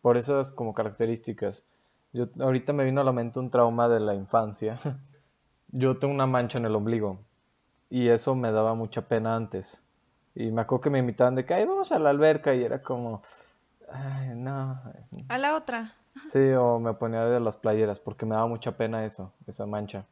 Por 0.00 0.16
esas 0.16 0.50
como 0.52 0.74
características. 0.74 1.64
Yo 2.12 2.24
ahorita 2.40 2.72
me 2.72 2.84
vino 2.84 3.00
a 3.00 3.04
la 3.04 3.12
mente 3.12 3.38
un 3.38 3.50
trauma 3.50 3.88
de 3.88 4.00
la 4.00 4.14
infancia. 4.14 4.78
Yo 5.68 5.98
tengo 5.98 6.12
una 6.12 6.26
mancha 6.26 6.58
en 6.58 6.66
el 6.66 6.74
ombligo 6.74 7.20
y 7.88 8.08
eso 8.08 8.34
me 8.34 8.50
daba 8.52 8.74
mucha 8.74 9.02
pena 9.02 9.36
antes. 9.36 9.82
Y 10.34 10.50
me 10.50 10.62
acuerdo 10.62 10.82
que 10.82 10.90
me 10.90 10.98
invitaban 10.98 11.34
de 11.34 11.44
que, 11.44 11.54
ay, 11.54 11.64
vamos 11.64 11.92
a 11.92 11.98
la 11.98 12.10
alberca 12.10 12.54
y 12.54 12.64
era 12.64 12.82
como, 12.82 13.22
ay, 13.90 14.34
no. 14.34 14.80
A 15.28 15.38
la 15.38 15.54
otra. 15.54 15.94
Sí, 16.26 16.38
o 16.52 16.78
me 16.78 16.94
ponía 16.94 17.24
de 17.24 17.40
las 17.40 17.56
playeras 17.56 17.98
porque 18.00 18.26
me 18.26 18.34
daba 18.34 18.46
mucha 18.46 18.76
pena 18.76 19.04
eso, 19.04 19.32
esa 19.46 19.66
mancha. 19.66 20.06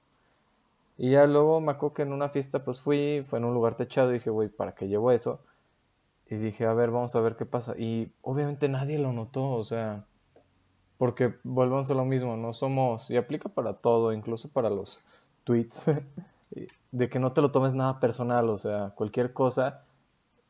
Y 0.97 1.11
ya 1.13 1.27
luego 1.27 1.61
me 1.61 1.73
acuerdo 1.73 1.95
que 1.95 2.03
en 2.03 2.13
una 2.13 2.29
fiesta 2.29 2.65
pues 2.65 2.81
fui, 2.81 3.25
fue 3.27 3.39
en 3.39 3.47
un 3.47 3.55
lugar 3.55 3.75
techado 3.75 4.11
y 4.11 4.15
dije, 4.15 4.31
güey, 4.31 4.49
¿para 4.49 4.75
qué 4.75 4.89
llevo 4.89 5.13
eso? 5.13 5.41
Y 6.29 6.37
dije, 6.37 6.67
a 6.67 6.75
ver, 6.75 6.91
vamos 6.91 7.15
a 7.17 7.21
ver 7.21 7.37
qué 7.37 7.47
pasa. 7.47 7.75
Y 7.79 8.13
obviamente 8.23 8.69
nadie 8.69 8.99
lo 8.99 9.13
notó, 9.13 9.51
o 9.51 9.65
sea, 9.65 10.05
porque 10.99 11.35
volvemos 11.43 11.91
a 11.91 11.95
lo 11.95 12.05
mismo, 12.05 12.37
no 12.37 12.53
somos, 12.53 13.11
y 13.11 13.17
aplica 13.17 13.49
para 13.49 13.75
todo, 13.75 14.13
incluso 14.13 14.49
para 14.51 14.71
los 14.71 15.03
tweets, 15.45 15.87
de 16.93 17.09
que 17.09 17.19
no 17.19 17.33
te 17.33 17.41
lo 17.41 17.51
tomes 17.51 17.75
nada 17.75 18.01
personal, 18.01 18.51
o 18.51 18.59
sea, 18.59 18.91
cualquier 18.95 19.33
cosa, 19.33 19.85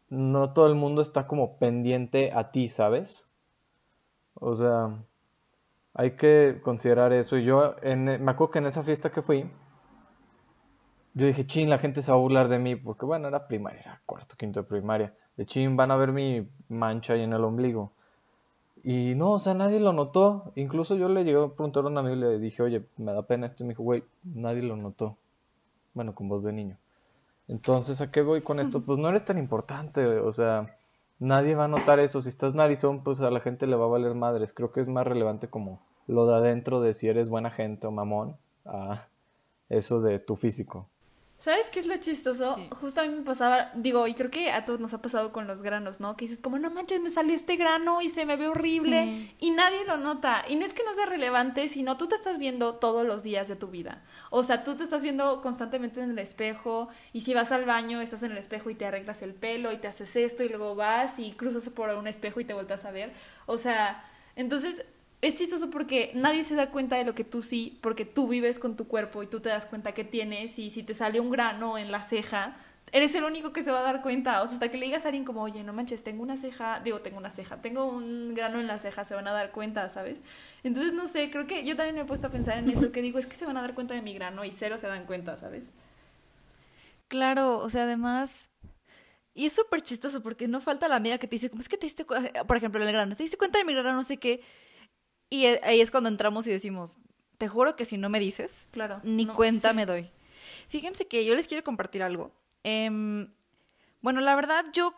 no 0.08 0.52
todo 0.52 0.66
el 0.66 0.74
mundo 0.74 1.02
está 1.02 1.26
como 1.26 1.56
pendiente 1.58 2.32
a 2.34 2.50
ti, 2.50 2.68
¿sabes? 2.68 3.28
O 4.34 4.54
sea, 4.56 4.98
hay 5.94 6.12
que 6.12 6.60
considerar 6.62 7.12
eso. 7.12 7.36
Y 7.36 7.44
yo, 7.44 7.76
en, 7.82 8.04
me 8.04 8.30
acuerdo 8.30 8.50
que 8.50 8.58
en 8.58 8.66
esa 8.66 8.82
fiesta 8.82 9.10
que 9.10 9.22
fui, 9.22 9.50
yo 11.14 11.26
dije, 11.26 11.46
chin, 11.46 11.68
la 11.68 11.78
gente 11.78 12.02
se 12.02 12.10
va 12.12 12.18
a 12.18 12.20
burlar 12.20 12.48
de 12.48 12.58
mí, 12.58 12.76
porque 12.76 13.04
bueno, 13.04 13.28
era 13.28 13.48
primaria, 13.48 13.80
era 13.80 14.02
cuarto, 14.06 14.36
quinto 14.36 14.62
de 14.62 14.68
primaria. 14.68 15.14
De 15.36 15.46
chin, 15.46 15.76
van 15.76 15.90
a 15.90 15.96
ver 15.96 16.12
mi 16.12 16.48
mancha 16.68 17.14
ahí 17.14 17.22
en 17.22 17.32
el 17.32 17.44
ombligo. 17.44 17.92
Y 18.82 19.14
no, 19.14 19.32
o 19.32 19.38
sea, 19.38 19.54
nadie 19.54 19.80
lo 19.80 19.92
notó. 19.92 20.52
Incluso 20.54 20.96
yo 20.96 21.08
le 21.08 21.24
llegué 21.24 21.42
a 21.42 21.48
preguntar 21.48 21.84
a 21.84 21.88
un 21.88 21.98
amigo 21.98 22.16
y 22.16 22.20
le 22.20 22.38
dije, 22.38 22.62
oye, 22.62 22.86
me 22.96 23.12
da 23.12 23.22
pena 23.22 23.46
esto. 23.46 23.62
Y 23.62 23.66
me 23.66 23.72
dijo, 23.72 23.82
güey, 23.82 24.04
nadie 24.22 24.62
lo 24.62 24.76
notó. 24.76 25.18
Bueno, 25.92 26.14
con 26.14 26.28
voz 26.28 26.42
de 26.44 26.52
niño. 26.52 26.78
Entonces, 27.48 28.00
¿a 28.00 28.10
qué 28.10 28.22
voy 28.22 28.40
con 28.40 28.60
esto? 28.60 28.80
Pues 28.80 28.98
no 28.98 29.08
eres 29.08 29.24
tan 29.24 29.36
importante, 29.36 30.06
o 30.06 30.30
sea, 30.30 30.66
nadie 31.20 31.54
va 31.54 31.66
a 31.66 31.68
notar 31.68 32.00
eso. 32.00 32.20
Si 32.20 32.28
estás 32.28 32.54
narizón, 32.54 33.04
pues 33.04 33.20
a 33.20 33.30
la 33.30 33.38
gente 33.40 33.68
le 33.68 33.76
va 33.76 33.84
a 33.84 33.88
valer 33.88 34.14
madres. 34.14 34.52
Creo 34.52 34.72
que 34.72 34.80
es 34.80 34.88
más 34.88 35.06
relevante 35.06 35.48
como 35.48 35.80
lo 36.08 36.26
de 36.26 36.34
adentro 36.34 36.80
de 36.80 36.92
si 36.92 37.06
eres 37.08 37.28
buena 37.28 37.50
gente 37.50 37.86
o 37.86 37.92
mamón, 37.92 38.36
a 38.64 39.06
eso 39.68 40.00
de 40.00 40.18
tu 40.18 40.34
físico. 40.34 40.88
¿Sabes 41.40 41.70
qué 41.70 41.80
es 41.80 41.86
lo 41.86 41.96
chistoso? 41.96 42.54
Sí. 42.54 42.68
Justo 42.82 43.00
a 43.00 43.04
mí 43.04 43.14
me 43.14 43.22
pasaba, 43.22 43.70
digo, 43.74 44.06
y 44.06 44.12
creo 44.12 44.30
que 44.30 44.50
a 44.50 44.66
todos 44.66 44.78
nos 44.78 44.92
ha 44.92 45.00
pasado 45.00 45.32
con 45.32 45.46
los 45.46 45.62
granos, 45.62 45.98
¿no? 45.98 46.14
Que 46.14 46.26
dices 46.26 46.42
como, 46.42 46.58
no 46.58 46.68
manches, 46.70 47.00
me 47.00 47.08
salió 47.08 47.34
este 47.34 47.56
grano 47.56 48.02
y 48.02 48.10
se 48.10 48.26
me 48.26 48.36
ve 48.36 48.48
horrible 48.48 49.04
Sí. 49.04 49.34
y 49.40 49.50
nadie 49.52 49.86
lo 49.86 49.96
nota. 49.96 50.44
Y 50.46 50.56
no 50.56 50.66
es 50.66 50.74
que 50.74 50.84
no 50.84 50.94
sea 50.94 51.06
relevante, 51.06 51.66
sino 51.68 51.96
tú 51.96 52.08
te 52.08 52.14
estás 52.14 52.36
viendo 52.38 52.74
todos 52.74 53.06
los 53.06 53.22
días 53.22 53.48
de 53.48 53.56
tu 53.56 53.68
vida. 53.68 54.02
O 54.28 54.42
sea, 54.42 54.64
tú 54.64 54.76
te 54.76 54.84
estás 54.84 55.02
viendo 55.02 55.40
constantemente 55.40 56.02
en 56.02 56.10
el 56.10 56.18
espejo 56.18 56.88
y 57.14 57.22
si 57.22 57.32
vas 57.32 57.52
al 57.52 57.64
baño, 57.64 58.02
estás 58.02 58.22
en 58.22 58.32
el 58.32 58.38
espejo 58.38 58.68
y 58.68 58.74
te 58.74 58.84
arreglas 58.84 59.22
el 59.22 59.32
pelo 59.32 59.72
y 59.72 59.78
te 59.78 59.88
haces 59.88 60.14
esto 60.16 60.42
y 60.44 60.50
luego 60.50 60.74
vas 60.74 61.18
y 61.18 61.32
cruzas 61.32 61.66
por 61.70 61.88
un 61.88 62.06
espejo 62.06 62.40
y 62.40 62.44
te 62.44 62.52
vueltas 62.52 62.84
a 62.84 62.90
ver. 62.90 63.14
O 63.46 63.56
sea, 63.56 64.04
entonces 64.36 64.84
es 65.22 65.36
chistoso 65.36 65.70
porque 65.70 66.12
nadie 66.14 66.44
se 66.44 66.54
da 66.54 66.70
cuenta 66.70 66.96
de 66.96 67.04
lo 67.04 67.14
que 67.14 67.24
tú 67.24 67.42
sí, 67.42 67.78
porque 67.82 68.04
tú 68.04 68.28
vives 68.28 68.58
con 68.58 68.76
tu 68.76 68.88
cuerpo 68.88 69.22
y 69.22 69.26
tú 69.26 69.40
te 69.40 69.50
das 69.50 69.66
cuenta 69.66 69.92
que 69.92 70.04
tienes 70.04 70.58
y 70.58 70.70
si 70.70 70.82
te 70.82 70.94
sale 70.94 71.20
un 71.20 71.30
grano 71.30 71.76
en 71.76 71.92
la 71.92 72.02
ceja, 72.02 72.56
eres 72.92 73.14
el 73.14 73.24
único 73.24 73.52
que 73.52 73.62
se 73.62 73.70
va 73.70 73.80
a 73.80 73.82
dar 73.82 74.02
cuenta. 74.02 74.42
O 74.42 74.46
sea, 74.46 74.54
hasta 74.54 74.70
que 74.70 74.78
le 74.78 74.86
digas 74.86 75.04
a 75.04 75.08
alguien 75.08 75.24
como, 75.24 75.42
oye, 75.42 75.62
no 75.62 75.72
manches, 75.72 76.02
tengo 76.02 76.22
una 76.22 76.36
ceja, 76.36 76.80
digo, 76.80 77.00
tengo 77.00 77.18
una 77.18 77.30
ceja, 77.30 77.60
tengo 77.60 77.84
un 77.84 78.34
grano 78.34 78.60
en 78.60 78.66
la 78.66 78.78
ceja, 78.78 79.04
se 79.04 79.14
van 79.14 79.28
a 79.28 79.32
dar 79.32 79.52
cuenta, 79.52 79.88
¿sabes? 79.88 80.22
Entonces, 80.62 80.92
no 80.94 81.06
sé, 81.06 81.30
creo 81.30 81.46
que 81.46 81.64
yo 81.64 81.76
también 81.76 81.96
me 81.96 82.02
he 82.02 82.04
puesto 82.06 82.28
a 82.28 82.30
pensar 82.30 82.58
en 82.58 82.68
eso, 82.70 82.90
que 82.92 83.02
digo, 83.02 83.18
es 83.18 83.26
que 83.26 83.36
se 83.36 83.46
van 83.46 83.56
a 83.56 83.62
dar 83.62 83.74
cuenta 83.74 83.94
de 83.94 84.02
mi 84.02 84.14
grano 84.14 84.44
y 84.44 84.52
cero 84.52 84.78
se 84.78 84.86
dan 84.86 85.06
cuenta, 85.06 85.36
¿sabes? 85.36 85.70
Claro, 87.08 87.58
o 87.58 87.68
sea, 87.68 87.84
además. 87.84 88.48
Y 89.34 89.46
es 89.46 89.52
súper 89.52 89.82
chistoso 89.82 90.22
porque 90.22 90.48
no 90.48 90.60
falta 90.60 90.88
la 90.88 90.96
amiga 90.96 91.18
que 91.18 91.28
te 91.28 91.36
dice, 91.36 91.50
como 91.50 91.62
es 91.62 91.68
que 91.68 91.76
te 91.76 91.86
diste 91.86 92.04
cuenta, 92.04 92.44
por 92.44 92.56
ejemplo, 92.56 92.80
en 92.80 92.88
el 92.88 92.94
grano, 92.94 93.14
te 93.14 93.22
diste 93.22 93.38
cuenta 93.38 93.58
de 93.58 93.64
mi 93.64 93.74
grano, 93.74 93.92
no 93.92 94.02
sé 94.02 94.16
qué. 94.16 94.42
Y 95.30 95.46
eh, 95.46 95.60
ahí 95.62 95.80
es 95.80 95.90
cuando 95.90 96.08
entramos 96.08 96.46
y 96.46 96.50
decimos, 96.50 96.98
te 97.38 97.48
juro 97.48 97.76
que 97.76 97.84
si 97.86 97.96
no 97.96 98.08
me 98.10 98.20
dices, 98.20 98.68
Claro. 98.72 99.00
ni 99.04 99.24
no, 99.24 99.34
cuenta 99.34 99.70
sí. 99.70 99.74
me 99.76 99.86
doy. 99.86 100.10
Fíjense 100.68 101.06
que 101.06 101.24
yo 101.24 101.34
les 101.34 101.48
quiero 101.48 101.64
compartir 101.64 102.02
algo. 102.02 102.32
Em, 102.64 103.32
bueno, 104.02 104.20
la 104.20 104.34
verdad, 104.34 104.64
yo 104.72 104.94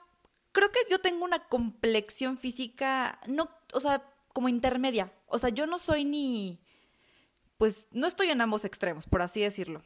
creo 0.53 0.71
que 0.73 0.81
yo 0.91 1.01
tengo 1.01 1.25
una 1.25 1.47
complexión 1.49 2.37
física, 2.39 3.21
no, 3.27 3.49
o 3.73 3.81
sea, 3.81 4.03
como 4.33 4.49
intermedia. 4.49 5.13
O 5.27 5.39
sea, 5.39 5.51
yo 5.51 5.67
no 5.67 5.79
soy 5.79 6.05
ni, 6.05 6.59
pues, 7.59 7.89
no 7.93 8.07
estoy 8.07 8.29
en 8.31 8.41
ambos 8.41 8.65
extremos, 8.65 9.07
por 9.07 9.23
así 9.23 9.41
decirlo. 9.41 9.83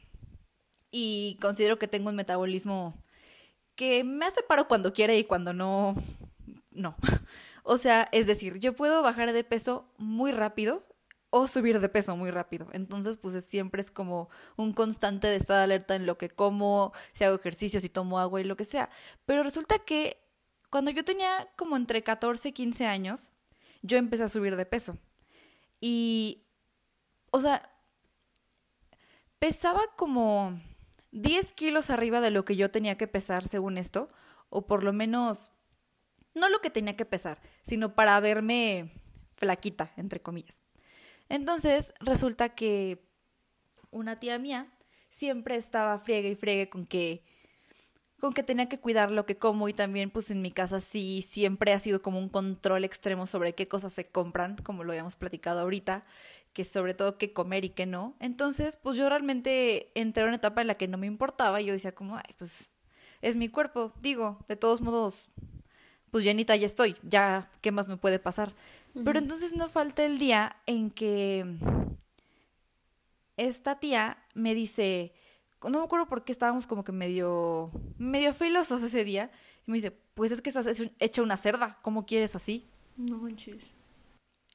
Y 0.90 1.38
considero 1.40 1.78
que 1.78 1.88
tengo 1.88 2.08
un 2.10 2.16
metabolismo 2.16 2.94
que 3.74 4.04
me 4.04 4.24
hace 4.26 4.42
paro 4.42 4.66
cuando 4.68 4.92
quiere 4.92 5.18
y 5.18 5.24
cuando 5.24 5.52
no, 5.52 5.94
no. 6.70 6.96
O 7.68 7.78
sea, 7.78 8.08
es 8.12 8.26
decir, 8.28 8.58
yo 8.60 8.74
puedo 8.76 9.02
bajar 9.02 9.32
de 9.32 9.42
peso 9.44 9.90
muy 9.98 10.30
rápido 10.30 10.84
o 11.30 11.48
subir 11.48 11.80
de 11.80 11.88
peso 11.88 12.16
muy 12.16 12.30
rápido. 12.30 12.68
Entonces, 12.72 13.16
pues 13.16 13.34
es- 13.34 13.44
siempre 13.44 13.80
es 13.80 13.90
como 13.90 14.28
un 14.56 14.72
constante 14.72 15.26
de 15.26 15.34
estar 15.36 15.58
alerta 15.58 15.96
en 15.96 16.06
lo 16.06 16.16
que 16.16 16.28
como, 16.30 16.92
si 17.12 17.24
hago 17.24 17.36
ejercicio, 17.36 17.80
si 17.80 17.88
tomo 17.88 18.20
agua 18.20 18.40
y 18.40 18.44
lo 18.44 18.56
que 18.56 18.64
sea. 18.64 18.88
Pero 19.26 19.42
resulta 19.42 19.80
que 19.80 20.22
cuando 20.70 20.92
yo 20.92 21.04
tenía 21.04 21.48
como 21.56 21.76
entre 21.76 22.02
14 22.04 22.50
y 22.50 22.52
15 22.52 22.86
años, 22.86 23.32
yo 23.82 23.98
empecé 23.98 24.22
a 24.24 24.28
subir 24.28 24.54
de 24.56 24.66
peso. 24.66 24.96
Y, 25.80 26.44
o 27.32 27.40
sea, 27.40 27.70
pesaba 29.38 29.80
como 29.96 30.60
10 31.10 31.52
kilos 31.52 31.90
arriba 31.90 32.20
de 32.20 32.30
lo 32.30 32.44
que 32.44 32.56
yo 32.56 32.70
tenía 32.70 32.96
que 32.96 33.06
pesar 33.08 33.44
según 33.46 33.78
esto, 33.78 34.08
o 34.50 34.66
por 34.66 34.82
lo 34.84 34.92
menos, 34.92 35.50
no 36.36 36.48
lo 36.48 36.60
que 36.60 36.70
tenía 36.70 36.96
que 36.96 37.04
pesar, 37.04 37.40
sino 37.62 37.94
para 37.94 38.20
verme 38.20 38.92
flaquita, 39.36 39.90
entre 39.96 40.20
comillas. 40.20 40.62
Entonces, 41.28 41.92
resulta 42.00 42.50
que 42.50 43.04
una 43.90 44.20
tía 44.20 44.38
mía 44.38 44.72
siempre 45.08 45.56
estaba 45.56 45.98
friegue 45.98 46.30
y 46.30 46.36
friegue 46.36 46.68
con 46.68 46.86
que 46.86 47.24
con 48.18 48.32
que 48.32 48.42
tenía 48.42 48.68
que 48.68 48.80
cuidar 48.80 49.10
lo 49.10 49.26
que 49.26 49.36
como 49.36 49.68
y 49.68 49.74
también 49.74 50.10
pues 50.10 50.30
en 50.30 50.40
mi 50.40 50.50
casa 50.50 50.80
sí 50.80 51.20
siempre 51.20 51.72
ha 51.72 51.78
sido 51.78 52.00
como 52.00 52.18
un 52.18 52.30
control 52.30 52.84
extremo 52.84 53.26
sobre 53.26 53.54
qué 53.54 53.68
cosas 53.68 53.92
se 53.92 54.06
compran, 54.06 54.56
como 54.56 54.84
lo 54.84 54.92
habíamos 54.92 55.16
platicado 55.16 55.60
ahorita, 55.60 56.04
que 56.54 56.64
sobre 56.64 56.94
todo 56.94 57.18
qué 57.18 57.34
comer 57.34 57.66
y 57.66 57.70
qué 57.70 57.84
no. 57.84 58.16
Entonces, 58.18 58.78
pues 58.78 58.96
yo 58.96 59.08
realmente 59.10 59.90
entré 59.94 60.22
en 60.22 60.28
una 60.28 60.36
etapa 60.36 60.62
en 60.62 60.68
la 60.68 60.76
que 60.76 60.88
no 60.88 60.96
me 60.96 61.06
importaba 61.06 61.60
y 61.60 61.66
yo 61.66 61.74
decía 61.74 61.94
como, 61.94 62.16
ay, 62.16 62.34
pues 62.38 62.70
es 63.20 63.36
mi 63.36 63.48
cuerpo, 63.50 63.92
digo, 64.00 64.38
de 64.48 64.56
todos 64.56 64.80
modos, 64.80 65.28
pues 66.16 66.24
llenita 66.24 66.56
ya 66.56 66.64
estoy, 66.64 66.96
ya, 67.02 67.50
¿qué 67.60 67.72
más 67.72 67.88
me 67.88 67.98
puede 67.98 68.18
pasar? 68.18 68.50
Pero 69.04 69.18
entonces 69.18 69.54
no 69.54 69.68
falta 69.68 70.02
el 70.02 70.16
día 70.18 70.56
en 70.64 70.90
que 70.90 71.44
esta 73.36 73.78
tía 73.78 74.16
me 74.32 74.54
dice, 74.54 75.12
no 75.62 75.78
me 75.78 75.84
acuerdo 75.84 76.06
por 76.06 76.24
qué 76.24 76.32
estábamos 76.32 76.66
como 76.66 76.84
que 76.84 76.92
medio, 76.92 77.70
medio 77.98 78.32
filosos 78.32 78.82
ese 78.82 79.04
día, 79.04 79.30
y 79.66 79.70
me 79.70 79.76
dice, 79.76 79.90
pues 80.14 80.30
es 80.30 80.40
que 80.40 80.48
estás 80.48 80.66
hecho- 80.66 80.90
hecha 81.00 81.20
una 81.20 81.36
cerda, 81.36 81.78
¿cómo 81.82 82.06
quieres 82.06 82.34
así? 82.34 82.64
No 82.96 83.18
manches. 83.18 83.74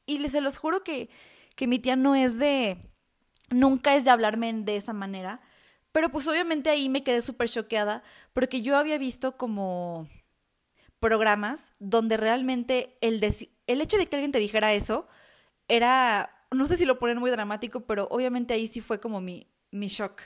Y 0.07 0.17
les 0.17 0.31
se 0.31 0.41
los 0.41 0.57
juro 0.57 0.83
que, 0.83 1.11
que 1.55 1.67
mi 1.67 1.77
tía 1.77 1.95
no 1.95 2.15
es 2.15 2.39
de, 2.39 2.77
nunca 3.51 3.95
es 3.95 4.03
de 4.03 4.09
hablarme 4.09 4.51
de 4.51 4.77
esa 4.77 4.93
manera, 4.93 5.41
pero 5.91 6.09
pues 6.11 6.27
obviamente 6.27 6.71
ahí 6.71 6.89
me 6.89 7.03
quedé 7.03 7.21
súper 7.21 7.49
choqueada, 7.49 8.01
porque 8.33 8.63
yo 8.63 8.77
había 8.77 8.97
visto 8.97 9.37
como 9.37 10.09
programas 11.01 11.73
donde 11.79 12.15
realmente 12.15 12.97
el, 13.01 13.21
el 13.67 13.81
hecho 13.81 13.97
de 13.97 14.05
que 14.05 14.15
alguien 14.15 14.31
te 14.31 14.39
dijera 14.39 14.73
eso 14.73 15.07
era, 15.67 16.45
no 16.51 16.67
sé 16.67 16.77
si 16.77 16.85
lo 16.85 16.99
ponen 16.99 17.17
muy 17.17 17.31
dramático, 17.31 17.81
pero 17.81 18.07
obviamente 18.11 18.53
ahí 18.53 18.67
sí 18.67 18.79
fue 18.79 19.01
como 19.01 19.19
mi, 19.19 19.47
mi 19.71 19.87
shock. 19.87 20.21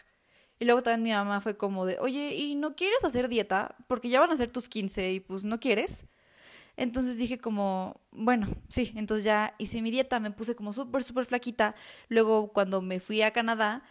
Y 0.59 0.65
luego 0.65 0.83
también 0.83 1.03
mi 1.03 1.11
mamá 1.11 1.41
fue 1.41 1.57
como 1.57 1.85
de, 1.85 1.97
oye, 1.99 2.35
¿y 2.35 2.55
no 2.55 2.75
quieres 2.75 3.03
hacer 3.03 3.29
dieta? 3.29 3.75
Porque 3.87 4.09
ya 4.09 4.19
van 4.19 4.31
a 4.31 4.37
ser 4.37 4.49
tus 4.49 4.69
15 4.69 5.13
y 5.13 5.19
pues 5.19 5.43
no 5.43 5.59
quieres. 5.59 6.05
Entonces 6.77 7.17
dije 7.17 7.37
como, 7.39 8.01
bueno, 8.11 8.47
sí, 8.69 8.93
entonces 8.95 9.23
ya 9.25 9.55
hice 9.59 9.81
mi 9.81 9.91
dieta, 9.91 10.19
me 10.19 10.31
puse 10.31 10.55
como 10.55 10.73
súper, 10.73 11.03
súper 11.03 11.25
flaquita. 11.25 11.75
Luego 12.09 12.51
cuando 12.53 12.81
me 12.81 12.99
fui 12.99 13.21
a 13.21 13.31
Canadá, 13.31 13.83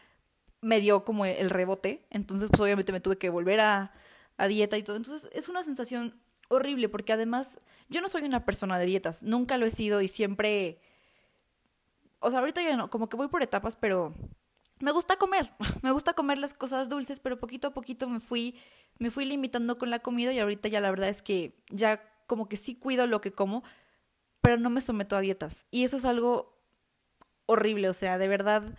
me 0.61 0.81
dio 0.81 1.05
como 1.05 1.25
el 1.27 1.51
rebote. 1.51 2.07
Entonces 2.11 2.51
pues 2.51 2.61
obviamente 2.61 2.93
me 2.93 3.01
tuve 3.01 3.19
que 3.19 3.31
volver 3.31 3.61
a, 3.61 3.93
a 4.37 4.49
dieta 4.49 4.79
y 4.79 4.83
todo. 4.83 4.97
Entonces 4.97 5.31
es 5.33 5.49
una 5.49 5.63
sensación 5.65 6.21
horrible 6.55 6.89
porque 6.89 7.13
además 7.13 7.61
yo 7.89 8.01
no 8.01 8.09
soy 8.09 8.23
una 8.23 8.45
persona 8.45 8.79
de 8.79 8.87
dietas, 8.87 9.23
nunca 9.23 9.59
lo 9.59 9.67
he 9.67 9.71
sido 9.71 10.01
y 10.01 10.09
siempre... 10.09 10.81
O 12.21 12.31
sea, 12.31 12.39
ahorita 12.39 12.63
ya 12.63 12.77
no, 12.77 12.89
como 12.89 13.09
que 13.09 13.17
voy 13.17 13.29
por 13.29 13.43
etapas, 13.43 13.77
pero 13.77 14.15
me 14.81 14.93
gusta 14.93 15.17
comer, 15.17 15.53
me 15.83 15.91
gusta 15.91 16.15
comer 16.15 16.39
las 16.39 16.55
cosas 16.55 16.89
dulces, 16.89 17.21
pero 17.21 17.39
poquito 17.39 17.69
a 17.69 17.75
poquito 17.75 18.09
me 18.09 18.21
fui, 18.21 18.59
me 18.99 19.11
fui 19.11 19.25
limitando 19.25 19.77
con 19.77 19.91
la 19.91 20.01
comida 20.01 20.33
y 20.33 20.39
ahorita 20.39 20.69
ya 20.69 20.81
la 20.81 20.91
verdad 20.91 21.09
es 21.09 21.23
que 21.23 21.55
ya 21.71 22.03
como 22.27 22.49
que 22.49 22.57
sí 22.57 22.75
cuido 22.75 23.07
lo 23.07 23.21
que 23.21 23.33
como, 23.33 23.63
pero 24.41 24.59
no 24.59 24.71
me 24.71 24.81
someto 24.81 25.17
a 25.17 25.21
dietas. 25.21 25.67
Y 25.71 25.85
eso 25.85 25.97
es 25.97 26.05
algo 26.05 26.59
horrible, 27.47 27.89
o 27.89 27.93
sea, 27.93 28.19
de 28.19 28.29
verdad, 28.29 28.75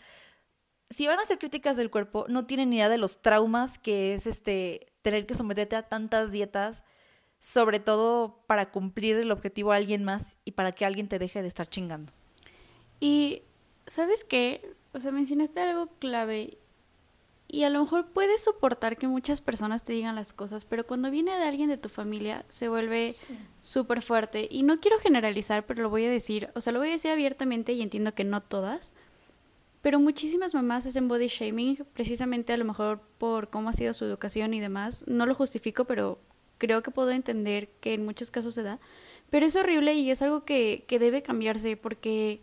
si 0.89 1.07
van 1.07 1.19
a 1.19 1.23
hacer 1.23 1.39
críticas 1.39 1.77
del 1.77 1.89
cuerpo, 1.91 2.25
no 2.29 2.45
tienen 2.45 2.73
idea 2.73 2.89
de 2.89 2.97
los 2.97 3.21
traumas 3.21 3.79
que 3.79 4.13
es 4.13 4.27
este 4.27 4.93
tener 5.01 5.25
que 5.25 5.35
someterte 5.35 5.75
a 5.75 5.88
tantas 5.88 6.31
dietas, 6.31 6.83
sobre 7.45 7.79
todo 7.79 8.39
para 8.47 8.71
cumplir 8.71 9.17
el 9.17 9.31
objetivo 9.31 9.71
a 9.71 9.75
alguien 9.75 10.03
más 10.03 10.38
y 10.45 10.53
para 10.53 10.71
que 10.71 10.84
alguien 10.84 11.08
te 11.08 11.19
deje 11.19 11.43
de 11.43 11.47
estar 11.47 11.67
chingando. 11.69 12.12
Y, 12.99 13.43
¿sabes 13.86 14.23
qué? 14.23 14.73
O 14.95 14.99
sea, 14.99 15.12
mencionaste 15.12 15.60
algo 15.60 15.91
clave. 15.99 16.58
Y 17.47 17.62
a 17.62 17.69
lo 17.69 17.81
mejor 17.81 18.08
puedes 18.08 18.43
soportar 18.43 18.97
que 18.97 19.08
muchas 19.08 19.41
personas 19.41 19.84
te 19.84 19.93
digan 19.93 20.15
las 20.15 20.34
cosas, 20.34 20.65
pero 20.65 20.88
cuando 20.88 21.12
viene 21.12 21.38
de 21.38 21.43
alguien 21.43 21.69
de 21.69 21.77
tu 21.77 21.88
familia 21.89 22.43
se 22.47 22.67
vuelve 22.67 23.12
Sí. 23.12 23.38
súper 23.62 24.01
fuerte. 24.01 24.47
Y 24.49 24.63
no 24.63 24.79
quiero 24.79 24.97
generalizar, 24.97 25.67
pero 25.67 25.84
lo 25.84 25.91
voy 25.91 26.05
a 26.05 26.10
decir. 26.10 26.49
O 26.55 26.62
sea, 26.62 26.73
lo 26.73 26.79
voy 26.79 26.88
a 26.89 26.93
decir 26.93 27.12
abiertamente 27.12 27.73
y 27.73 27.84
entiendo 27.84 28.15
que 28.15 28.23
no 28.23 28.41
todas. 28.41 28.95
Pero 29.84 29.99
muchísimas 29.99 30.55
mamás 30.55 30.88
hacen 30.88 31.08
body 31.08 31.27
shaming, 31.27 31.86
precisamente 31.93 32.53
a 32.53 32.58
lo 32.58 32.65
mejor 32.65 33.01
por 33.20 33.51
cómo 33.51 33.70
ha 33.70 33.74
sido 33.74 33.93
su 33.93 34.03
educación 34.03 34.55
y 34.55 34.59
demás. 34.59 35.05
No 35.07 35.28
lo 35.28 35.36
justifico, 35.36 35.86
pero 35.86 36.17
creo 36.58 36.84
que 36.84 36.91
puedo 36.91 37.12
entender 37.12 37.70
que 37.82 37.93
en 37.93 38.06
muchos 38.06 38.32
casos 38.32 38.53
se 38.53 38.64
da. 38.64 38.80
Pero 39.30 39.45
es 39.45 39.56
horrible 39.56 39.93
y 39.95 40.12
es 40.12 40.22
algo 40.22 40.45
que, 40.45 40.86
que 40.88 40.99
debe 40.99 41.22
cambiarse 41.24 41.78
porque 41.78 42.41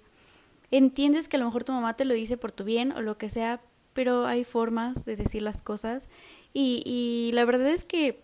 entiendes 0.70 1.28
que 1.28 1.36
a 1.36 1.40
lo 1.40 1.46
mejor 1.46 1.64
tu 1.64 1.72
mamá 1.72 1.94
te 1.96 2.04
lo 2.04 2.14
dice 2.14 2.36
por 2.36 2.52
tu 2.52 2.64
bien 2.64 2.92
o 2.92 3.02
lo 3.02 3.18
que 3.18 3.28
sea, 3.30 3.60
pero 3.92 4.26
hay 4.26 4.44
formas 4.44 5.04
de 5.04 5.16
decir 5.16 5.42
las 5.42 5.62
cosas. 5.62 6.08
Y, 6.54 6.82
y 6.86 7.32
la 7.34 7.44
verdad 7.44 7.68
es 7.68 7.84
que 7.84 8.20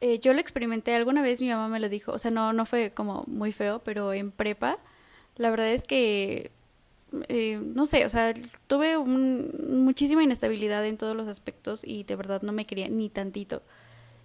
eh, 0.00 0.18
yo 0.18 0.32
lo 0.32 0.40
experimenté 0.40 0.94
alguna 0.94 1.22
vez, 1.22 1.40
mi 1.40 1.48
mamá 1.48 1.68
me 1.68 1.80
lo 1.80 1.88
dijo, 1.88 2.12
o 2.12 2.18
sea, 2.18 2.30
no, 2.30 2.52
no 2.52 2.66
fue 2.66 2.90
como 2.90 3.24
muy 3.26 3.52
feo, 3.52 3.80
pero 3.84 4.12
en 4.12 4.32
prepa, 4.32 4.78
la 5.36 5.50
verdad 5.50 5.70
es 5.72 5.84
que, 5.84 6.50
eh, 7.28 7.60
no 7.62 7.86
sé, 7.86 8.04
o 8.04 8.08
sea, 8.08 8.34
tuve 8.66 8.96
un- 8.96 9.84
muchísima 9.84 10.22
inestabilidad 10.24 10.84
en 10.86 10.98
todos 10.98 11.16
los 11.16 11.28
aspectos 11.28 11.82
y 11.84 12.04
de 12.04 12.16
verdad 12.16 12.42
no 12.42 12.52
me 12.52 12.66
quería 12.66 12.88
ni 12.88 13.08
tantito. 13.10 13.62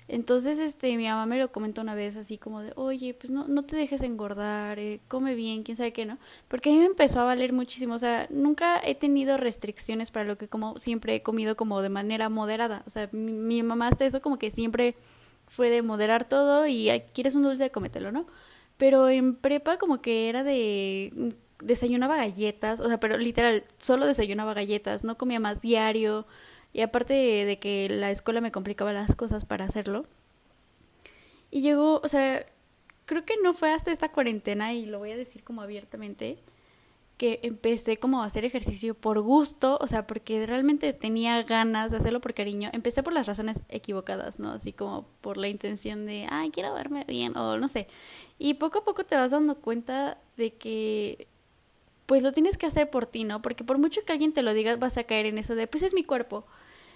Entonces, 0.09 0.57
este, 0.59 0.95
mi 0.95 1.05
mamá 1.05 1.25
me 1.25 1.37
lo 1.37 1.51
comentó 1.51 1.81
una 1.81 1.93
vez 1.95 2.15
así 2.15 2.37
como 2.37 2.61
de, 2.61 2.71
oye, 2.75 3.13
pues 3.13 3.29
no, 3.29 3.47
no 3.47 3.63
te 3.63 3.75
dejes 3.75 4.03
engordar, 4.03 4.79
eh, 4.79 5.01
come 5.09 5.35
bien, 5.35 5.63
quién 5.63 5.75
sabe 5.75 5.91
qué, 5.91 6.05
¿no? 6.05 6.17
Porque 6.47 6.69
a 6.69 6.73
mí 6.73 6.79
me 6.79 6.85
empezó 6.85 7.19
a 7.19 7.25
valer 7.25 7.51
muchísimo, 7.53 7.95
o 7.95 7.99
sea, 7.99 8.27
nunca 8.29 8.79
he 8.83 8.95
tenido 8.95 9.35
restricciones 9.37 10.11
para 10.11 10.25
lo 10.25 10.37
que 10.37 10.47
como 10.47 10.79
siempre 10.79 11.15
he 11.15 11.21
comido 11.23 11.57
como 11.57 11.81
de 11.81 11.89
manera 11.89 12.29
moderada, 12.29 12.83
o 12.87 12.89
sea, 12.89 13.09
mi, 13.11 13.61
mamá 13.63 13.89
hasta 13.89 14.05
eso 14.05 14.21
como 14.21 14.39
que 14.39 14.49
siempre 14.51 14.95
fue 15.47 15.69
de 15.69 15.81
moderar 15.81 16.27
todo 16.27 16.67
y 16.67 16.89
"Ay, 16.89 17.03
quieres 17.13 17.35
un 17.35 17.43
dulce, 17.43 17.69
cómetelo, 17.71 18.11
¿no? 18.11 18.27
Pero 18.77 19.09
en 19.09 19.35
prepa 19.35 19.77
como 19.77 20.01
que 20.01 20.29
era 20.29 20.43
de 20.43 21.11
mm, 21.15 21.65
desayunaba 21.65 22.17
galletas, 22.17 22.79
o 22.79 22.87
sea, 22.87 22.99
pero 22.99 23.17
literal, 23.17 23.63
solo 23.77 24.05
desayunaba 24.05 24.53
galletas, 24.53 25.03
no 25.03 25.17
comía 25.17 25.39
más 25.39 25.61
diario. 25.61 26.25
Y 26.73 26.81
aparte 26.81 27.13
de, 27.13 27.59
que 27.59 27.89
la 27.89 28.11
escuela 28.11 28.41
me 28.41 28.51
complicaba 28.51 28.93
las 28.93 29.15
cosas 29.15 29.45
para 29.45 29.65
hacerlo. 29.65 30.05
Y 31.49 31.61
llegó, 31.61 32.01
o 32.03 32.07
sea, 32.07 32.45
creo 33.05 33.25
que 33.25 33.35
no 33.41 33.53
fue 33.53 33.71
hasta 33.71 33.91
esta 33.91 34.11
cuarentena, 34.11 34.73
y 34.73 34.85
lo 34.85 34.99
voy 34.99 35.11
a 35.11 35.17
decir 35.17 35.43
como 35.43 35.61
abiertamente, 35.61 36.39
que 37.17 37.39
empecé 37.41 37.97
como 37.97 38.21
a 38.21 38.25
hacer 38.25 38.45
ejercicio 38.45 38.93
por 38.93 39.19
gusto, 39.21 39.79
o 39.81 39.87
sea, 39.87 40.05
porque 40.05 40.45
realmente 40.45 40.93
tenía 40.93 41.41
ganas 41.43 41.91
de 41.91 41.97
hacerlo 41.97 42.21
por 42.21 42.35
cariño. 42.35 42.69
Empecé 42.73 43.01
por 43.01 43.11
las 43.11 43.25
razones 43.25 43.63
equivocadas, 43.69 44.39
¿no? 44.39 44.51
Así 44.51 44.71
como 44.71 45.07
por 45.21 45.37
la 45.37 45.47
intención 45.47 46.05
de, 46.05 46.27
ay, 46.29 46.51
quiero 46.51 46.73
verme 46.75 47.05
bien, 47.07 47.35
o 47.35 47.57
no 47.57 47.67
sé. 47.67 47.87
Y 48.37 48.55
poco 48.55 48.79
a 48.79 48.83
poco 48.83 49.03
te 49.03 49.15
vas 49.15 49.31
dando 49.31 49.55
cuenta 49.55 50.19
de 50.37 50.53
que, 50.53 51.27
pues 52.07 52.23
lo 52.23 52.31
tienes 52.31 52.57
que 52.57 52.65
hacer 52.65 52.89
por 52.89 53.05
ti, 53.05 53.25
¿no? 53.25 53.41
Porque 53.41 53.63
por 53.63 53.77
mucho 53.77 54.01
que 54.03 54.13
alguien 54.13 54.33
te 54.33 54.41
lo 54.41 54.53
diga, 54.53 54.77
vas 54.77 54.97
a 54.97 55.03
caer 55.03 55.27
en 55.27 55.37
eso 55.37 55.55
de, 55.55 55.67
pues 55.67 55.83
es 55.83 55.93
mi 55.93 56.03
cuerpo. 56.03 56.45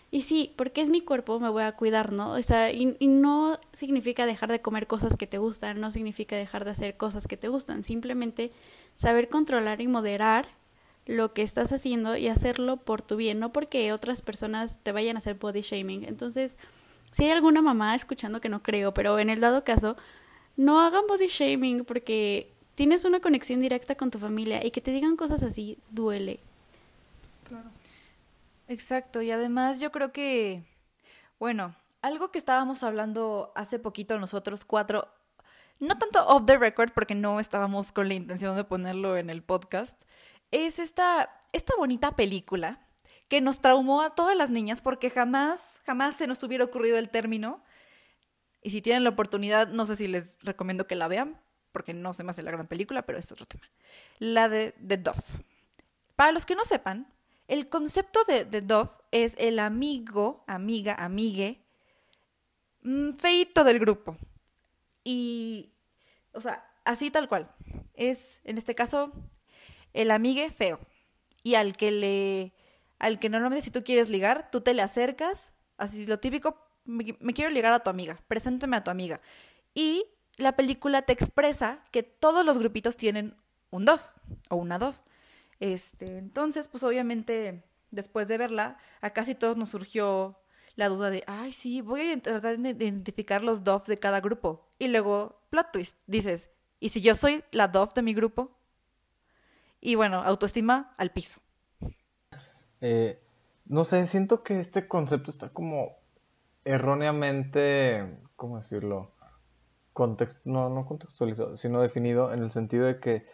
Y 0.09 0.21
sí, 0.23 0.53
porque 0.57 0.81
es 0.81 0.89
mi 0.89 1.01
cuerpo, 1.01 1.39
me 1.39 1.49
voy 1.49 1.63
a 1.63 1.73
cuidar, 1.73 2.13
¿no? 2.13 2.31
O 2.31 2.41
sea, 2.41 2.71
y, 2.71 2.97
no 2.99 3.59
significa 3.73 4.25
dejar 4.25 4.51
de 4.51 4.61
comer 4.61 4.87
cosas 4.87 5.17
que 5.17 5.27
te 5.27 5.37
gustan, 5.37 5.81
no 5.81 5.91
significa 5.91 6.37
dejar 6.37 6.65
de 6.65 6.71
hacer 6.71 6.97
cosas 6.97 7.27
que 7.27 7.37
te 7.37 7.49
gustan, 7.49 7.83
simplemente 7.83 8.51
saber 8.95 9.27
controlar 9.27 9.81
y 9.81 9.87
moderar 9.87 10.47
lo 11.05 11.33
que 11.33 11.41
estás 11.41 11.73
haciendo 11.73 12.15
y 12.15 12.29
hacerlo 12.29 12.77
por 12.77 13.01
tu 13.01 13.17
bien, 13.17 13.39
no 13.39 13.51
porque 13.51 13.91
otras 13.91 14.21
personas 14.21 14.77
te 14.81 14.93
vayan 14.93 15.17
a 15.17 15.19
hacer 15.19 15.35
body 15.35 15.61
shaming. 15.61 16.05
Entonces, 16.05 16.55
si 17.11 17.25
hay 17.25 17.31
alguna 17.31 17.61
mamá 17.61 17.95
escuchando 17.95 18.39
que 18.39 18.49
no 18.49 18.63
creo, 18.63 18.93
pero 18.93 19.19
en 19.19 19.29
el 19.29 19.41
dado 19.41 19.65
caso, 19.65 19.97
no 20.55 20.79
hagan 20.79 21.07
body 21.07 21.27
shaming 21.27 21.83
porque 21.85 22.53
tienes 22.81 23.05
una 23.05 23.19
conexión 23.19 23.61
directa 23.61 23.93
con 23.93 24.09
tu 24.09 24.17
familia 24.17 24.65
y 24.65 24.71
que 24.71 24.81
te 24.81 24.89
digan 24.89 25.15
cosas 25.15 25.43
así 25.43 25.77
duele. 25.91 26.39
Claro. 27.47 27.69
Exacto, 28.67 29.21
y 29.21 29.29
además 29.29 29.79
yo 29.79 29.91
creo 29.91 30.11
que, 30.11 30.63
bueno, 31.37 31.75
algo 32.01 32.31
que 32.31 32.39
estábamos 32.39 32.81
hablando 32.81 33.51
hace 33.53 33.77
poquito 33.77 34.17
nosotros 34.17 34.65
cuatro, 34.65 35.07
no 35.79 35.95
tanto 35.99 36.25
off 36.25 36.47
the 36.47 36.57
record 36.57 36.91
porque 36.91 37.13
no 37.13 37.39
estábamos 37.39 37.91
con 37.91 38.07
la 38.07 38.15
intención 38.15 38.57
de 38.57 38.63
ponerlo 38.63 39.15
en 39.15 39.29
el 39.29 39.43
podcast, 39.43 40.01
es 40.49 40.79
esta, 40.79 41.39
esta 41.53 41.75
bonita 41.77 42.15
película 42.15 42.79
que 43.27 43.41
nos 43.41 43.61
traumó 43.61 44.01
a 44.01 44.15
todas 44.15 44.35
las 44.35 44.49
niñas 44.49 44.81
porque 44.81 45.11
jamás, 45.11 45.81
jamás 45.85 46.15
se 46.15 46.25
nos 46.25 46.41
hubiera 46.41 46.65
ocurrido 46.65 46.97
el 46.97 47.11
término. 47.11 47.61
Y 48.63 48.71
si 48.71 48.81
tienen 48.81 49.03
la 49.03 49.11
oportunidad, 49.11 49.67
no 49.67 49.85
sé 49.85 49.95
si 49.95 50.07
les 50.07 50.39
recomiendo 50.41 50.87
que 50.87 50.95
la 50.95 51.07
vean, 51.07 51.39
porque 51.71 51.93
no 51.93 52.13
se 52.13 52.23
me 52.23 52.31
hace 52.31 52.43
la 52.43 52.51
gran 52.51 52.67
película, 52.67 53.05
pero 53.05 53.17
es 53.17 53.31
otro 53.31 53.45
tema. 53.45 53.69
La 54.19 54.49
de 54.49 54.73
The 54.85 54.97
Dove. 54.97 55.23
Para 56.15 56.31
los 56.31 56.45
que 56.45 56.55
no 56.55 56.63
sepan, 56.63 57.11
el 57.47 57.67
concepto 57.67 58.23
de, 58.25 58.45
de 58.45 58.61
Dove 58.61 58.91
es 59.11 59.35
el 59.37 59.59
amigo, 59.59 60.43
amiga, 60.47 60.95
amigue, 60.95 61.65
mm, 62.83 63.13
feito 63.13 63.63
del 63.63 63.79
grupo. 63.79 64.17
Y, 65.03 65.73
o 66.33 66.41
sea, 66.41 66.65
así 66.85 67.11
tal 67.11 67.27
cual. 67.27 67.53
Es, 67.93 68.41
en 68.43 68.57
este 68.57 68.75
caso, 68.75 69.11
el 69.93 70.11
amigue 70.11 70.51
feo. 70.51 70.79
Y 71.43 71.55
al 71.55 71.75
que 71.75 71.91
le, 71.91 72.53
al 72.99 73.19
que 73.19 73.29
normalmente 73.29 73.65
si 73.65 73.71
tú 73.71 73.83
quieres 73.83 74.09
ligar, 74.09 74.49
tú 74.51 74.61
te 74.61 74.73
le 74.73 74.81
acercas, 74.81 75.53
así 75.77 76.05
lo 76.05 76.19
típico, 76.19 76.57
me, 76.85 77.17
me 77.19 77.33
quiero 77.33 77.49
ligar 77.51 77.73
a 77.73 77.79
tu 77.79 77.89
amiga, 77.89 78.19
preséntame 78.27 78.77
a 78.77 78.83
tu 78.83 78.91
amiga. 78.91 79.19
Y 79.73 80.05
la 80.41 80.55
película 80.55 81.01
te 81.03 81.13
expresa 81.13 81.83
que 81.91 82.03
todos 82.03 82.45
los 82.45 82.59
grupitos 82.59 82.97
tienen 82.97 83.35
un 83.69 83.85
Dove 83.85 84.01
o 84.49 84.55
una 84.55 84.79
Dove. 84.79 84.97
Este, 85.59 86.17
entonces, 86.17 86.67
pues 86.67 86.83
obviamente, 86.83 87.63
después 87.91 88.27
de 88.27 88.37
verla, 88.37 88.77
a 89.01 89.11
casi 89.11 89.35
todos 89.35 89.57
nos 89.57 89.69
surgió 89.69 90.39
la 90.75 90.89
duda 90.89 91.09
de, 91.09 91.23
ay, 91.27 91.51
sí, 91.51 91.81
voy 91.81 92.11
a 92.11 92.21
tratar 92.21 92.57
de 92.57 92.69
identificar 92.69 93.43
los 93.43 93.63
Doves 93.63 93.87
de 93.87 93.99
cada 93.99 94.21
grupo. 94.21 94.67
Y 94.79 94.87
luego, 94.87 95.41
plot 95.49 95.71
twist, 95.71 95.97
dices, 96.07 96.49
¿y 96.79 96.89
si 96.89 97.01
yo 97.01 97.15
soy 97.15 97.43
la 97.51 97.67
Dove 97.67 97.91
de 97.95 98.01
mi 98.01 98.13
grupo? 98.13 98.57
Y 99.79 99.95
bueno, 99.95 100.21
autoestima 100.23 100.93
al 100.97 101.11
piso. 101.11 101.41
Eh, 102.81 103.21
no 103.65 103.83
sé, 103.83 104.05
siento 104.05 104.43
que 104.43 104.59
este 104.59 104.87
concepto 104.87 105.29
está 105.31 105.49
como 105.49 105.97
erróneamente, 106.65 108.17
¿cómo 108.35 108.57
decirlo? 108.57 109.11
No, 110.45 110.69
no 110.69 110.85
contextualizado, 110.85 111.57
sino 111.57 111.81
definido 111.81 112.33
en 112.33 112.43
el 112.43 112.51
sentido 112.51 112.85
de 112.85 112.99
que 112.99 113.25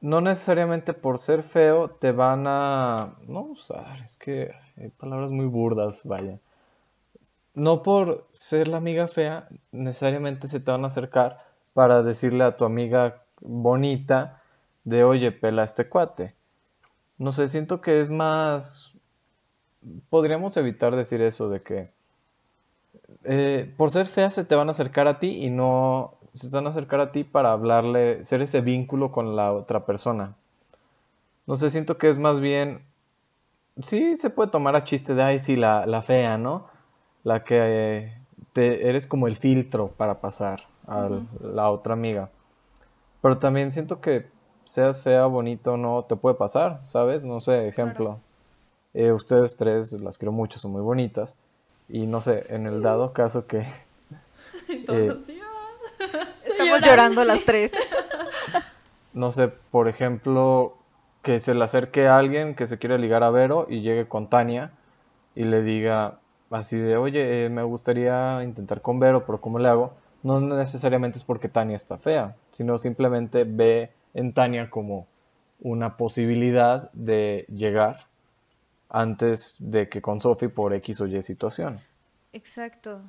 no 0.00 0.20
necesariamente 0.20 0.92
por 0.92 1.18
ser 1.18 1.42
feo 1.42 1.88
te 1.88 2.12
van 2.12 2.46
a... 2.46 3.16
No 3.26 3.42
usar, 3.42 4.00
es 4.02 4.16
que 4.16 4.52
hay 4.76 4.88
palabras 4.90 5.30
muy 5.30 5.46
burdas, 5.46 6.02
vaya. 6.04 6.38
No 7.54 7.82
por 7.82 8.26
ser 8.30 8.68
la 8.68 8.76
amiga 8.76 9.08
fea 9.08 9.48
necesariamente 9.72 10.46
se 10.48 10.60
te 10.60 10.70
van 10.70 10.84
a 10.84 10.88
acercar 10.88 11.44
para 11.74 12.02
decirle 12.02 12.44
a 12.44 12.56
tu 12.56 12.64
amiga 12.64 13.22
bonita 13.40 14.42
de, 14.84 15.04
oye, 15.04 15.32
pela 15.32 15.64
este 15.64 15.88
cuate. 15.88 16.34
No 17.18 17.32
sé, 17.32 17.48
siento 17.48 17.80
que 17.80 18.00
es 18.00 18.10
más... 18.10 18.92
Podríamos 20.10 20.56
evitar 20.56 20.94
decir 20.96 21.20
eso 21.22 21.48
de 21.48 21.62
que 21.62 21.97
eh, 23.24 23.72
por 23.76 23.90
ser 23.90 24.06
fea 24.06 24.30
se 24.30 24.44
te 24.44 24.54
van 24.54 24.68
a 24.68 24.70
acercar 24.70 25.08
a 25.08 25.18
ti 25.18 25.44
y 25.44 25.50
no 25.50 26.14
se 26.32 26.48
te 26.50 26.56
van 26.56 26.66
a 26.66 26.70
acercar 26.70 27.00
a 27.00 27.12
ti 27.12 27.24
para 27.24 27.52
hablarle, 27.52 28.22
ser 28.24 28.42
ese 28.42 28.60
vínculo 28.60 29.10
con 29.10 29.34
la 29.36 29.52
otra 29.52 29.86
persona. 29.86 30.36
No 31.46 31.56
sé, 31.56 31.70
siento 31.70 31.98
que 31.98 32.08
es 32.08 32.18
más 32.18 32.40
bien, 32.40 32.84
sí 33.82 34.16
se 34.16 34.30
puede 34.30 34.50
tomar 34.50 34.76
a 34.76 34.84
chiste 34.84 35.14
de, 35.14 35.22
ay, 35.22 35.38
sí, 35.38 35.56
la, 35.56 35.86
la 35.86 36.02
fea, 36.02 36.38
¿no? 36.38 36.66
La 37.24 37.44
que 37.44 37.56
eh, 37.58 38.18
te, 38.52 38.88
eres 38.88 39.06
como 39.06 39.26
el 39.26 39.36
filtro 39.36 39.88
para 39.88 40.20
pasar 40.20 40.64
a 40.86 41.06
uh 41.06 41.10
-huh. 41.10 41.52
la 41.54 41.70
otra 41.70 41.94
amiga. 41.94 42.30
Pero 43.22 43.38
también 43.38 43.72
siento 43.72 44.00
que 44.00 44.28
seas 44.64 45.00
fea, 45.00 45.26
bonito, 45.26 45.76
no 45.76 46.04
te 46.04 46.16
puede 46.16 46.36
pasar, 46.36 46.80
¿sabes? 46.84 47.22
No 47.22 47.40
sé, 47.40 47.66
ejemplo. 47.66 48.04
Claro. 48.04 48.20
Eh, 48.94 49.12
ustedes 49.12 49.56
tres 49.56 49.92
las 49.92 50.18
quiero 50.18 50.32
mucho, 50.32 50.58
son 50.58 50.72
muy 50.72 50.82
bonitas. 50.82 51.36
Y 51.88 52.06
no 52.06 52.20
sé, 52.20 52.46
en 52.48 52.66
el 52.66 52.82
dado 52.82 53.12
caso 53.12 53.46
que... 53.46 53.66
Entonces, 54.68 55.28
eh, 55.28 55.42
Estamos 56.44 56.80
llorando 56.82 57.24
las 57.24 57.44
tres. 57.44 57.72
No 59.14 59.32
sé, 59.32 59.48
por 59.48 59.88
ejemplo, 59.88 60.76
que 61.22 61.40
se 61.40 61.52
le 61.52 61.64
acerque 61.64 62.06
a 62.06 62.18
alguien 62.18 62.54
que 62.54 62.68
se 62.68 62.78
quiere 62.78 62.98
ligar 62.98 63.24
a 63.24 63.30
Vero 63.30 63.66
y 63.68 63.80
llegue 63.80 64.06
con 64.06 64.28
Tania 64.28 64.70
y 65.34 65.44
le 65.44 65.62
diga 65.62 66.20
así 66.50 66.78
de, 66.78 66.96
oye, 66.96 67.46
eh, 67.46 67.48
me 67.48 67.62
gustaría 67.64 68.44
intentar 68.44 68.80
con 68.80 69.00
Vero, 69.00 69.26
pero 69.26 69.40
¿cómo 69.40 69.58
le 69.58 69.68
hago? 69.68 69.94
No 70.22 70.40
necesariamente 70.40 71.18
es 71.18 71.24
porque 71.24 71.48
Tania 71.48 71.74
está 71.74 71.98
fea, 71.98 72.36
sino 72.52 72.78
simplemente 72.78 73.42
ve 73.44 73.90
en 74.14 74.34
Tania 74.34 74.70
como 74.70 75.06
una 75.60 75.96
posibilidad 75.96 76.90
de 76.92 77.44
llegar 77.48 78.07
antes 78.88 79.56
de 79.58 79.88
que 79.88 80.00
con 80.00 80.20
Sophie 80.20 80.48
por 80.48 80.72
X 80.74 81.00
o 81.00 81.06
Y 81.06 81.22
situación. 81.22 81.80
Exacto. 82.32 83.02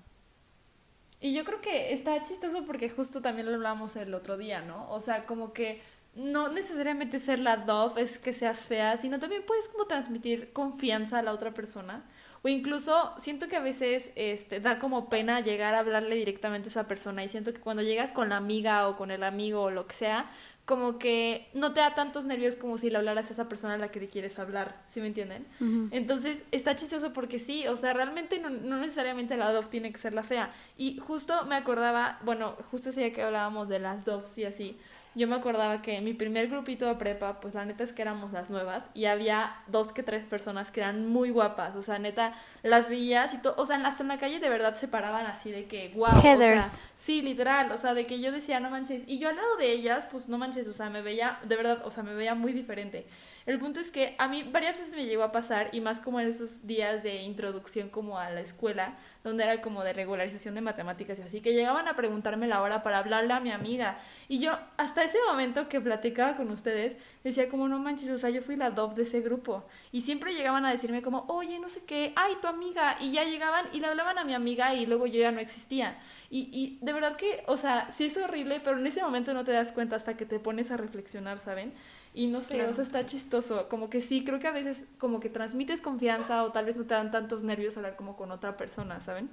Y 1.21 1.34
yo 1.34 1.43
creo 1.43 1.59
que 1.59 1.93
está 1.93 2.21
chistoso 2.23 2.65
porque 2.65 2.89
justo 2.89 3.21
también 3.21 3.47
lo 3.47 3.53
hablamos 3.53 3.95
el 3.95 4.13
otro 4.13 4.38
día, 4.38 4.61
¿no? 4.61 4.89
O 4.89 4.99
sea, 4.99 5.25
como 5.25 5.51
que 5.51 5.82
no 6.15 6.49
necesariamente 6.49 7.19
ser 7.19 7.39
la 7.39 7.57
Dove 7.57 8.01
es 8.01 8.17
que 8.17 8.34
seas 8.34 8.67
fea, 8.67 8.97
sino 8.97 9.19
también 9.19 9.43
puedes 9.45 9.67
como 9.67 9.86
transmitir 9.86 10.53
confianza 10.53 11.19
a 11.19 11.21
la 11.21 11.34
otra 11.34 11.53
persona. 11.53 12.05
O 12.41 12.47
incluso 12.47 13.13
siento 13.17 13.49
que 13.49 13.57
a 13.57 13.61
veces 13.61 14.11
este, 14.15 14.61
da 14.61 14.80
como 14.80 15.09
pena 15.09 15.41
llegar 15.41 15.75
a 15.75 15.80
hablarle 15.80 16.15
directamente 16.15 16.69
a 16.69 16.71
esa 16.71 16.88
persona 16.88 17.21
y 17.23 17.27
siento 17.27 17.53
que 17.53 17.59
cuando 17.59 17.84
llegas 17.84 18.13
con 18.13 18.30
la 18.30 18.38
amiga 18.38 18.88
o 18.88 18.95
con 18.95 19.11
el 19.11 19.23
amigo 19.23 19.63
o 19.63 19.71
lo 19.71 19.88
que 19.88 19.95
sea, 19.95 20.30
como 20.70 20.99
que 20.99 21.49
no 21.55 21.74
te 21.74 21.80
da 21.80 21.95
tantos 21.95 22.26
nervios 22.26 22.55
como 22.55 22.78
si 22.78 22.91
le 22.91 22.97
hablaras 22.99 23.32
a 23.32 23.34
esa 23.34 23.49
persona 23.49 23.74
a 23.74 23.78
la 23.80 23.89
que 23.89 23.99
le 23.99 24.07
quieres 24.07 24.38
hablar, 24.38 24.84
¿sí 24.86 25.01
me 25.01 25.07
entienden? 25.07 25.47
Entonces 25.89 26.43
está 26.51 26.76
chistoso 26.76 27.11
porque 27.11 27.39
sí, 27.39 27.67
o 27.67 27.76
sea, 27.76 27.91
realmente 27.93 28.38
no, 28.38 28.51
no 28.51 28.78
necesariamente 28.78 29.36
la 29.36 29.51
Dove 29.51 29.67
tiene 29.70 29.91
que 29.91 29.97
ser 29.97 30.13
la 30.13 30.22
fea. 30.22 30.53
Y 30.78 30.99
justo 30.99 31.43
me 31.45 31.55
acordaba, 31.55 32.20
bueno, 32.24 32.55
justo 32.70 32.89
ese 32.89 32.99
día 32.99 33.11
que 33.11 33.24
hablábamos 33.24 33.67
de 33.67 33.80
las 33.80 34.05
Doves 34.05 34.38
y 34.38 34.45
así, 34.45 34.78
yo 35.16 35.28
me 35.28 35.36
acordaba 35.36 35.82
que 35.82 35.99
mi 36.01 36.14
primer 36.14 36.49
grupito 36.49 36.86
de 36.86 36.95
prepa, 36.95 37.39
pues 37.39 37.53
la 37.55 37.66
neta 37.66 37.84
es 37.84 37.93
que 37.93 38.01
éramos 38.01 38.32
las 38.32 38.49
nuevas 38.49 38.89
y 38.93 39.05
había 39.05 39.55
dos 39.68 39.91
que 39.91 40.03
tres 40.03 40.28
personas 40.28 40.72
que 40.72 40.82
eran 40.82 41.07
muy 41.07 41.32
guapas, 41.32 41.76
o 41.76 41.82
sea, 41.82 41.99
neta, 41.99 42.34
las 42.64 42.89
veías 42.89 43.34
y 43.34 43.39
todo, 43.39 43.55
o 43.57 43.66
sea, 43.66 43.78
hasta 43.86 44.03
en 44.03 44.10
la 44.10 44.20
calle 44.20 44.39
de 44.39 44.49
verdad 44.49 44.76
se 44.76 44.88
paraban 44.88 45.26
así 45.26 45.51
de 45.51 45.66
que, 45.66 45.91
wow, 45.95 46.18
o 46.18 46.22
sea, 46.22 46.62
sí, 46.95 47.22
literal, 47.22 47.72
o 47.72 47.78
sea, 47.78 47.93
de 47.93 48.05
que 48.05 48.20
yo 48.20 48.32
decía, 48.32 48.60
no 48.60 48.70
manches, 48.70 49.03
y 49.07 49.20
yo 49.20 49.30
al 49.30 49.36
lado 49.36 49.55
de 49.57 49.72
ellas, 49.72 50.07
pues 50.12 50.30
no 50.30 50.38
manches, 50.38 50.68
o 50.68 50.74
sea, 50.74 50.89
me 50.89 51.01
veía, 51.01 51.39
de 51.43 51.55
verdad, 51.55 51.82
o 51.86 51.91
sea, 51.91 52.03
me 52.03 52.14
veía 52.14 52.36
muy 52.36 52.53
diferente. 52.53 53.07
El 53.50 53.58
punto 53.58 53.80
es 53.80 53.89
que 53.89 54.14
a 54.20 54.28
mí 54.28 54.43
varias 54.43 54.78
veces 54.78 54.93
me 54.93 55.08
llegó 55.08 55.24
a 55.24 55.32
pasar, 55.32 55.70
y 55.72 55.82
más 55.82 56.00
como 56.02 56.20
en 56.20 56.28
esos 56.28 56.68
días 56.68 57.02
de 57.02 57.24
introducción 57.24 57.89
como 57.89 58.20
a 58.20 58.30
la 58.30 58.41
escuela, 58.41 58.95
donde 59.24 59.43
era 59.43 59.60
como 59.60 59.84
de 59.84 59.91
regularización 59.91 60.54
de 60.54 60.62
matemáticas 60.62 61.18
y 61.18 61.24
así, 61.24 61.41
que 61.41 61.54
llegaban 61.54 61.88
a 61.88 61.95
preguntarme 61.95 62.47
la 62.47 62.62
hora 62.62 62.84
para 62.84 63.00
hablarle 63.00 63.34
a 63.34 63.39
mi 63.39 63.50
amiga. 63.50 63.97
Y 64.28 64.38
yo, 64.38 64.56
hasta 64.78 65.04
ese 65.04 65.18
momento 65.28 65.68
que 65.68 65.82
platicaba 65.82 66.38
con 66.38 66.52
ustedes, 66.52 66.95
decía 67.24 67.50
como, 67.50 67.68
no 67.68 67.80
manches, 67.80 68.12
o 68.12 68.20
sea, 68.20 68.30
yo 68.30 68.43
fui 68.43 68.56
la 68.56 68.70
dove 68.70 68.93
de 68.93 69.02
ese 69.02 69.22
grupo. 69.22 69.66
Y 69.91 70.02
siempre 70.02 70.36
llegaban 70.36 70.68
a 70.68 70.72
decirme 70.72 71.02
como, 71.02 71.26
oye, 71.28 71.58
no 71.58 71.72
sé 71.72 71.84
qué, 71.88 72.14
ay, 72.16 72.34
tu 72.43 72.47
amiga. 72.47 72.97
Y 73.00 73.14
ya 73.14 73.24
llegaban 73.24 73.66
y 73.74 73.80
le 73.80 73.88
hablaban 73.88 74.20
a 74.20 74.26
mi 74.26 74.36
amiga 74.36 74.76
y 74.76 74.86
luego 74.86 75.08
yo 75.08 75.20
ya 75.20 75.32
no 75.32 75.39
existía. 75.39 75.97
Y, 76.30 76.52
y 76.54 76.86
de 76.86 76.93
verdad 76.93 77.16
que, 77.16 77.41
o 77.47 77.58
sea, 77.58 77.89
sí 77.89 78.06
es 78.06 78.18
horrible, 78.18 78.62
pero 78.64 78.78
en 78.78 78.86
ese 78.86 79.02
momento 79.02 79.34
no 79.34 79.43
te 79.43 79.54
das 79.54 79.72
cuenta 79.72 79.95
hasta 79.95 80.16
que 80.16 80.28
te 80.28 80.39
pones 80.39 80.70
a 80.70 80.78
reflexionar, 80.78 81.39
¿saben? 81.39 81.74
Y 82.14 82.28
no 82.28 82.41
sé, 82.41 82.66
o 82.66 82.74
sea, 82.74 82.84
está 82.84 83.05
chistoso. 83.05 83.70
Como 83.70 83.89
que 83.89 84.01
sí, 84.01 84.24
creo 84.24 84.39
que 84.39 84.47
a 84.47 84.51
veces 84.51 84.88
como 84.97 85.20
que 85.20 85.30
transmites 85.30 85.82
confianza 85.82 86.43
o 86.43 86.51
tal 86.51 86.66
vez 86.66 86.76
no 86.76 86.86
te 86.86 86.93
dan 86.95 87.12
tantos 87.12 87.43
nervios 87.43 87.78
hablar 87.78 87.95
como 87.95 88.18
con 88.18 88.32
otra 88.32 88.57
persona, 88.57 88.99
¿saben? 88.99 89.30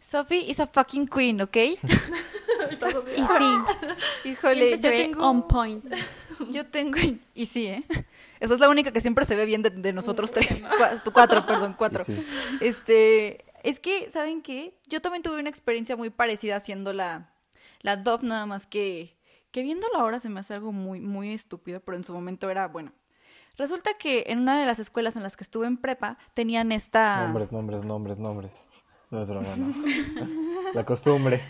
Sophie 0.00 0.48
is 0.48 0.60
a 0.60 0.66
fucking 0.66 1.08
queen, 1.08 1.40
¿ok? 1.40 1.56
y 1.56 1.78
sí. 3.16 3.56
Híjole, 4.24 4.78
yo 4.78 4.90
tengo... 4.90 5.28
On 5.28 5.48
point. 5.48 5.84
Yo 6.50 6.66
tengo... 6.66 6.98
Y 7.34 7.46
sí, 7.46 7.66
¿eh? 7.66 7.82
Esa 8.40 8.52
es 8.52 8.60
la 8.60 8.68
única 8.68 8.92
que 8.92 9.00
siempre 9.00 9.24
se 9.24 9.34
ve 9.34 9.46
bien 9.46 9.62
de, 9.62 9.92
nosotros 9.94 10.30
tres. 10.30 10.46
Cuatro, 11.10 11.46
perdón, 11.46 11.74
cuatro. 11.78 12.04
Este... 12.60 13.42
Es 13.62 13.80
que, 13.80 14.10
¿saben 14.12 14.42
qué? 14.42 14.74
Yo 14.86 15.00
también 15.00 15.22
tuve 15.22 15.40
una 15.40 15.48
experiencia 15.48 15.96
muy 15.96 16.10
parecida 16.10 16.56
haciendo 16.56 16.92
la, 16.92 17.34
la 17.80 17.96
Dove, 17.96 18.26
nada 18.26 18.44
más 18.44 18.66
que 18.66 19.15
que 19.56 19.62
viéndolo 19.62 19.96
ahora 19.96 20.20
se 20.20 20.28
me 20.28 20.40
hace 20.40 20.52
algo 20.52 20.70
muy, 20.70 21.00
muy 21.00 21.32
estúpido, 21.32 21.80
pero 21.80 21.96
en 21.96 22.04
su 22.04 22.12
momento 22.12 22.50
era, 22.50 22.68
bueno. 22.68 22.92
Resulta 23.56 23.92
que 23.98 24.24
en 24.26 24.40
una 24.40 24.60
de 24.60 24.66
las 24.66 24.78
escuelas 24.78 25.16
en 25.16 25.22
las 25.22 25.34
que 25.34 25.44
estuve 25.44 25.66
en 25.66 25.78
prepa 25.78 26.18
tenían 26.34 26.72
esta... 26.72 27.24
Nombres, 27.24 27.52
nombres, 27.52 27.82
nombres, 27.82 28.18
nombres. 28.18 28.66
No 29.10 29.22
es 29.22 29.30
broma, 29.30 29.48
no. 29.56 29.72
La 30.74 30.84
costumbre. 30.84 31.42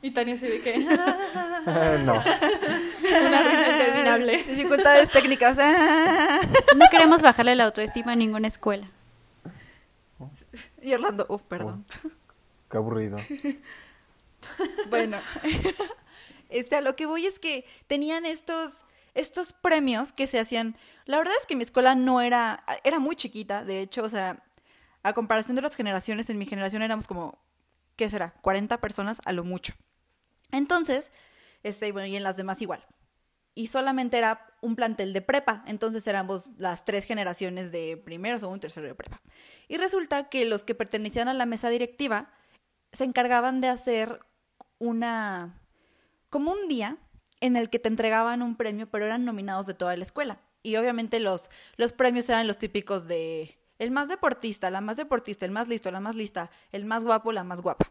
Y 0.00 0.12
Tania 0.12 0.32
así 0.32 0.46
de 0.46 0.62
que... 0.62 0.78
no. 2.06 2.14
Una 2.14 3.42
risa 3.42 3.70
interminable. 3.70 4.44
Dificultades 4.48 5.10
técnicas. 5.10 5.58
no 6.74 6.86
queremos 6.90 7.20
bajarle 7.20 7.54
la 7.54 7.64
autoestima 7.64 8.12
a 8.12 8.16
ninguna 8.16 8.48
escuela. 8.48 8.90
Y 10.80 10.94
Orlando, 10.94 11.26
uff, 11.28 11.42
perdón. 11.42 11.84
Oh, 12.02 12.08
qué 12.70 12.76
aburrido. 12.78 13.18
bueno. 14.88 15.18
Este, 16.52 16.76
a 16.76 16.80
lo 16.80 16.96
que 16.96 17.06
voy 17.06 17.26
es 17.26 17.38
que 17.38 17.64
tenían 17.86 18.26
estos, 18.26 18.84
estos 19.14 19.52
premios 19.52 20.12
que 20.12 20.26
se 20.26 20.38
hacían. 20.38 20.76
La 21.06 21.18
verdad 21.18 21.34
es 21.40 21.46
que 21.46 21.56
mi 21.56 21.62
escuela 21.62 21.94
no 21.94 22.20
era, 22.20 22.64
era 22.84 22.98
muy 22.98 23.16
chiquita, 23.16 23.64
de 23.64 23.80
hecho, 23.80 24.02
o 24.02 24.08
sea, 24.08 24.44
a 25.02 25.12
comparación 25.12 25.56
de 25.56 25.62
las 25.62 25.74
generaciones, 25.74 26.30
en 26.30 26.38
mi 26.38 26.46
generación 26.46 26.82
éramos 26.82 27.06
como, 27.06 27.38
¿qué 27.96 28.08
será? 28.08 28.34
40 28.40 28.80
personas 28.80 29.20
a 29.24 29.32
lo 29.32 29.44
mucho. 29.44 29.74
Entonces, 30.50 31.10
este, 31.62 31.90
bueno, 31.92 32.06
y 32.06 32.16
en 32.16 32.22
las 32.22 32.36
demás 32.36 32.62
igual. 32.62 32.84
Y 33.54 33.66
solamente 33.66 34.16
era 34.16 34.46
un 34.60 34.76
plantel 34.76 35.12
de 35.12 35.20
prepa, 35.20 35.62
entonces 35.66 36.06
éramos 36.06 36.50
las 36.56 36.84
tres 36.84 37.04
generaciones 37.04 37.70
de 37.70 37.96
primero, 37.96 38.38
segundo, 38.38 38.60
tercero 38.60 38.86
de 38.86 38.94
prepa. 38.94 39.20
Y 39.68 39.76
resulta 39.76 40.28
que 40.28 40.44
los 40.44 40.64
que 40.64 40.74
pertenecían 40.74 41.28
a 41.28 41.34
la 41.34 41.46
mesa 41.46 41.68
directiva 41.68 42.32
se 42.92 43.04
encargaban 43.04 43.60
de 43.60 43.68
hacer 43.68 44.20
una 44.78 45.61
como 46.32 46.50
un 46.50 46.66
día 46.66 46.96
en 47.40 47.56
el 47.56 47.68
que 47.68 47.78
te 47.78 47.90
entregaban 47.90 48.40
un 48.40 48.56
premio, 48.56 48.90
pero 48.90 49.04
eran 49.04 49.26
nominados 49.26 49.66
de 49.66 49.74
toda 49.74 49.94
la 49.96 50.02
escuela. 50.02 50.40
Y 50.62 50.76
obviamente 50.76 51.20
los, 51.20 51.50
los 51.76 51.92
premios 51.92 52.26
eran 52.30 52.46
los 52.46 52.56
típicos 52.56 53.06
de 53.06 53.58
el 53.78 53.90
más 53.90 54.08
deportista, 54.08 54.70
la 54.70 54.80
más 54.80 54.96
deportista, 54.96 55.44
el 55.44 55.50
más 55.50 55.68
listo, 55.68 55.90
la 55.90 56.00
más 56.00 56.16
lista, 56.16 56.50
el 56.70 56.86
más 56.86 57.04
guapo, 57.04 57.32
la 57.32 57.44
más 57.44 57.60
guapa. 57.60 57.90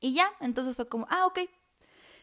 Y 0.00 0.12
ya, 0.12 0.30
entonces 0.40 0.76
fue 0.76 0.86
como, 0.86 1.06
ah, 1.08 1.24
ok. 1.24 1.40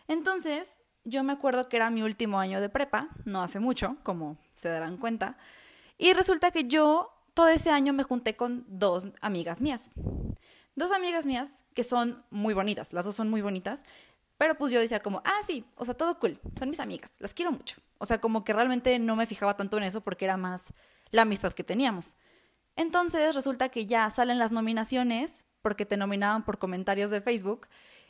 Entonces, 0.08 0.78
yo 1.04 1.24
me 1.24 1.34
acuerdo 1.34 1.68
que 1.68 1.78
era 1.78 1.90
mi 1.90 2.04
último 2.04 2.40
año 2.40 2.62
de 2.62 2.70
prepa, 2.70 3.10
no 3.26 3.42
hace 3.42 3.60
mucho, 3.60 3.98
como 4.04 4.38
se 4.54 4.70
darán 4.70 4.98
cuenta. 4.98 5.38
Y 5.98 6.14
resulta 6.14 6.52
que 6.52 6.66
yo 6.66 7.10
todo 7.34 7.48
ese 7.48 7.72
año 7.72 7.92
me 7.92 8.04
junté 8.04 8.36
con 8.36 8.66
dos 8.68 9.08
amigas 9.22 9.62
mías. 9.62 9.90
Dos 10.76 10.92
amigas 10.92 11.26
mías 11.26 11.66
que 11.74 11.84
son 11.84 12.24
muy 12.30 12.54
bonitas, 12.54 12.94
las 12.94 13.06
dos 13.06 13.16
son 13.16 13.30
muy 13.30 13.42
bonitas. 13.42 13.84
Pero 14.44 14.58
pues 14.58 14.74
yo 14.74 14.82
decía 14.82 15.00
como, 15.00 15.22
ah, 15.24 15.40
sí, 15.48 15.64
o 15.78 15.86
sea, 15.86 15.94
todo 15.94 16.20
cool, 16.20 16.38
son 16.60 16.70
mis 16.70 16.82
amigas, 16.82 17.14
las 17.20 17.34
quiero 17.34 17.54
mucho. 17.54 17.78
O 17.98 18.06
sea, 18.06 18.20
como 18.20 18.44
que 18.44 18.52
realmente 18.52 19.00
no 19.00 19.16
me 19.16 19.26
fijaba 19.26 19.56
tanto 19.56 19.78
en 19.78 19.84
eso 19.84 20.02
porque 20.02 20.26
era 20.26 20.36
más 20.36 20.74
la 21.12 21.22
amistad 21.22 21.54
que 21.54 21.64
teníamos. 21.64 22.18
Entonces 22.76 23.36
resulta 23.36 23.70
que 23.70 23.86
ya 23.86 24.10
salen 24.10 24.40
las 24.40 24.52
nominaciones, 24.52 25.46
porque 25.62 25.86
te 25.86 25.96
nominaban 25.96 26.44
por 26.44 26.58
comentarios 26.58 27.10
de 27.10 27.22
Facebook, 27.22 27.70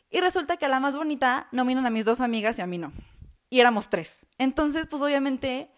y 0.09 0.21
resulta 0.21 0.57
que 0.57 0.65
a 0.65 0.69
la 0.69 0.79
más 0.79 0.95
bonita 0.97 1.49
nominan 1.51 1.86
a 1.86 1.91
mis 1.91 2.05
dos 2.05 2.19
amigas 2.19 2.57
y 2.57 2.63
a 2.63 2.65
mí 2.65 2.79
no. 2.79 2.91
Y 3.51 3.59
éramos 3.59 3.89
tres. 3.89 4.25
Entonces, 4.39 4.88
pues 4.88 5.03
obviamente, 5.03 5.69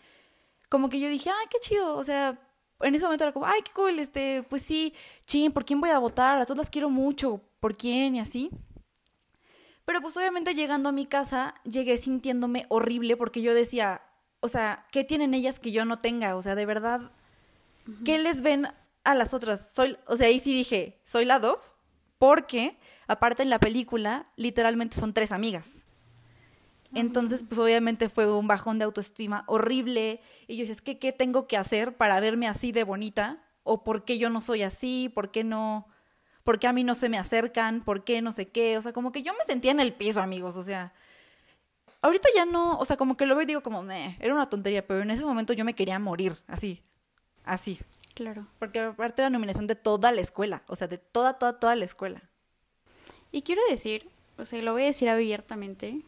como 0.70 0.88
que 0.88 1.02
yo 1.02 1.10
dije, 1.10 1.32
ay, 1.32 1.48
qué 1.52 1.60
chido, 1.60 1.98
o 1.98 2.04
sea, 2.06 2.40
en 2.80 2.96
ese 2.96 3.04
momento 3.04 3.26
era 3.26 3.34
como, 3.34 3.46
ay, 3.46 3.60
qué 3.62 3.74
cool, 3.74 4.00
este, 4.00 4.44
pues 4.50 4.62
sí, 4.62 4.94
ching, 5.26 5.52
¿por 5.52 5.66
quién 5.66 5.82
voy 5.82 5.90
a 5.90 6.00
votar? 6.00 6.40
A 6.40 6.46
dos 6.46 6.56
las 6.56 6.70
quiero 6.70 6.90
mucho, 6.90 7.42
¿por 7.60 7.76
quién? 7.76 8.16
Y 8.16 8.22
así. 8.22 8.50
Pero 9.86 10.02
pues 10.02 10.18
obviamente 10.18 10.56
llegando 10.56 10.90
a 10.90 10.92
mi 10.92 11.06
casa 11.06 11.54
llegué 11.64 11.98
sintiéndome 11.98 12.66
horrible 12.70 13.16
porque 13.18 13.42
yo 13.42 13.54
decía, 13.54 14.02
o 14.40 14.48
sea, 14.48 14.86
¿qué 14.92 15.04
tienen 15.04 15.34
ellas 15.34 15.60
que 15.60 15.72
yo 15.72 15.86
no 15.86 16.00
tenga? 16.00 16.36
O 16.36 16.42
sea, 16.42 16.56
de 16.56 16.66
verdad, 16.66 17.12
¿qué 18.04 18.18
les 18.18 18.42
ven 18.42 18.68
a 19.04 19.16
las 19.16 19.34
otras? 19.34 19.72
Soy, 19.72 19.98
o 20.08 20.18
sea, 20.18 20.28
ahí 20.28 20.40
sí 20.40 20.54
dije, 20.54 21.00
soy 21.04 21.26
la 21.26 21.40
Dove 21.40 21.62
porque 22.18 22.78
aparte 23.08 23.44
en 23.44 23.50
la 23.50 23.60
película 23.60 24.32
literalmente 24.36 24.98
son 24.98 25.14
tres 25.14 25.32
amigas. 25.32 25.86
Entonces, 26.94 27.44
pues 27.48 27.60
obviamente 27.60 28.10
fue 28.10 28.34
un 28.34 28.48
bajón 28.48 28.80
de 28.80 28.86
autoestima 28.86 29.44
horrible. 29.48 30.22
Y 30.48 30.56
yo 30.56 30.62
decía, 30.62 30.74
es 30.74 30.82
que, 30.82 30.98
¿qué 30.98 31.12
tengo 31.12 31.46
que 31.46 31.58
hacer 31.58 31.98
para 31.98 32.20
verme 32.22 32.48
así 32.48 32.72
de 32.72 32.86
bonita? 32.86 33.44
¿O 33.64 33.84
por 33.84 34.06
qué 34.06 34.18
yo 34.18 34.30
no 34.30 34.40
soy 34.40 34.62
así? 34.62 35.10
¿Por 35.14 35.30
qué 35.30 35.44
no? 35.44 35.88
¿Por 36.46 36.60
qué 36.60 36.68
a 36.68 36.74
mí 36.74 36.86
no 36.86 36.96
se 36.96 37.10
me 37.10 37.18
acercan? 37.18 37.82
¿Por 37.82 38.06
qué 38.06 38.22
no 38.22 38.32
sé 38.32 38.48
qué? 38.48 38.78
O 38.78 38.82
sea, 38.82 38.94
como 38.94 39.12
que 39.12 39.24
yo 39.24 39.34
me 39.34 39.44
sentía 39.46 39.72
en 39.72 39.82
el 39.82 39.94
piso, 39.94 40.22
amigos, 40.22 40.56
o 40.56 40.64
sea, 40.64 40.94
ahorita 42.02 42.30
ya 42.34 42.46
no, 42.46 42.78
o 42.78 42.86
sea, 42.86 42.96
como 42.96 43.18
que 43.18 43.26
lo 43.26 43.36
veo 43.36 43.44
y 43.44 43.48
digo 43.48 43.64
como, 43.64 43.82
me 43.82 44.16
era 44.22 44.34
una 44.34 44.48
tontería, 44.48 44.86
pero 44.86 45.02
en 45.02 45.12
ese 45.12 45.26
momento 45.26 45.52
yo 45.52 45.66
me 45.66 45.74
quería 45.74 46.00
morir, 46.00 46.38
así, 46.48 46.82
así. 47.44 47.80
Claro. 48.14 48.48
Porque 48.60 48.80
aparte 48.80 49.24
la 49.24 49.30
nominación 49.32 49.68
de 49.68 49.76
toda 49.76 50.12
la 50.12 50.22
escuela, 50.22 50.64
o 50.68 50.76
sea, 50.76 50.88
de 50.88 51.00
toda, 51.00 51.34
toda, 51.34 51.60
toda 51.60 51.76
la 51.76 51.84
escuela. 51.84 52.22
Y 53.32 53.42
quiero 53.42 53.62
decir, 53.70 54.08
o 54.38 54.46
sea, 54.46 54.62
lo 54.62 54.72
voy 54.72 54.84
a 54.84 54.86
decir 54.86 55.10
abiertamente, 55.10 56.04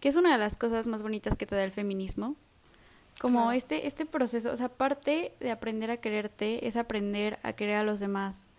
que 0.00 0.08
es 0.08 0.16
una 0.16 0.32
de 0.32 0.38
las 0.38 0.56
cosas 0.56 0.86
más 0.86 1.02
bonitas 1.02 1.36
que 1.36 1.46
te 1.46 1.56
da 1.56 1.64
el 1.64 1.72
feminismo. 1.72 2.36
Como 3.20 3.52
este, 3.52 3.86
este 3.86 4.06
proceso, 4.06 4.52
o 4.52 4.56
sea, 4.56 4.68
parte 4.68 5.34
de 5.40 5.50
aprender 5.50 5.90
a 5.90 5.98
quererte 5.98 6.66
es 6.66 6.76
aprender 6.76 7.38
a 7.42 7.52
querer 7.54 7.76
a 7.76 7.84
los 7.84 8.00
demás, 8.00 8.50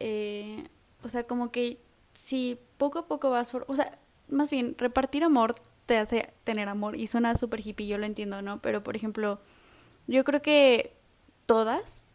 eh, 0.00 0.68
o 1.02 1.08
sea, 1.08 1.26
como 1.26 1.50
que 1.50 1.78
si 2.14 2.58
poco 2.78 2.98
a 3.00 3.06
poco 3.06 3.30
vas, 3.30 3.54
o 3.54 3.76
sea, 3.76 3.98
más 4.28 4.50
bien, 4.50 4.74
repartir 4.78 5.24
amor 5.24 5.56
te 5.86 5.98
hace 5.98 6.32
tener 6.44 6.68
amor 6.68 6.96
y 6.96 7.06
suena 7.06 7.34
súper 7.34 7.66
hippie, 7.66 7.86
yo 7.86 7.98
lo 7.98 8.06
entiendo, 8.06 8.42
¿no? 8.42 8.60
Pero, 8.62 8.82
por 8.82 8.96
ejemplo, 8.96 9.40
yo 10.06 10.24
creo 10.24 10.40
que 10.42 10.96
todas, 11.46 12.08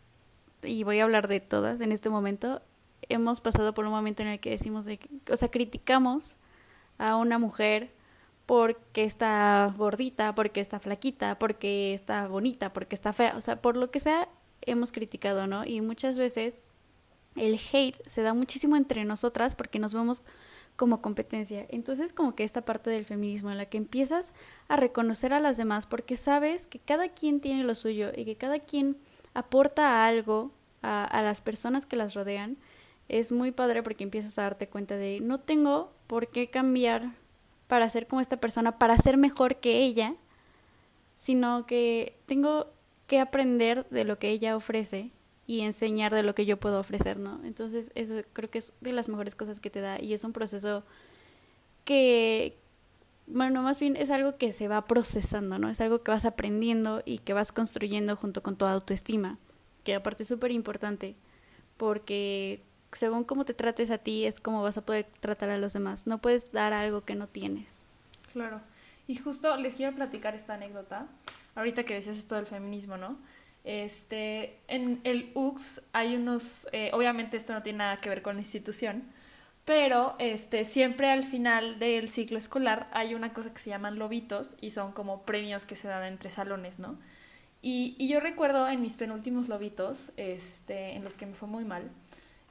y 0.63 0.83
voy 0.83 0.99
a 0.99 1.03
hablar 1.03 1.27
de 1.27 1.39
todas 1.39 1.81
en 1.81 1.91
este 1.91 2.09
momento, 2.09 2.61
hemos 3.09 3.41
pasado 3.41 3.73
por 3.73 3.85
un 3.85 3.91
momento 3.91 4.23
en 4.23 4.29
el 4.29 4.39
que 4.39 4.51
decimos, 4.51 4.85
de, 4.85 4.99
o 5.31 5.37
sea, 5.37 5.51
criticamos 5.51 6.37
a 6.97 7.15
una 7.15 7.39
mujer 7.39 7.91
porque 8.45 9.03
está 9.03 9.73
gordita, 9.77 10.33
porque 10.33 10.59
está 10.61 10.79
flaquita, 10.79 11.37
porque 11.37 11.93
está 11.93 12.27
bonita, 12.27 12.73
porque 12.73 12.95
está 12.95 13.13
fea, 13.13 13.35
o 13.37 13.41
sea, 13.41 13.61
por 13.61 13.77
lo 13.77 13.91
que 13.91 13.99
sea, 13.99 14.27
hemos 14.61 14.91
criticado, 14.91 15.45
¿no? 15.47 15.65
Y 15.65 15.81
muchas 15.81 16.17
veces 16.17 16.63
el 17.35 17.59
hate 17.71 17.95
se 18.05 18.21
da 18.21 18.33
muchísimo 18.33 18.75
entre 18.75 19.05
nosotras 19.05 19.55
porque 19.55 19.79
nos 19.79 19.93
vemos 19.93 20.23
como 20.75 21.01
competencia. 21.01 21.65
Entonces 21.69 22.13
como 22.13 22.35
que 22.35 22.43
esta 22.43 22.63
parte 22.63 22.89
del 22.89 23.05
feminismo 23.05 23.51
en 23.51 23.57
la 23.57 23.65
que 23.65 23.77
empiezas 23.77 24.33
a 24.67 24.77
reconocer 24.77 25.33
a 25.33 25.39
las 25.39 25.57
demás 25.57 25.85
porque 25.85 26.15
sabes 26.15 26.67
que 26.67 26.79
cada 26.79 27.09
quien 27.09 27.41
tiene 27.41 27.63
lo 27.63 27.75
suyo 27.75 28.11
y 28.15 28.25
que 28.25 28.35
cada 28.35 28.59
quien 28.59 28.97
aporta 29.33 30.05
algo 30.05 30.51
a, 30.81 31.03
a 31.03 31.21
las 31.21 31.41
personas 31.41 31.85
que 31.85 31.97
las 31.97 32.13
rodean, 32.13 32.57
es 33.09 33.31
muy 33.31 33.51
padre 33.51 33.83
porque 33.83 34.03
empiezas 34.03 34.37
a 34.37 34.43
darte 34.43 34.69
cuenta 34.69 34.95
de 34.95 35.19
no 35.19 35.39
tengo 35.39 35.91
por 36.07 36.29
qué 36.29 36.49
cambiar 36.49 37.11
para 37.67 37.89
ser 37.89 38.07
como 38.07 38.21
esta 38.21 38.37
persona, 38.37 38.79
para 38.79 38.97
ser 38.97 39.17
mejor 39.17 39.57
que 39.57 39.79
ella, 39.79 40.15
sino 41.13 41.65
que 41.65 42.17
tengo 42.25 42.67
que 43.07 43.19
aprender 43.19 43.85
de 43.89 44.05
lo 44.05 44.17
que 44.19 44.29
ella 44.29 44.55
ofrece 44.55 45.11
y 45.49 45.61
enseñar 45.61 46.13
de 46.13 46.21
lo 46.21 46.35
que 46.35 46.45
yo 46.45 46.59
puedo 46.59 46.79
ofrecer, 46.79 47.17
¿no? 47.17 47.43
Entonces 47.43 47.91
eso 47.95 48.13
creo 48.33 48.51
que 48.51 48.59
es 48.59 48.75
de 48.81 48.93
las 48.93 49.09
mejores 49.09 49.33
cosas 49.33 49.59
que 49.59 49.71
te 49.71 49.81
da 49.81 49.99
y 49.99 50.13
es 50.13 50.23
un 50.23 50.31
proceso 50.31 50.83
que, 51.85 52.55
bueno, 53.25 53.63
más 53.63 53.79
bien 53.79 53.95
es 53.95 54.11
algo 54.11 54.37
que 54.37 54.51
se 54.51 54.67
va 54.67 54.85
procesando, 54.85 55.57
¿no? 55.57 55.67
Es 55.67 55.81
algo 55.81 56.03
que 56.03 56.11
vas 56.11 56.25
aprendiendo 56.25 57.01
y 57.03 57.17
que 57.17 57.33
vas 57.33 57.51
construyendo 57.51 58.15
junto 58.15 58.43
con 58.43 58.57
tu 58.57 58.65
autoestima, 58.65 59.39
que 59.83 59.95
aparte 59.95 60.21
es 60.21 60.29
súper 60.29 60.51
importante 60.51 61.15
porque 61.77 62.61
según 62.91 63.23
cómo 63.23 63.43
te 63.43 63.55
trates 63.55 63.89
a 63.89 63.97
ti 63.97 64.25
es 64.25 64.39
como 64.39 64.61
vas 64.61 64.77
a 64.77 64.85
poder 64.85 65.07
tratar 65.19 65.49
a 65.49 65.57
los 65.57 65.73
demás. 65.73 66.05
No 66.05 66.19
puedes 66.19 66.51
dar 66.51 66.73
algo 66.73 67.05
que 67.05 67.15
no 67.15 67.27
tienes. 67.27 67.85
Claro. 68.33 68.61
Y 69.07 69.15
justo 69.15 69.57
les 69.57 69.73
quiero 69.73 69.95
platicar 69.95 70.35
esta 70.35 70.53
anécdota, 70.53 71.07
ahorita 71.55 71.85
que 71.85 71.95
decías 71.95 72.17
esto 72.17 72.35
del 72.35 72.45
feminismo, 72.45 72.97
¿no? 72.97 73.17
Este, 73.63 74.59
en 74.67 75.01
el 75.03 75.31
UX 75.35 75.81
hay 75.93 76.15
unos, 76.15 76.67
eh, 76.71 76.91
obviamente 76.93 77.37
esto 77.37 77.53
no 77.53 77.61
tiene 77.61 77.79
nada 77.79 78.01
que 78.01 78.09
ver 78.09 78.21
con 78.21 78.35
la 78.35 78.41
institución, 78.41 79.03
pero 79.65 80.15
este, 80.19 80.65
siempre 80.65 81.11
al 81.11 81.23
final 81.23 81.77
del 81.77 82.09
ciclo 82.09 82.37
escolar 82.37 82.89
hay 82.91 83.13
una 83.13 83.33
cosa 83.33 83.53
que 83.53 83.59
se 83.59 83.69
llaman 83.69 83.99
lobitos 83.99 84.57
y 84.61 84.71
son 84.71 84.91
como 84.93 85.23
premios 85.23 85.65
que 85.65 85.75
se 85.75 85.87
dan 85.87 86.05
entre 86.05 86.29
salones, 86.29 86.79
¿no? 86.79 86.97
Y, 87.61 87.95
y 87.99 88.07
yo 88.07 88.19
recuerdo 88.19 88.67
en 88.69 88.81
mis 88.81 88.95
penúltimos 88.97 89.49
lobitos, 89.49 90.11
este, 90.17 90.95
en 90.95 91.03
los 91.03 91.17
que 91.17 91.25
me 91.25 91.33
fue 91.35 91.47
muy 91.47 91.65
mal, 91.65 91.91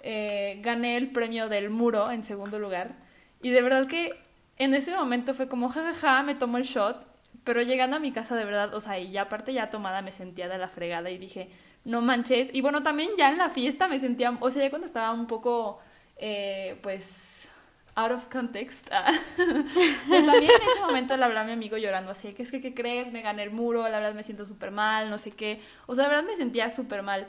eh, 0.01 0.61
gané 0.63 0.97
el 0.97 1.11
premio 1.11 1.49
del 1.49 1.71
muro 1.71 2.11
en 2.11 2.25
segundo 2.25 2.59
lugar. 2.59 2.95
Y 3.43 3.51
de 3.51 3.63
verdad 3.63 3.87
que 3.87 4.13
en 4.59 4.75
ese 4.75 4.95
momento 4.95 5.35
fue 5.35 5.49
como, 5.49 5.69
jajaja, 5.69 6.23
me 6.23 6.35
tomo 6.35 6.59
el 6.59 6.65
shot. 6.65 7.07
Pero 7.49 7.63
llegando 7.63 7.97
a 7.97 7.99
mi 7.99 8.13
casa 8.13 8.37
de 8.37 8.45
verdad, 8.45 8.75
o 8.75 8.81
sea, 8.83 8.99
y 8.99 9.11
ya 9.11 9.23
aparte 9.23 9.55
ya 9.55 9.71
tomada 9.71 10.03
me 10.03 10.13
sentía 10.13 10.51
de 10.51 10.59
la 10.59 10.69
fregada 10.69 11.09
y 11.09 11.17
dije, 11.17 11.49
no 11.83 12.03
manches. 12.03 12.51
Y 12.53 12.61
bueno, 12.61 12.83
también 12.83 13.09
ya 13.17 13.31
en 13.31 13.39
la 13.39 13.49
fiesta 13.49 13.89
me 13.89 13.99
sentía, 13.99 14.37
o 14.39 14.51
sea, 14.51 14.65
ya 14.65 14.69
cuando 14.69 14.85
estaba 14.85 15.13
un 15.13 15.27
poco, 15.27 15.79
eh, 16.19 16.79
pues, 16.83 17.49
out 17.95 18.13
of 18.13 18.27
context. 18.27 18.91
pues 19.39 20.27
también 20.27 20.43
en 20.43 20.69
ese 20.73 20.81
momento 20.87 21.17
le 21.17 21.25
hablaba 21.25 21.47
mi 21.47 21.53
amigo 21.53 21.79
llorando 21.79 22.11
así, 22.11 22.35
que 22.35 22.43
es 22.43 22.51
que, 22.51 22.61
¿qué 22.61 22.75
crees? 22.75 23.13
Me 23.13 23.23
gané 23.23 23.45
el 23.45 23.51
muro, 23.51 23.81
la 23.85 23.99
verdad 23.99 24.13
me 24.13 24.23
siento 24.23 24.45
súper 24.45 24.71
mal, 24.71 25.09
no 25.09 25.17
sé 25.17 25.31
qué. 25.31 25.63
O 25.87 25.95
sea, 25.95 26.05
de 26.05 26.11
verdad 26.11 26.25
me 26.25 26.37
sentía 26.37 26.69
súper 26.69 27.03
mal. 27.03 27.29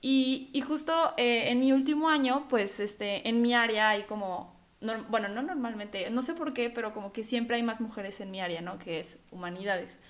Y, 0.00 0.48
y 0.52 0.60
justo 0.60 1.12
eh, 1.16 1.50
en 1.50 1.58
mi 1.58 1.72
último 1.72 2.08
año, 2.08 2.46
pues 2.48 2.78
este, 2.78 3.28
en 3.28 3.42
mi 3.42 3.52
área 3.52 3.88
hay 3.88 4.04
como, 4.04 4.55
bueno, 4.80 5.28
no 5.28 5.42
normalmente, 5.42 6.08
no 6.10 6.22
sé 6.22 6.34
por 6.34 6.52
qué, 6.52 6.70
pero 6.70 6.92
como 6.92 7.12
que 7.12 7.24
siempre 7.24 7.56
hay 7.56 7.62
más 7.62 7.80
mujeres 7.80 8.20
en 8.20 8.30
mi 8.30 8.40
área, 8.40 8.60
¿no? 8.60 8.78
Que 8.78 8.98
es 9.00 9.18
humanidades. 9.30 10.00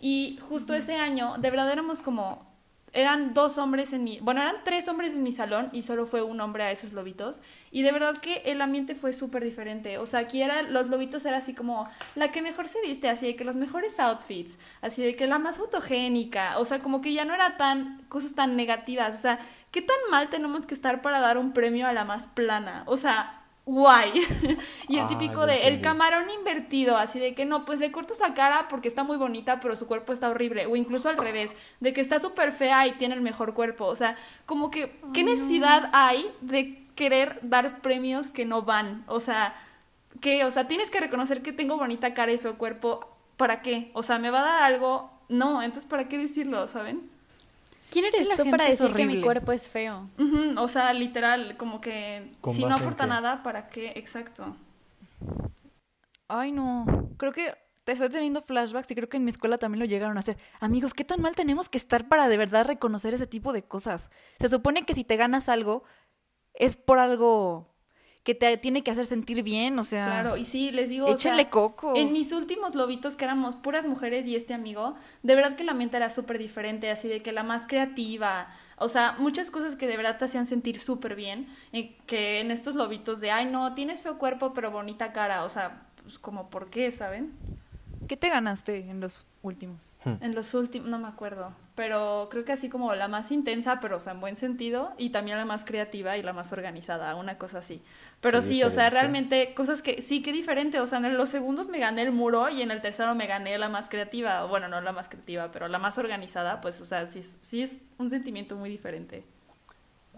Y 0.00 0.38
justo 0.48 0.74
ese 0.74 0.96
año, 0.96 1.36
de 1.38 1.50
verdad 1.50 1.70
éramos 1.70 2.02
como 2.02 2.46
eran 2.92 3.34
dos 3.34 3.58
hombres 3.58 3.92
en 3.92 4.04
mi, 4.04 4.18
bueno, 4.20 4.40
eran 4.40 4.56
tres 4.64 4.88
hombres 4.88 5.14
en 5.14 5.22
mi 5.22 5.32
salón 5.32 5.68
y 5.72 5.82
solo 5.82 6.06
fue 6.06 6.22
un 6.22 6.40
hombre 6.40 6.64
a 6.64 6.70
esos 6.70 6.92
lobitos. 6.92 7.40
Y 7.70 7.82
de 7.82 7.92
verdad 7.92 8.18
que 8.18 8.42
el 8.46 8.60
ambiente 8.60 8.94
fue 8.94 9.12
súper 9.12 9.44
diferente. 9.44 9.98
O 9.98 10.06
sea, 10.06 10.20
aquí 10.20 10.42
era, 10.42 10.62
los 10.62 10.88
lobitos 10.88 11.24
era 11.24 11.38
así 11.38 11.54
como 11.54 11.88
la 12.14 12.30
que 12.30 12.42
mejor 12.42 12.68
se 12.68 12.80
viste, 12.80 13.08
así 13.08 13.26
de 13.26 13.36
que 13.36 13.44
los 13.44 13.56
mejores 13.56 13.98
outfits, 14.00 14.58
así 14.80 15.02
de 15.02 15.14
que 15.14 15.26
la 15.26 15.38
más 15.38 15.58
fotogénica. 15.58 16.58
O 16.58 16.64
sea, 16.64 16.80
como 16.80 17.00
que 17.00 17.12
ya 17.12 17.24
no 17.24 17.34
era 17.34 17.56
tan, 17.56 18.02
cosas 18.08 18.34
tan 18.34 18.56
negativas. 18.56 19.14
O 19.14 19.18
sea, 19.18 19.38
¿qué 19.70 19.82
tan 19.82 19.96
mal 20.10 20.28
tenemos 20.30 20.66
que 20.66 20.74
estar 20.74 21.02
para 21.02 21.20
dar 21.20 21.38
un 21.38 21.52
premio 21.52 21.86
a 21.86 21.92
la 21.92 22.04
más 22.04 22.26
plana? 22.26 22.84
O 22.86 22.96
sea, 22.96 23.37
guay. 23.68 24.12
y 24.88 24.96
el 24.96 25.04
ah, 25.04 25.06
típico 25.06 25.46
de 25.46 25.68
el 25.68 25.80
camarón 25.82 26.30
invertido, 26.30 26.96
así 26.96 27.18
de 27.18 27.34
que 27.34 27.44
no, 27.44 27.64
pues 27.66 27.78
le 27.80 27.92
cortas 27.92 28.18
la 28.18 28.34
cara 28.34 28.66
porque 28.68 28.88
está 28.88 29.04
muy 29.04 29.18
bonita, 29.18 29.60
pero 29.60 29.76
su 29.76 29.86
cuerpo 29.86 30.12
está 30.12 30.30
horrible. 30.30 30.66
O 30.66 30.74
incluso 30.74 31.08
al 31.08 31.18
revés, 31.18 31.54
de 31.80 31.92
que 31.92 32.00
está 32.00 32.18
súper 32.18 32.52
fea 32.52 32.86
y 32.86 32.92
tiene 32.92 33.14
el 33.14 33.20
mejor 33.20 33.52
cuerpo. 33.54 33.84
O 33.84 33.94
sea, 33.94 34.16
como 34.46 34.70
que, 34.70 34.98
¿qué 35.12 35.22
necesidad 35.22 35.90
hay 35.92 36.32
de 36.40 36.86
querer 36.94 37.38
dar 37.42 37.82
premios 37.82 38.32
que 38.32 38.46
no 38.46 38.62
van? 38.62 39.04
O 39.06 39.20
sea, 39.20 39.54
¿qué? 40.20 40.44
O 40.44 40.50
sea, 40.50 40.66
tienes 40.66 40.90
que 40.90 41.00
reconocer 41.00 41.42
que 41.42 41.52
tengo 41.52 41.76
bonita 41.76 42.14
cara 42.14 42.32
y 42.32 42.38
feo 42.38 42.56
cuerpo. 42.56 43.16
¿Para 43.36 43.60
qué? 43.60 43.90
O 43.92 44.02
sea, 44.02 44.18
¿me 44.18 44.30
va 44.30 44.40
a 44.40 44.44
dar 44.44 44.62
algo? 44.62 45.10
No, 45.28 45.62
entonces 45.62 45.88
¿para 45.88 46.08
qué 46.08 46.16
decirlo, 46.16 46.66
saben? 46.68 47.17
¿Quién 47.90 48.04
eres 48.04 48.28
tú 48.36 48.50
para 48.50 48.64
decir 48.64 48.92
que 48.92 49.06
mi 49.06 49.20
cuerpo 49.20 49.52
es 49.52 49.68
feo? 49.68 50.08
O 50.56 50.68
sea, 50.68 50.92
literal, 50.92 51.56
como 51.56 51.80
que 51.80 52.34
si 52.52 52.64
no 52.64 52.76
aporta 52.76 53.06
nada, 53.06 53.42
¿para 53.42 53.68
qué? 53.68 53.92
Exacto. 53.96 54.56
Ay, 56.28 56.52
no. 56.52 56.86
Creo 57.16 57.32
que 57.32 57.54
te 57.84 57.92
estoy 57.92 58.10
teniendo 58.10 58.42
flashbacks 58.42 58.90
y 58.90 58.94
creo 58.94 59.08
que 59.08 59.16
en 59.16 59.24
mi 59.24 59.30
escuela 59.30 59.56
también 59.56 59.80
lo 59.80 59.86
llegaron 59.86 60.18
a 60.18 60.20
hacer. 60.20 60.36
Amigos, 60.60 60.92
¿qué 60.92 61.04
tan 61.04 61.22
mal 61.22 61.34
tenemos 61.34 61.70
que 61.70 61.78
estar 61.78 62.06
para 62.06 62.28
de 62.28 62.36
verdad 62.36 62.66
reconocer 62.66 63.14
ese 63.14 63.26
tipo 63.26 63.54
de 63.54 63.62
cosas? 63.62 64.10
Se 64.38 64.50
supone 64.50 64.84
que 64.84 64.94
si 64.94 65.04
te 65.04 65.16
ganas 65.16 65.48
algo, 65.48 65.84
es 66.52 66.76
por 66.76 66.98
algo 66.98 67.74
que 68.28 68.34
te 68.34 68.58
tiene 68.58 68.82
que 68.82 68.90
hacer 68.90 69.06
sentir 69.06 69.42
bien, 69.42 69.78
o 69.78 69.84
sea. 69.84 70.04
Claro, 70.04 70.36
y 70.36 70.44
sí, 70.44 70.70
les 70.70 70.90
digo. 70.90 71.08
Échale 71.08 71.48
coco. 71.48 71.96
En 71.96 72.12
mis 72.12 72.30
últimos 72.32 72.74
lobitos, 72.74 73.16
que 73.16 73.24
éramos 73.24 73.56
puras 73.56 73.86
mujeres 73.86 74.26
y 74.26 74.36
este 74.36 74.52
amigo, 74.52 74.96
de 75.22 75.34
verdad 75.34 75.56
que 75.56 75.64
la 75.64 75.72
mente 75.72 75.96
era 75.96 76.10
súper 76.10 76.36
diferente, 76.36 76.90
así 76.90 77.08
de 77.08 77.22
que 77.22 77.32
la 77.32 77.42
más 77.42 77.66
creativa. 77.66 78.48
O 78.76 78.90
sea, 78.90 79.16
muchas 79.18 79.50
cosas 79.50 79.76
que 79.76 79.86
de 79.86 79.96
verdad 79.96 80.18
te 80.18 80.26
hacían 80.26 80.44
sentir 80.44 80.78
súper 80.78 81.14
bien, 81.14 81.48
eh, 81.72 81.96
que 82.04 82.40
en 82.40 82.50
estos 82.50 82.74
lobitos 82.74 83.20
de, 83.20 83.30
ay, 83.30 83.46
no, 83.46 83.72
tienes 83.72 84.02
feo 84.02 84.18
cuerpo, 84.18 84.52
pero 84.52 84.70
bonita 84.70 85.14
cara, 85.14 85.42
o 85.42 85.48
sea, 85.48 85.86
pues 86.02 86.18
como, 86.18 86.50
¿por 86.50 86.68
qué, 86.68 86.92
saben? 86.92 87.32
¿Qué 88.08 88.18
te 88.18 88.28
ganaste 88.28 88.90
en 88.90 89.00
los 89.00 89.24
últimos? 89.40 89.96
Hmm. 90.04 90.22
En 90.22 90.34
los 90.34 90.52
últimos, 90.52 90.86
no 90.86 90.98
me 90.98 91.08
acuerdo, 91.08 91.54
pero 91.78 92.26
creo 92.28 92.44
que 92.44 92.50
así 92.50 92.68
como 92.68 92.92
la 92.96 93.06
más 93.06 93.30
intensa, 93.30 93.78
pero 93.78 93.98
o 93.98 94.00
sea, 94.00 94.12
en 94.12 94.18
buen 94.18 94.34
sentido, 94.34 94.90
y 94.98 95.10
también 95.10 95.38
la 95.38 95.44
más 95.44 95.64
creativa 95.64 96.16
y 96.16 96.24
la 96.24 96.32
más 96.32 96.52
organizada, 96.52 97.14
una 97.14 97.38
cosa 97.38 97.58
así. 97.58 97.80
Pero 98.20 98.42
sí, 98.42 98.64
o 98.64 98.70
sea, 98.72 98.90
realmente 98.90 99.54
cosas 99.54 99.80
que 99.80 100.02
sí, 100.02 100.20
qué 100.20 100.32
diferente, 100.32 100.80
o 100.80 100.88
sea, 100.88 100.98
en 100.98 101.16
los 101.16 101.30
segundos 101.30 101.68
me 101.68 101.78
gané 101.78 102.02
el 102.02 102.10
muro 102.10 102.48
y 102.48 102.62
en 102.62 102.72
el 102.72 102.80
tercero 102.80 103.14
me 103.14 103.28
gané 103.28 103.56
la 103.58 103.68
más 103.68 103.88
creativa, 103.88 104.44
bueno, 104.46 104.66
no 104.66 104.80
la 104.80 104.90
más 104.90 105.08
creativa, 105.08 105.52
pero 105.52 105.68
la 105.68 105.78
más 105.78 105.98
organizada, 105.98 106.60
pues, 106.60 106.80
o 106.80 106.84
sea, 106.84 107.06
sí, 107.06 107.22
sí 107.22 107.62
es 107.62 107.78
un 107.96 108.10
sentimiento 108.10 108.56
muy 108.56 108.70
diferente. 108.70 109.22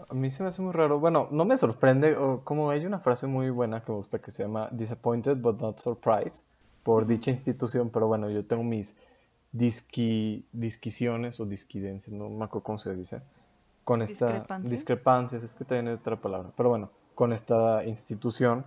A 0.08 0.14
mí 0.14 0.30
se 0.30 0.42
me 0.42 0.48
hace 0.48 0.62
muy 0.62 0.72
raro. 0.72 0.98
Bueno, 0.98 1.28
no 1.30 1.44
me 1.44 1.58
sorprende, 1.58 2.16
o 2.16 2.40
como 2.42 2.70
hay 2.70 2.86
una 2.86 3.00
frase 3.00 3.26
muy 3.26 3.50
buena 3.50 3.82
que 3.82 3.92
me 3.92 3.98
gusta 3.98 4.18
que 4.18 4.30
se 4.30 4.44
llama 4.44 4.70
Disappointed 4.72 5.36
but 5.36 5.60
not 5.60 5.78
surprised 5.78 6.42
por 6.82 7.06
dicha 7.06 7.30
institución, 7.30 7.90
pero 7.90 8.06
bueno, 8.06 8.30
yo 8.30 8.46
tengo 8.46 8.62
mis 8.62 8.96
disqui, 9.52 10.46
disquisiones 10.52 11.40
o 11.40 11.46
disquidencias, 11.46 12.12
no 12.12 12.28
me 12.28 12.44
acuerdo 12.44 12.64
cómo 12.64 12.78
se 12.78 12.94
dice, 12.94 13.22
con 13.84 14.02
esta 14.02 14.46
discrepancias, 14.62 15.42
es 15.42 15.54
que 15.54 15.64
tiene 15.64 15.92
otra 15.94 16.16
palabra, 16.16 16.50
pero 16.56 16.68
bueno, 16.68 16.90
con 17.14 17.32
esta 17.32 17.84
institución. 17.84 18.64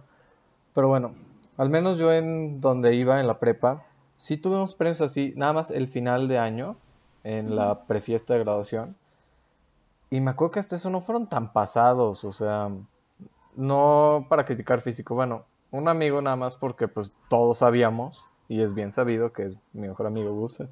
Pero 0.73 0.87
bueno, 0.87 1.13
al 1.57 1.69
menos 1.69 1.97
yo 1.97 2.11
en 2.11 2.59
donde 2.59 2.95
iba, 2.95 3.19
en 3.19 3.27
la 3.27 3.39
prepa, 3.39 3.85
sí 4.15 4.37
tuvimos 4.37 4.73
premios 4.73 5.01
así, 5.01 5.33
nada 5.35 5.53
más 5.53 5.71
el 5.71 5.87
final 5.87 6.27
de 6.27 6.39
año, 6.39 6.75
en 7.23 7.55
la 7.55 7.85
prefiesta 7.85 8.33
de 8.33 8.41
graduación. 8.41 8.97
Y 10.09 10.19
me 10.19 10.31
acuerdo 10.31 10.51
que 10.51 10.59
hasta 10.59 10.75
eso 10.75 10.89
no 10.89 11.01
fueron 11.01 11.27
tan 11.27 11.53
pasados, 11.53 12.23
o 12.23 12.33
sea, 12.33 12.69
no 13.55 14.25
para 14.29 14.45
criticar 14.45 14.81
físico, 14.81 15.15
bueno, 15.15 15.45
un 15.71 15.87
amigo 15.87 16.21
nada 16.21 16.35
más 16.35 16.55
porque 16.55 16.87
pues 16.87 17.13
todos 17.29 17.59
sabíamos 17.59 18.25
y 18.47 18.61
es 18.61 18.73
bien 18.73 18.91
sabido 18.91 19.33
que 19.33 19.43
es 19.45 19.57
mi 19.73 19.87
mejor 19.87 20.07
amigo 20.07 20.33
Gus. 20.33 20.63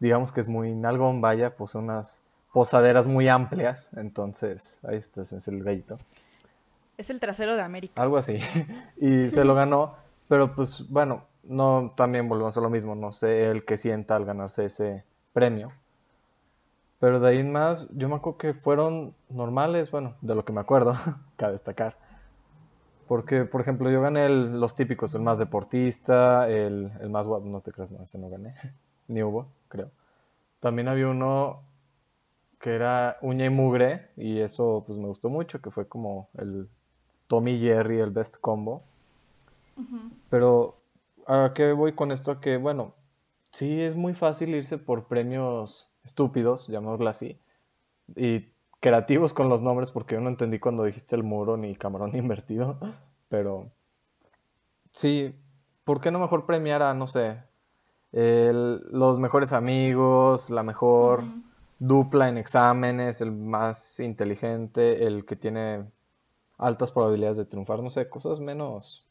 Digamos 0.00 0.32
que 0.32 0.40
es 0.40 0.48
muy 0.48 0.74
nalgón, 0.74 1.20
vaya, 1.20 1.56
pues 1.56 1.74
unas 1.74 2.22
posaderas 2.52 3.06
muy 3.06 3.28
amplias, 3.28 3.90
entonces 3.96 4.80
ahí 4.84 4.96
está, 4.96 5.22
es 5.22 5.48
el 5.48 5.62
gallito. 5.62 5.98
Es 6.96 7.10
el 7.10 7.20
trasero 7.20 7.54
de 7.54 7.62
América. 7.62 8.00
Algo 8.00 8.16
así. 8.16 8.38
y 8.96 9.28
se 9.30 9.44
lo 9.44 9.54
ganó, 9.54 9.94
pero 10.28 10.54
pues 10.54 10.88
bueno, 10.88 11.24
no 11.44 11.92
también 11.96 12.28
volvemos 12.28 12.56
a 12.56 12.60
lo 12.60 12.70
mismo, 12.70 12.94
no 12.94 13.12
sé 13.12 13.50
el 13.50 13.64
que 13.64 13.76
sienta 13.76 14.16
al 14.16 14.24
ganarse 14.24 14.64
ese 14.64 15.04
premio. 15.32 15.72
Pero 16.98 17.20
de 17.20 17.28
ahí 17.28 17.38
en 17.38 17.52
más, 17.52 17.88
yo 17.92 18.08
me 18.08 18.16
acuerdo 18.16 18.38
que 18.38 18.54
fueron 18.54 19.14
normales, 19.28 19.90
bueno, 19.90 20.16
de 20.20 20.34
lo 20.34 20.44
que 20.44 20.52
me 20.52 20.60
acuerdo, 20.60 20.94
cabe 21.36 21.52
destacar 21.52 22.07
porque, 23.08 23.44
por 23.44 23.60
ejemplo, 23.62 23.90
yo 23.90 24.00
gané 24.02 24.28
los 24.28 24.74
típicos, 24.74 25.14
el 25.14 25.22
más 25.22 25.38
deportista, 25.38 26.48
el, 26.48 26.92
el 27.00 27.10
más 27.10 27.26
guapo, 27.26 27.46
no 27.46 27.60
te 27.60 27.72
creas, 27.72 27.90
no, 27.90 28.02
ese 28.02 28.18
no 28.18 28.28
gané, 28.28 28.54
ni 29.08 29.22
hubo, 29.22 29.48
creo. 29.68 29.90
También 30.60 30.88
había 30.88 31.08
uno 31.08 31.62
que 32.60 32.74
era 32.74 33.16
uña 33.22 33.46
y 33.46 33.50
mugre, 33.50 34.10
y 34.16 34.40
eso 34.40 34.84
pues 34.86 34.98
me 34.98 35.06
gustó 35.06 35.30
mucho, 35.30 35.62
que 35.62 35.70
fue 35.70 35.88
como 35.88 36.28
el 36.36 36.68
Tommy 37.26 37.58
Jerry, 37.58 38.00
el 38.00 38.10
best 38.10 38.36
combo. 38.38 38.82
Pero, 40.28 40.76
¿a 41.26 41.52
qué 41.54 41.72
voy 41.72 41.92
con 41.92 42.10
esto? 42.10 42.40
Que, 42.40 42.56
bueno, 42.56 42.94
sí 43.52 43.80
es 43.80 43.94
muy 43.94 44.12
fácil 44.12 44.54
irse 44.54 44.76
por 44.76 45.06
premios 45.06 45.90
estúpidos, 46.04 46.66
llamémoslo 46.66 47.08
así, 47.08 47.38
y 48.16 48.48
creativos 48.80 49.32
con 49.32 49.48
los 49.48 49.60
nombres, 49.62 49.90
porque 49.90 50.14
yo 50.14 50.20
no 50.20 50.28
entendí 50.28 50.58
cuando 50.58 50.84
dijiste 50.84 51.16
el 51.16 51.22
muro 51.22 51.56
ni 51.56 51.74
camarón 51.76 52.14
invertido, 52.16 52.78
pero 53.28 53.70
sí, 54.90 55.34
¿por 55.84 56.00
qué 56.00 56.10
no 56.10 56.18
mejor 56.18 56.46
premiar 56.46 56.82
a, 56.82 56.94
no 56.94 57.06
sé, 57.06 57.42
el- 58.12 58.80
los 58.90 59.18
mejores 59.18 59.52
amigos, 59.52 60.50
la 60.50 60.62
mejor 60.62 61.22
dupla 61.78 62.28
en 62.28 62.38
exámenes, 62.38 63.20
el 63.20 63.32
más 63.32 64.00
inteligente, 64.00 65.06
el 65.06 65.24
que 65.26 65.36
tiene 65.36 65.84
altas 66.56 66.90
probabilidades 66.90 67.36
de 67.36 67.44
triunfar, 67.44 67.82
no 67.82 67.90
sé, 67.90 68.08
cosas 68.08 68.40
menos 68.40 69.06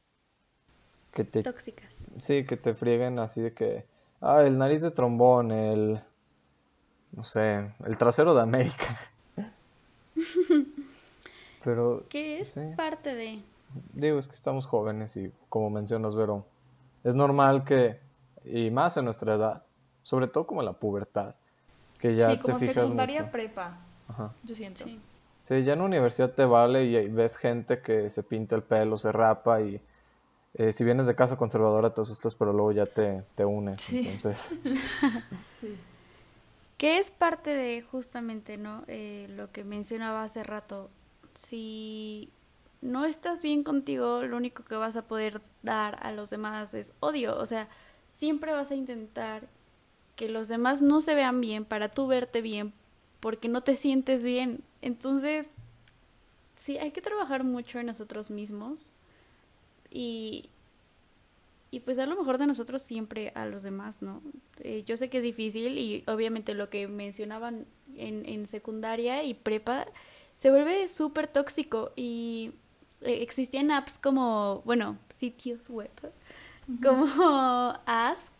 que 1.11 1.23
te, 1.23 1.43
Tóxicas. 1.43 2.09
sí, 2.17 2.45
que 2.45 2.57
te 2.57 2.73
frieguen 2.73 3.19
así 3.19 3.41
de 3.41 3.53
que, 3.53 3.85
ah, 4.21 4.41
el 4.43 4.57
nariz 4.57 4.81
de 4.81 4.91
trombón, 4.91 5.51
el, 5.51 6.01
no 7.13 7.23
sé, 7.23 7.71
el 7.85 7.97
trasero 7.97 8.33
de 8.35 8.41
América. 8.41 8.95
Pero, 11.63 12.05
Que 12.09 12.39
es 12.39 12.49
sí. 12.49 12.61
parte 12.75 13.15
de... 13.15 13.41
Digo, 13.93 14.17
es 14.19 14.27
que 14.27 14.33
estamos 14.35 14.65
jóvenes 14.65 15.17
y 15.17 15.31
como 15.49 15.69
mencionas, 15.69 16.15
Vero, 16.15 16.45
es 17.03 17.15
normal 17.15 17.63
que, 17.65 17.99
y 18.45 18.71
más 18.71 18.95
en 18.97 19.05
nuestra 19.05 19.35
edad, 19.35 19.65
sobre 20.03 20.27
todo 20.27 20.47
como 20.47 20.61
en 20.61 20.65
la 20.67 20.73
pubertad, 20.73 21.35
que 21.99 22.15
ya 22.15 22.29
sí, 22.31 22.37
te 22.37 22.41
como 22.43 22.59
fijas 22.59 22.75
secundaria 22.75 23.21
mucho. 23.21 23.31
prepa, 23.31 23.79
Ajá. 24.07 24.33
yo 24.43 24.55
siento. 24.55 24.83
Sí. 24.83 24.99
Sí, 25.41 25.63
ya 25.63 25.73
en 25.73 25.79
la 25.79 25.85
universidad 25.85 26.31
te 26.31 26.45
vale 26.45 26.85
y 26.85 27.07
ves 27.09 27.37
gente 27.37 27.81
que 27.81 28.09
se 28.09 28.23
pinta 28.23 28.55
el 28.55 28.63
pelo, 28.63 28.97
se 28.97 29.11
rapa 29.11 29.61
y 29.61 29.81
eh, 30.55 30.71
si 30.71 30.83
vienes 30.83 31.07
de 31.07 31.15
casa 31.15 31.37
conservadora 31.37 31.93
te 31.93 32.01
asustas, 32.01 32.33
pero 32.35 32.53
luego 32.53 32.71
ya 32.71 32.85
te, 32.85 33.23
te 33.35 33.45
unes. 33.45 33.81
Sí. 33.81 34.07
Entonces, 34.07 34.57
Sí. 35.43 35.77
Que 36.77 36.99
es 36.99 37.11
parte 37.11 37.51
de 37.51 37.81
justamente, 37.81 38.57
¿no? 38.57 38.83
Eh, 38.87 39.27
lo 39.29 39.51
que 39.51 39.63
mencionaba 39.63 40.23
hace 40.23 40.43
rato. 40.43 40.89
Si 41.33 42.31
no 42.81 43.05
estás 43.05 43.41
bien 43.41 43.63
contigo, 43.63 44.23
lo 44.23 44.37
único 44.37 44.63
que 44.63 44.75
vas 44.75 44.95
a 44.95 45.07
poder 45.07 45.41
dar 45.63 45.97
a 46.01 46.11
los 46.11 46.29
demás 46.29 46.73
es 46.73 46.93
odio. 46.99 47.35
O 47.37 47.45
sea, 47.45 47.67
siempre 48.11 48.51
vas 48.51 48.71
a 48.71 48.75
intentar 48.75 49.47
que 50.15 50.29
los 50.29 50.47
demás 50.47 50.81
no 50.81 51.01
se 51.01 51.15
vean 51.15 51.41
bien 51.41 51.65
para 51.65 51.89
tú 51.89 52.07
verte 52.07 52.41
bien 52.41 52.73
porque 53.19 53.49
no 53.49 53.61
te 53.61 53.75
sientes 53.75 54.23
bien. 54.23 54.63
Entonces, 54.81 55.47
sí, 56.55 56.77
hay 56.77 56.91
que 56.91 57.01
trabajar 57.01 57.43
mucho 57.43 57.79
en 57.79 57.87
nosotros 57.87 58.31
mismos 58.31 58.93
y, 59.89 60.49
y 61.71 61.81
pues 61.81 61.97
dar 61.97 62.07
lo 62.07 62.15
mejor 62.15 62.37
de 62.37 62.47
nosotros 62.47 62.81
siempre 62.81 63.31
a 63.35 63.45
los 63.45 63.63
demás, 63.63 64.01
¿no? 64.01 64.21
Eh, 64.61 64.83
yo 64.85 64.95
sé 64.97 65.09
que 65.09 65.17
es 65.17 65.23
difícil 65.23 65.77
y 65.77 66.03
obviamente 66.07 66.53
lo 66.53 66.69
que 66.69 66.87
mencionaban 66.87 67.65
en, 67.95 68.25
en 68.25 68.47
secundaria 68.47 69.23
y 69.23 69.33
prepa 69.33 69.85
se 70.35 70.49
vuelve 70.51 70.87
súper 70.87 71.27
tóxico 71.27 71.91
y 71.95 72.51
eh, 73.01 73.19
existían 73.21 73.71
apps 73.71 73.97
como, 73.97 74.61
bueno, 74.65 74.97
sitios 75.09 75.69
web, 75.69 75.91
como 76.81 77.05
Ask. 77.85 78.33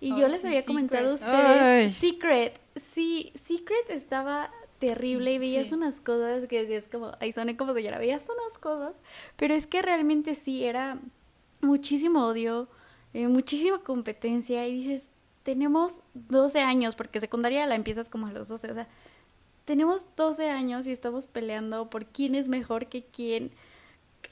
Y 0.00 0.12
Oh, 0.12 0.18
yo 0.18 0.28
les 0.28 0.40
sí, 0.42 0.46
había 0.48 0.64
comentado 0.64 1.12
a 1.12 1.16
Secret. 1.16 1.32
ustedes, 1.36 1.62
Ay. 1.62 1.90
Secret, 1.90 2.60
sí, 2.76 3.32
Secret 3.34 3.88
estaba 3.90 4.50
terrible 4.78 5.32
y 5.32 5.38
veías 5.38 5.68
Sí. 5.68 5.74
unas 5.74 6.00
cosas 6.00 6.46
que 6.48 6.60
decías 6.66 6.84
como, 6.92 7.12
ay, 7.18 7.32
soné 7.32 7.56
como 7.56 7.72
señora, 7.72 7.98
veías 7.98 8.24
unas 8.24 8.58
cosas, 8.58 8.92
pero 9.36 9.54
es 9.54 9.66
que 9.66 9.80
realmente 9.80 10.34
sí, 10.34 10.64
era 10.64 11.00
muchísimo 11.66 12.26
odio, 12.26 12.68
eh, 13.12 13.28
muchísima 13.28 13.80
competencia 13.82 14.66
y 14.66 14.74
dices, 14.74 15.10
tenemos 15.42 16.00
12 16.14 16.60
años, 16.60 16.96
porque 16.96 17.20
secundaria 17.20 17.66
la 17.66 17.74
empiezas 17.74 18.08
como 18.08 18.26
a 18.26 18.32
los 18.32 18.48
12, 18.48 18.70
o 18.70 18.74
sea, 18.74 18.88
tenemos 19.64 20.06
12 20.16 20.48
años 20.48 20.86
y 20.86 20.92
estamos 20.92 21.26
peleando 21.26 21.90
por 21.90 22.06
quién 22.06 22.34
es 22.34 22.48
mejor 22.48 22.86
que 22.86 23.04
quién. 23.04 23.52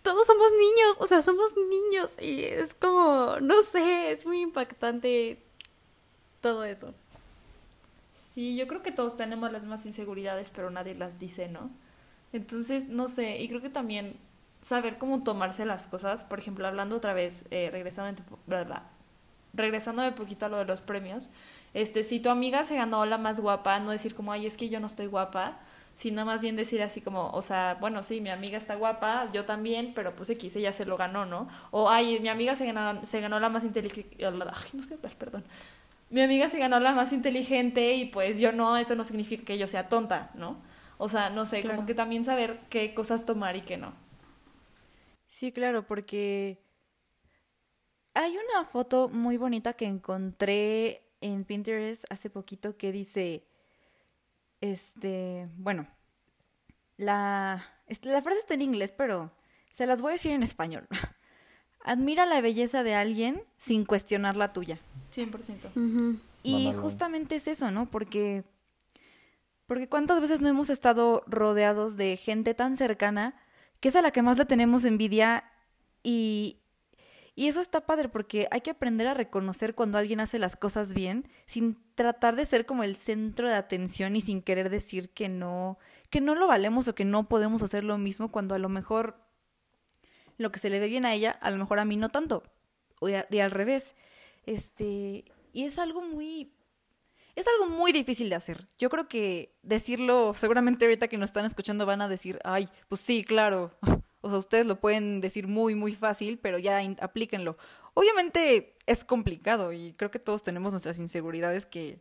Todos 0.03 0.27
somos 0.27 0.51
niños, 0.53 0.97
o 1.01 1.07
sea, 1.07 1.23
somos 1.23 1.55
niños 1.57 2.17
y 2.21 2.45
es 2.45 2.75
como, 2.75 3.39
no 3.41 3.63
sé, 3.63 4.13
es 4.13 4.27
muy 4.27 4.41
impactante 4.41 5.43
todo 6.41 6.65
eso. 6.65 6.95
Sí, 8.15 8.57
yo 8.57 8.69
creo 8.69 8.83
que 8.83 8.93
todos 8.93 9.17
tenemos 9.17 9.51
las 9.51 9.63
mismas 9.63 9.87
inseguridades, 9.87 10.51
pero 10.51 10.71
nadie 10.71 10.95
las 10.95 11.19
dice, 11.19 11.49
¿no? 11.49 11.71
Entonces, 12.33 12.89
no 12.89 13.09
sé, 13.09 13.41
y 13.41 13.49
creo 13.49 13.61
que 13.61 13.71
también 13.71 14.17
saber 14.65 14.97
cómo 14.97 15.23
tomarse 15.23 15.67
las 15.67 15.87
cosas, 15.87 16.25
por 16.25 16.39
ejemplo, 16.39 16.67
hablando 16.67 16.97
otra 16.97 17.13
vez, 17.13 17.45
eh, 17.51 17.69
regresando, 17.71 18.23
regresándome 19.53 20.09
un 20.09 20.15
poquito 20.15 20.47
a 20.47 20.49
lo 20.49 20.57
de 20.57 20.65
los 20.65 20.81
premios, 20.81 21.29
este, 21.75 22.03
si 22.03 22.19
tu 22.19 22.31
amiga 22.31 22.65
se 22.65 22.77
ganó 22.77 23.05
la 23.05 23.19
más 23.19 23.41
guapa, 23.41 23.79
no 23.79 23.91
decir 23.91 24.15
como, 24.15 24.33
ay, 24.33 24.47
es 24.47 24.57
que 24.57 24.71
yo 24.71 24.81
no 24.81 24.87
estoy 24.87 25.05
guapa, 25.07 25.59
sino 25.95 26.25
más 26.25 26.41
bien 26.41 26.57
decir 26.57 26.83
así 26.83 27.03
como, 27.03 27.29
o 27.33 27.43
sea, 27.43 27.77
bueno, 27.79 28.03
sí, 28.03 28.23
mi 28.23 28.31
amiga 28.31 28.57
está 28.57 28.75
guapa, 28.75 29.29
yo 29.35 29.45
también, 29.45 29.93
pero 29.95 30.17
pues 30.17 30.31
X, 30.31 30.57
ella 30.57 30.73
se 30.73 30.87
lo 30.87 30.97
ganó, 30.97 31.27
¿no? 31.27 31.47
O, 31.71 31.91
ay, 31.91 32.19
mi 32.21 32.31
amiga 32.31 32.57
se 32.57 32.65
ganó, 32.65 33.05
se 33.05 33.21
ganó 33.21 33.41
la 33.41 33.51
más 33.51 33.65
inteligente, 33.65 34.17
ay, 34.25 34.33
no 34.73 34.83
sé 34.83 34.95
hablar, 34.95 35.13
perdón. 35.19 35.45
Mi 36.09 36.23
amiga 36.23 36.49
se 36.49 36.59
ganó 36.59 36.81
la 36.81 36.93
más 36.95 37.13
inteligente 37.13 37.93
y 37.95 38.07
pues 38.07 38.41
yo 38.41 38.51
no, 38.53 38.79
eso 38.79 38.95
no 38.95 39.05
significa 39.05 39.45
que 39.45 39.59
yo 39.59 39.69
sea 39.69 39.91
tonta, 39.91 40.31
¿no? 40.35 40.57
O 40.97 41.11
sea, 41.11 41.29
no 41.29 41.45
sé, 41.45 41.61
Claro. 41.61 41.77
como 41.77 41.87
que 41.87 41.95
también 41.95 42.25
saber 42.25 42.61
qué 42.71 42.95
cosas 42.95 43.27
tomar 43.27 43.57
y 43.57 43.61
qué 43.61 43.77
no. 43.77 43.93
Sí, 45.35 45.51
claro, 45.51 45.85
porque 45.85 46.63
hay 48.15 48.37
una 48.37 48.65
foto 48.67 49.09
muy 49.09 49.37
bonita 49.37 49.73
que 49.73 49.85
encontré 49.85 51.11
en 51.21 51.43
Pinterest 51.45 52.05
hace 52.09 52.31
poquito 52.31 52.77
que 52.77 52.93
dice, 52.93 53.45
este, 54.61 55.51
bueno, 55.57 55.89
la, 56.97 57.65
este, 57.89 58.11
la 58.11 58.23
frase 58.23 58.39
está 58.39 58.55
en 58.55 58.63
inglés, 58.63 58.93
pero 58.93 59.33
se 59.73 59.87
las 59.87 60.01
voy 60.01 60.11
a 60.11 60.13
decir 60.13 60.31
en 60.31 60.45
español. 60.45 60.87
Admira 61.85 62.27
la 62.27 62.41
belleza 62.41 62.85
de 62.85 62.95
alguien 62.95 63.43
sin 63.59 63.85
cuestionar 63.85 64.37
la 64.37 64.53
tuya. 64.53 64.79
100%. 65.13 66.21
Y 66.45 66.73
justamente 66.75 67.35
es 67.35 67.49
eso, 67.49 67.73
¿no? 67.73 67.91
Porque, 67.91 68.45
porque 69.67 69.89
cuántas 69.89 70.21
veces 70.21 70.41
no 70.41 70.47
hemos 70.47 70.71
estado 70.71 71.25
rodeados 71.27 71.97
de 71.97 72.17
gente 72.17 72.55
tan 72.55 72.77
cercana 72.77 73.35
que 73.85 73.89
es 73.89 73.97
a 73.97 74.01
la 74.01 74.13
que 74.13 74.23
más 74.23 74.39
le 74.39 74.47
tenemos 74.47 74.87
envidia 74.87 75.45
y, 76.03 76.63
y 77.35 77.49
eso 77.49 77.61
está 77.61 77.85
padre 77.85 78.09
porque 78.09 78.49
hay 78.51 78.63
que 78.63 78.71
aprender 78.71 79.07
a 79.07 79.13
reconocer 79.13 79.75
cuando 79.75 79.99
alguien 79.99 80.21
hace 80.21 80.39
las 80.39 80.57
cosas 80.57 80.95
bien 80.95 81.29
sin 81.45 81.77
tratar 81.95 82.35
de 82.35 82.47
ser 82.47 82.65
como 82.65 82.83
el 82.83 82.97
centro 82.97 83.47
de 83.47 83.57
atención 83.57 84.17
y 84.17 84.23
sin 84.23 84.41
querer 84.41 84.71
decir 84.71 85.11
que 85.11 85.29
no, 85.29 85.79
que 86.09 86.23
no 86.23 86.35
lo 86.35 86.47
valemos 86.47 86.89
o 86.89 86.95
que 86.95 87.05
no 87.05 87.29
podemos 87.29 87.63
hacer 87.63 87.85
lo 87.85 87.99
mismo 87.99 88.33
cuando 88.33 88.55
a 88.55 88.59
lo 88.59 88.71
mejor 88.71 89.19
lo 90.39 90.51
que 90.51 90.61
se 90.61 90.71
le 90.71 90.81
ve 90.81 90.87
bien 90.87 91.05
a 91.05 91.13
ella, 91.13 91.33
a 91.33 91.51
lo 91.51 91.59
mejor 91.59 91.79
a 91.79 91.85
mí 91.85 91.99
no 91.99 92.09
tanto. 92.09 92.43
Y 93.03 93.39
al 93.39 93.51
revés. 93.51 93.95
Este, 94.47 95.27
y 95.53 95.65
es 95.65 95.79
algo 95.79 96.01
muy 96.01 96.54
es 97.37 97.47
algo 97.49 97.75
muy 97.75 97.93
difícil 97.93 98.29
de 98.29 98.37
hacer. 98.37 98.69
Yo 98.79 98.89
creo 98.91 99.09
que 99.09 99.57
decirlo, 99.63 100.35
seguramente 100.37 100.85
ahorita 100.85 101.09
que 101.09 101.19
nos 101.19 101.31
están 101.31 101.45
escuchando 101.45 101.87
van 101.87 102.03
a 102.03 102.09
decir, 102.09 102.39
ay, 102.45 102.69
pues 102.89 103.01
sí, 103.01 103.25
claro. 103.25 103.73
O 104.27 104.31
sea, 104.31 104.39
ustedes 104.39 104.65
lo 104.65 104.81
pueden 104.81 105.21
decir 105.21 105.49
muy, 105.49 105.75
muy 105.75 105.93
fácil, 105.93 106.39
pero 106.39 106.59
ya 106.59 106.81
aplíquenlo. 107.03 107.59
Obviamente 107.93 108.75
es 108.87 109.05
complicado 109.05 109.75
y 109.75 109.93
creo 109.99 110.11
que 110.11 110.19
todos 110.19 110.43
tenemos 110.43 110.73
nuestras 110.73 110.99
inseguridades 110.99 111.67
que, 111.67 112.01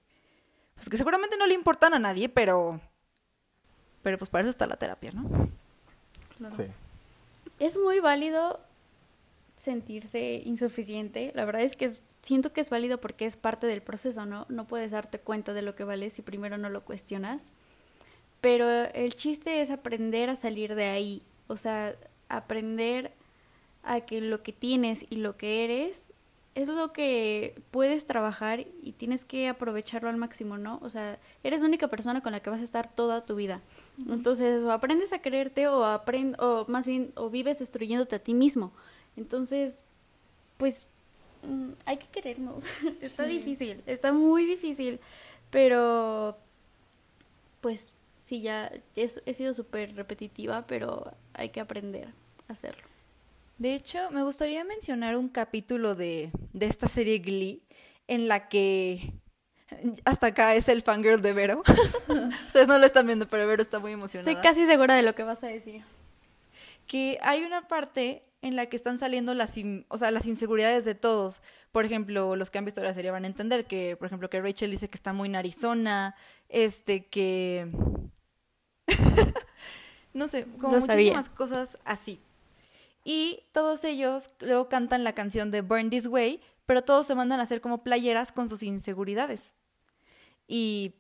pues 0.75 0.88
que 0.88 0.95
seguramente 0.95 1.36
no 1.36 1.47
le 1.47 1.53
importan 1.53 1.93
a 1.93 1.99
nadie, 1.99 2.29
pero, 2.29 2.79
pero 4.03 4.17
pues 4.17 4.29
para 4.29 4.43
eso 4.43 4.51
está 4.51 4.67
la 4.67 4.77
terapia, 4.77 5.11
¿no? 5.11 5.49
Claro. 6.38 6.55
sí. 6.55 6.63
Es 7.59 7.77
muy 7.77 7.99
válido 7.99 8.61
sentirse 9.64 10.41
insuficiente. 10.45 11.32
La 11.36 11.45
verdad 11.45 11.61
es 11.64 11.76
que 11.76 11.86
es- 11.86 12.01
siento 12.22 12.51
que 12.51 12.61
es 12.61 12.70
válido 12.70 12.99
porque 12.99 13.26
es 13.26 13.38
parte 13.38 13.66
del 13.66 13.82
proceso, 13.82 14.26
¿no? 14.26 14.45
No 14.49 14.66
puedes 14.68 14.91
darte 14.91 15.20
cuenta 15.20 15.53
de 15.53 15.61
lo 15.61 15.74
que 15.76 15.84
vales 15.86 16.14
si 16.14 16.22
primero 16.22 16.57
no 16.57 16.70
lo 16.70 16.84
cuestionas. 16.84 17.51
Pero 18.41 18.70
el 18.93 19.16
chiste 19.16 19.61
es 19.61 19.72
aprender 19.72 20.30
a 20.30 20.36
salir 20.36 20.76
de 20.76 20.86
ahí. 20.86 21.22
O 21.47 21.55
sea, 21.57 21.95
aprender 22.28 23.11
a 23.84 24.01
que 24.01 24.20
lo 24.22 24.43
que 24.43 24.51
tienes 24.51 25.05
y 25.09 25.18
lo 25.18 25.38
que 25.38 25.64
eres 25.64 26.11
es 26.55 26.68
lo 26.68 26.93
que 26.93 27.55
puedes 27.72 28.05
trabajar 28.05 28.66
y 28.84 28.91
tienes 28.91 29.26
que 29.26 29.47
aprovecharlo 29.47 30.09
al 30.09 30.18
máximo, 30.18 30.57
¿no? 30.57 30.78
O 30.84 30.89
sea, 30.89 31.18
eres 31.43 31.61
la 31.61 31.66
única 31.68 31.88
persona 31.88 32.22
con 32.22 32.32
la 32.32 32.41
que 32.41 32.49
vas 32.51 32.61
a 32.61 32.64
estar 32.64 32.93
toda 32.93 33.26
tu 33.26 33.36
vida. 33.36 33.61
Entonces, 33.97 34.61
o 34.61 34.72
aprendes 34.72 35.14
a 35.14 35.20
quererte 35.20 35.68
o 35.68 35.84
aprend 35.86 36.36
o 36.39 36.66
más 36.68 36.86
bien 36.86 37.11
o 37.16 37.30
vives 37.30 37.59
destruyéndote 37.59 38.18
a 38.18 38.20
ti 38.20 38.34
mismo. 38.34 38.72
Entonces, 39.18 39.84
pues 40.57 40.88
mm, 41.47 41.72
hay 41.86 41.97
que 41.97 42.07
querernos. 42.07 42.64
está 43.01 43.26
Sí. 43.26 43.32
difícil, 43.32 43.84
está 43.86 44.14
muy 44.14 44.45
difícil, 44.45 44.99
pero 45.49 46.38
pues 47.61 47.95
sí 48.22 48.41
ya 48.41 48.72
es- 48.95 49.22
he 49.26 49.34
sido 49.34 49.53
súper 49.53 49.95
repetitiva, 49.95 50.66
pero 50.68 51.11
hay 51.34 51.49
que 51.49 51.59
aprender 51.59 52.09
a 52.47 52.53
hacerlo. 52.53 52.84
De 53.57 53.74
hecho, 53.76 54.09
me 54.11 54.24
gustaría 54.24 54.64
mencionar 54.64 55.16
un 55.16 55.30
capítulo 55.30 55.93
de, 55.95 56.32
de 56.53 56.66
esta 56.66 56.88
serie 56.88 57.20
Glee 57.20 57.61
en 58.07 58.28
la 58.28 58.49
que 58.49 59.14
hasta 60.05 60.28
acá 60.28 60.55
es 60.55 60.68
el 60.68 60.82
fangirl 60.82 61.22
de 61.22 61.34
Vero. 61.34 61.61
Ustedes 62.47 62.68
no 62.68 62.78
lo 62.78 62.86
están 62.86 63.05
viendo, 63.05 63.28
pero 63.28 63.47
Vero 63.47 63.61
está 63.61 63.80
muy 63.80 63.91
emocionada. 63.93 64.30
Estoy 64.32 64.43
casi 64.43 64.66
segura 64.66 64.95
de 64.95 65.03
lo 65.03 65.16
que 65.16 65.24
vas 65.24 65.43
a 65.43 65.47
decir. 65.47 65.84
Que 66.88 67.18
hay 67.22 67.43
una 67.43 67.68
parte 67.68 68.24
en 68.44 68.56
la 68.58 68.68
que 68.68 68.76
están 68.76 69.00
saliendo 69.00 69.34
las, 69.34 69.58
in- 69.58 69.86
o 69.88 69.98
sea, 69.98 70.12
las 70.12 70.28
inseguridades 70.28 70.84
de 70.86 70.96
todos. 70.96 71.41
Por 71.72 71.86
ejemplo, 71.86 72.36
los 72.36 72.52
que 72.52 72.58
han 72.60 72.66
visto 72.66 72.84
la 72.84 72.94
serie 72.94 73.10
van 73.10 73.24
a 73.24 73.28
entender 73.28 73.66
que, 73.66 73.96
por 73.96 74.06
ejemplo, 74.06 74.30
que 74.30 74.41
Rachel 74.41 74.70
dice 74.70 74.89
que 74.89 74.98
está 74.98 75.14
muy 75.14 75.30
narizona, 75.30 76.16
este, 76.50 77.06
que... 77.08 77.70
no 80.14 80.28
sé, 80.28 80.46
como 80.60 80.80
sabía. 80.82 81.14
muchísimas 81.14 81.30
cosas 81.30 81.78
así. 81.86 82.20
Y 83.06 83.44
todos 83.54 83.84
ellos 83.86 84.30
luego 84.41 84.70
cantan 84.70 85.04
la 85.04 85.14
canción 85.14 85.50
de 85.50 85.62
Burn 85.62 85.89
This 85.89 86.08
Way, 86.08 86.41
pero 86.66 86.82
todos 86.84 87.08
se 87.08 87.16
mandan 87.16 87.39
a 87.39 87.44
hacer 87.44 87.62
como 87.62 87.84
playeras 87.84 88.32
con 88.32 88.50
sus 88.50 88.62
inseguridades. 88.62 89.56
Y, 90.48 90.96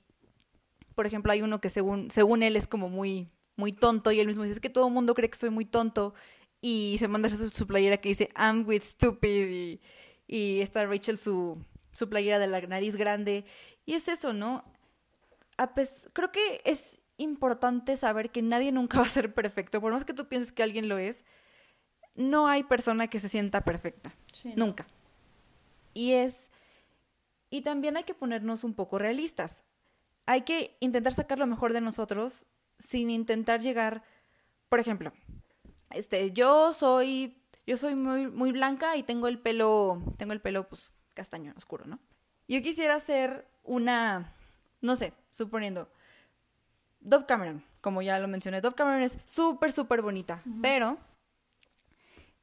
por 0.95 1.05
ejemplo, 1.07 1.31
hay 1.31 1.41
uno 1.41 1.59
que 1.59 1.69
según, 1.69 2.09
según 2.09 2.41
él 2.41 2.55
es 2.55 2.67
como 2.67 2.89
muy, 2.89 3.27
muy 3.57 3.73
tonto 3.73 4.11
y 4.11 4.19
él 4.19 4.27
mismo 4.27 4.43
dice, 4.43 4.53
es 4.53 4.59
que 4.59 4.69
todo 4.69 4.87
el 4.87 4.93
mundo 4.93 5.13
cree 5.13 5.29
que 5.29 5.37
soy 5.37 5.49
muy 5.49 5.65
tonto. 5.65 6.13
Y 6.65 6.95
se 6.97 7.09
manda 7.09 7.27
su, 7.27 7.49
su 7.49 7.67
playera 7.67 7.97
que 7.97 8.07
dice, 8.07 8.29
I'm 8.37 8.65
with 8.65 8.83
stupid. 8.83 9.49
Y, 9.49 9.81
y 10.27 10.61
está 10.61 10.85
Rachel 10.85 11.17
su, 11.17 11.61
su 11.91 12.07
playera 12.07 12.39
de 12.39 12.47
la 12.47 12.61
nariz 12.61 12.95
grande. 12.95 13.43
Y 13.85 13.95
es 13.95 14.07
eso, 14.07 14.31
¿no? 14.31 14.63
A 15.57 15.73
creo 15.73 16.31
que 16.31 16.61
es 16.63 16.99
importante 17.17 17.97
saber 17.97 18.31
que 18.31 18.41
nadie 18.41 18.71
nunca 18.71 18.97
va 19.01 19.05
a 19.05 19.09
ser 19.09 19.33
perfecto. 19.33 19.81
Por 19.81 19.91
más 19.91 20.05
que 20.05 20.13
tú 20.13 20.29
pienses 20.29 20.53
que 20.53 20.63
alguien 20.63 20.87
lo 20.87 20.97
es, 20.97 21.25
no 22.15 22.47
hay 22.47 22.63
persona 22.63 23.09
que 23.09 23.19
se 23.19 23.27
sienta 23.27 23.65
perfecta. 23.65 24.15
Sí, 24.31 24.53
Nunca. 24.55 24.87
Y 25.93 26.13
es. 26.13 26.49
Y 27.49 27.59
también 27.59 27.97
hay 27.97 28.05
que 28.05 28.13
ponernos 28.13 28.63
un 28.63 28.73
poco 28.73 28.99
realistas. 28.99 29.65
Hay 30.27 30.43
que 30.43 30.77
intentar 30.79 31.13
sacar 31.13 31.39
lo 31.39 31.45
mejor 31.45 31.73
de 31.73 31.81
nosotros 31.81 32.45
sin 32.79 33.09
intentar 33.09 33.59
llegar. 33.59 34.01
Por 34.69 34.79
ejemplo, 34.79 35.11
este, 35.93 36.31
yo 36.31 36.73
soy. 36.73 37.39
Yo 37.65 37.77
soy 37.77 37.95
muy, 37.95 38.27
muy 38.27 38.51
blanca 38.51 38.97
y 38.97 39.03
tengo 39.03 39.27
el 39.27 39.39
pelo. 39.39 40.01
Tengo 40.17 40.33
el 40.33 40.41
pelo, 40.41 40.67
pues, 40.67 40.91
castaño 41.13 41.53
oscuro, 41.55 41.85
¿no? 41.85 41.99
Yo 42.47 42.61
quisiera 42.61 42.99
ser 42.99 43.47
una. 43.63 44.35
No 44.81 44.95
sé, 44.95 45.13
suponiendo. 45.31 45.89
Dove 46.99 47.25
Cameron, 47.25 47.63
como 47.81 48.01
ya 48.01 48.19
lo 48.19 48.27
mencioné. 48.27 48.61
Dove 48.61 48.75
Cameron 48.75 49.01
es 49.01 49.17
súper, 49.23 49.71
súper 49.71 50.01
bonita. 50.01 50.41
Pero 50.61 50.97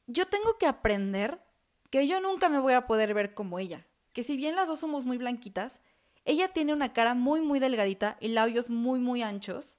yo 0.06 0.26
tengo 0.26 0.58
que 0.58 0.66
aprender 0.66 1.40
que 1.90 2.06
yo 2.06 2.20
nunca 2.20 2.48
me 2.48 2.58
voy 2.58 2.74
a 2.74 2.86
poder 2.86 3.14
ver 3.14 3.34
como 3.34 3.58
ella. 3.58 3.86
Que 4.12 4.22
si 4.22 4.36
bien 4.36 4.56
las 4.56 4.68
dos 4.68 4.80
somos 4.80 5.04
muy 5.04 5.18
blanquitas, 5.18 5.80
ella 6.24 6.48
tiene 6.48 6.72
una 6.72 6.92
cara 6.92 7.14
muy, 7.14 7.40
muy 7.40 7.58
delgadita 7.58 8.16
y 8.20 8.28
labios 8.28 8.70
muy, 8.70 8.98
muy 9.00 9.22
anchos. 9.22 9.76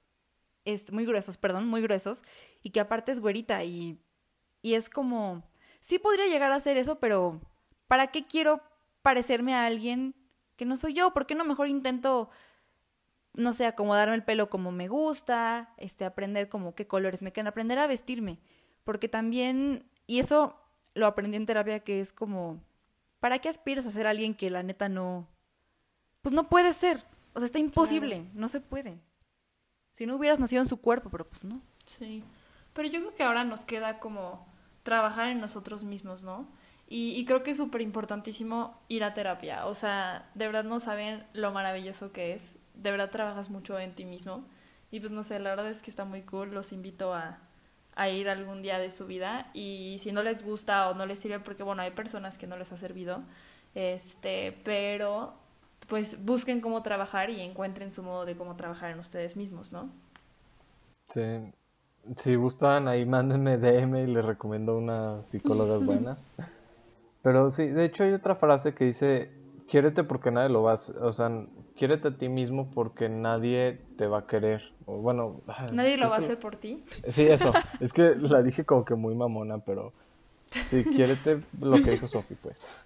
Este, 0.64 0.92
muy 0.92 1.04
gruesos, 1.04 1.36
perdón, 1.36 1.66
muy 1.66 1.82
gruesos. 1.82 2.22
Y 2.62 2.70
que 2.70 2.80
aparte 2.80 3.12
es 3.12 3.20
güerita 3.20 3.64
y, 3.64 3.98
y 4.62 4.74
es 4.74 4.88
como... 4.88 5.42
Sí 5.80 5.98
podría 5.98 6.26
llegar 6.26 6.52
a 6.52 6.56
hacer 6.56 6.76
eso, 6.76 7.00
pero 7.00 7.40
¿para 7.88 8.06
qué 8.06 8.24
quiero 8.24 8.62
parecerme 9.02 9.54
a 9.54 9.66
alguien 9.66 10.14
que 10.56 10.64
no 10.64 10.76
soy 10.76 10.92
yo? 10.92 11.12
¿Por 11.12 11.26
qué 11.26 11.34
no 11.34 11.44
mejor 11.44 11.68
intento, 11.68 12.30
no 13.34 13.52
sé, 13.52 13.66
acomodarme 13.66 14.14
el 14.14 14.22
pelo 14.22 14.48
como 14.48 14.70
me 14.70 14.86
gusta, 14.86 15.74
este, 15.76 16.04
aprender 16.04 16.48
como 16.48 16.74
qué 16.74 16.86
colores 16.86 17.20
me 17.20 17.32
quedan, 17.32 17.48
aprender 17.48 17.80
a 17.80 17.88
vestirme? 17.88 18.38
Porque 18.84 19.08
también, 19.08 19.90
y 20.06 20.20
eso 20.20 20.56
lo 20.94 21.06
aprendí 21.06 21.36
en 21.36 21.46
terapia, 21.46 21.80
que 21.80 22.00
es 22.00 22.12
como, 22.12 22.62
¿para 23.18 23.40
qué 23.40 23.48
aspiras 23.48 23.86
a 23.86 23.90
ser 23.90 24.06
alguien 24.06 24.34
que 24.34 24.50
la 24.50 24.62
neta 24.62 24.88
no, 24.88 25.28
pues 26.20 26.32
no 26.32 26.48
puede 26.48 26.72
ser? 26.72 27.02
O 27.34 27.40
sea, 27.40 27.46
está 27.46 27.58
imposible, 27.58 28.30
no 28.34 28.48
se 28.48 28.60
puede. 28.60 29.00
Si 29.90 30.06
no 30.06 30.16
hubieras 30.16 30.38
nacido 30.38 30.62
en 30.62 30.68
su 30.68 30.80
cuerpo, 30.80 31.10
pero 31.10 31.28
pues 31.28 31.44
no. 31.44 31.60
Sí, 31.84 32.22
pero 32.72 32.88
yo 32.88 33.00
creo 33.00 33.14
que 33.14 33.22
ahora 33.22 33.44
nos 33.44 33.64
queda 33.64 33.98
como 33.98 34.46
trabajar 34.82 35.28
en 35.28 35.40
nosotros 35.40 35.84
mismos, 35.84 36.22
¿no? 36.22 36.46
Y, 36.88 37.12
y 37.12 37.24
creo 37.24 37.42
que 37.42 37.52
es 37.52 37.56
súper 37.56 37.80
importantísimo 37.80 38.78
ir 38.88 39.04
a 39.04 39.14
terapia. 39.14 39.66
O 39.66 39.74
sea, 39.74 40.30
de 40.34 40.46
verdad 40.46 40.64
no 40.64 40.80
saben 40.80 41.24
lo 41.32 41.52
maravilloso 41.52 42.12
que 42.12 42.34
es. 42.34 42.56
De 42.74 42.90
verdad 42.90 43.10
trabajas 43.10 43.50
mucho 43.50 43.78
en 43.78 43.94
ti 43.94 44.04
mismo. 44.04 44.44
Y 44.90 45.00
pues 45.00 45.10
no 45.10 45.22
sé, 45.22 45.38
la 45.38 45.50
verdad 45.50 45.70
es 45.70 45.82
que 45.82 45.90
está 45.90 46.04
muy 46.04 46.22
cool. 46.22 46.50
Los 46.52 46.72
invito 46.72 47.14
a, 47.14 47.38
a 47.94 48.08
ir 48.10 48.28
algún 48.28 48.60
día 48.62 48.78
de 48.78 48.90
su 48.90 49.06
vida. 49.06 49.50
Y 49.54 49.98
si 50.00 50.12
no 50.12 50.22
les 50.22 50.44
gusta 50.44 50.90
o 50.90 50.94
no 50.94 51.06
les 51.06 51.18
sirve, 51.20 51.40
porque 51.40 51.62
bueno, 51.62 51.82
hay 51.82 51.92
personas 51.92 52.36
que 52.36 52.46
no 52.46 52.58
les 52.58 52.72
ha 52.72 52.76
servido. 52.76 53.22
Este, 53.74 54.60
pero 54.64 55.34
pues 55.88 56.24
busquen 56.24 56.60
cómo 56.60 56.82
trabajar 56.82 57.30
y 57.30 57.40
encuentren 57.40 57.92
su 57.92 58.02
modo 58.02 58.24
de 58.26 58.36
cómo 58.36 58.56
trabajar 58.56 58.90
en 58.90 58.98
ustedes 58.98 59.36
mismos, 59.36 59.72
¿no? 59.72 59.90
Sí. 61.08 61.52
Si 62.16 62.34
gustan, 62.34 62.88
ahí 62.88 63.06
mándenme 63.06 63.58
DM 63.58 63.96
y 63.96 64.06
les 64.06 64.24
recomiendo 64.24 64.76
unas 64.76 65.26
psicólogas 65.26 65.84
buenas. 65.84 66.28
Pero 67.22 67.50
sí, 67.50 67.66
de 67.66 67.84
hecho 67.84 68.04
hay 68.04 68.12
otra 68.12 68.34
frase 68.34 68.74
que 68.74 68.84
dice, 68.84 69.30
quiérete 69.68 70.04
porque 70.04 70.30
nadie 70.30 70.48
lo 70.48 70.62
va 70.62 70.72
a 70.72 70.74
hacer, 70.74 70.96
o 70.98 71.12
sea, 71.12 71.30
quiérete 71.76 72.08
a 72.08 72.16
ti 72.16 72.28
mismo 72.28 72.70
porque 72.70 73.08
nadie 73.08 73.80
te 73.96 74.06
va 74.06 74.18
a 74.18 74.26
querer. 74.26 74.72
O 74.86 74.96
bueno, 74.98 75.40
Nadie 75.72 75.96
lo 75.96 76.10
va 76.10 76.16
a 76.16 76.18
hacer 76.18 76.38
por 76.40 76.56
ti. 76.56 76.84
Sí, 77.06 77.22
eso. 77.22 77.52
Es 77.80 77.92
que 77.92 78.16
la 78.16 78.42
dije 78.42 78.64
como 78.64 78.84
que 78.84 78.96
muy 78.96 79.14
mamona, 79.14 79.58
pero 79.58 79.92
sí, 80.50 80.84
quiérete 80.84 81.40
lo 81.60 81.80
que 81.82 81.92
dijo 81.92 82.08
Sofi, 82.08 82.34
pues. 82.34 82.84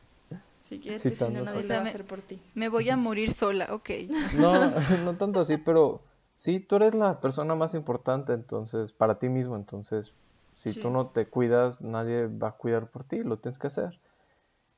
Si 0.60 0.78
quieres 0.78 1.00
si 1.00 1.10
no, 1.10 1.30
nadie 1.30 1.62
lo 1.62 1.68
va 1.68 1.76
a 1.76 1.82
hacer 1.82 2.04
por 2.04 2.20
ti. 2.22 2.40
Me 2.54 2.68
voy 2.68 2.90
a 2.90 2.96
morir 2.96 3.32
sola, 3.32 3.68
ok. 3.70 3.90
No, 4.34 4.70
no 5.04 5.14
tanto 5.14 5.40
así, 5.40 5.56
pero 5.56 6.00
sí, 6.36 6.60
tú 6.60 6.76
eres 6.76 6.94
la 6.94 7.20
persona 7.20 7.54
más 7.56 7.74
importante, 7.74 8.32
entonces, 8.32 8.92
para 8.92 9.18
ti 9.18 9.28
mismo, 9.28 9.56
entonces, 9.56 10.12
si 10.52 10.70
Sí. 10.72 10.80
tú 10.80 10.90
no 10.90 11.08
te 11.08 11.26
cuidas, 11.28 11.80
nadie 11.80 12.28
va 12.28 12.48
a 12.48 12.52
cuidar 12.52 12.86
por 12.88 13.04
ti, 13.04 13.22
lo 13.22 13.38
tienes 13.38 13.58
que 13.58 13.66
hacer. 13.66 13.98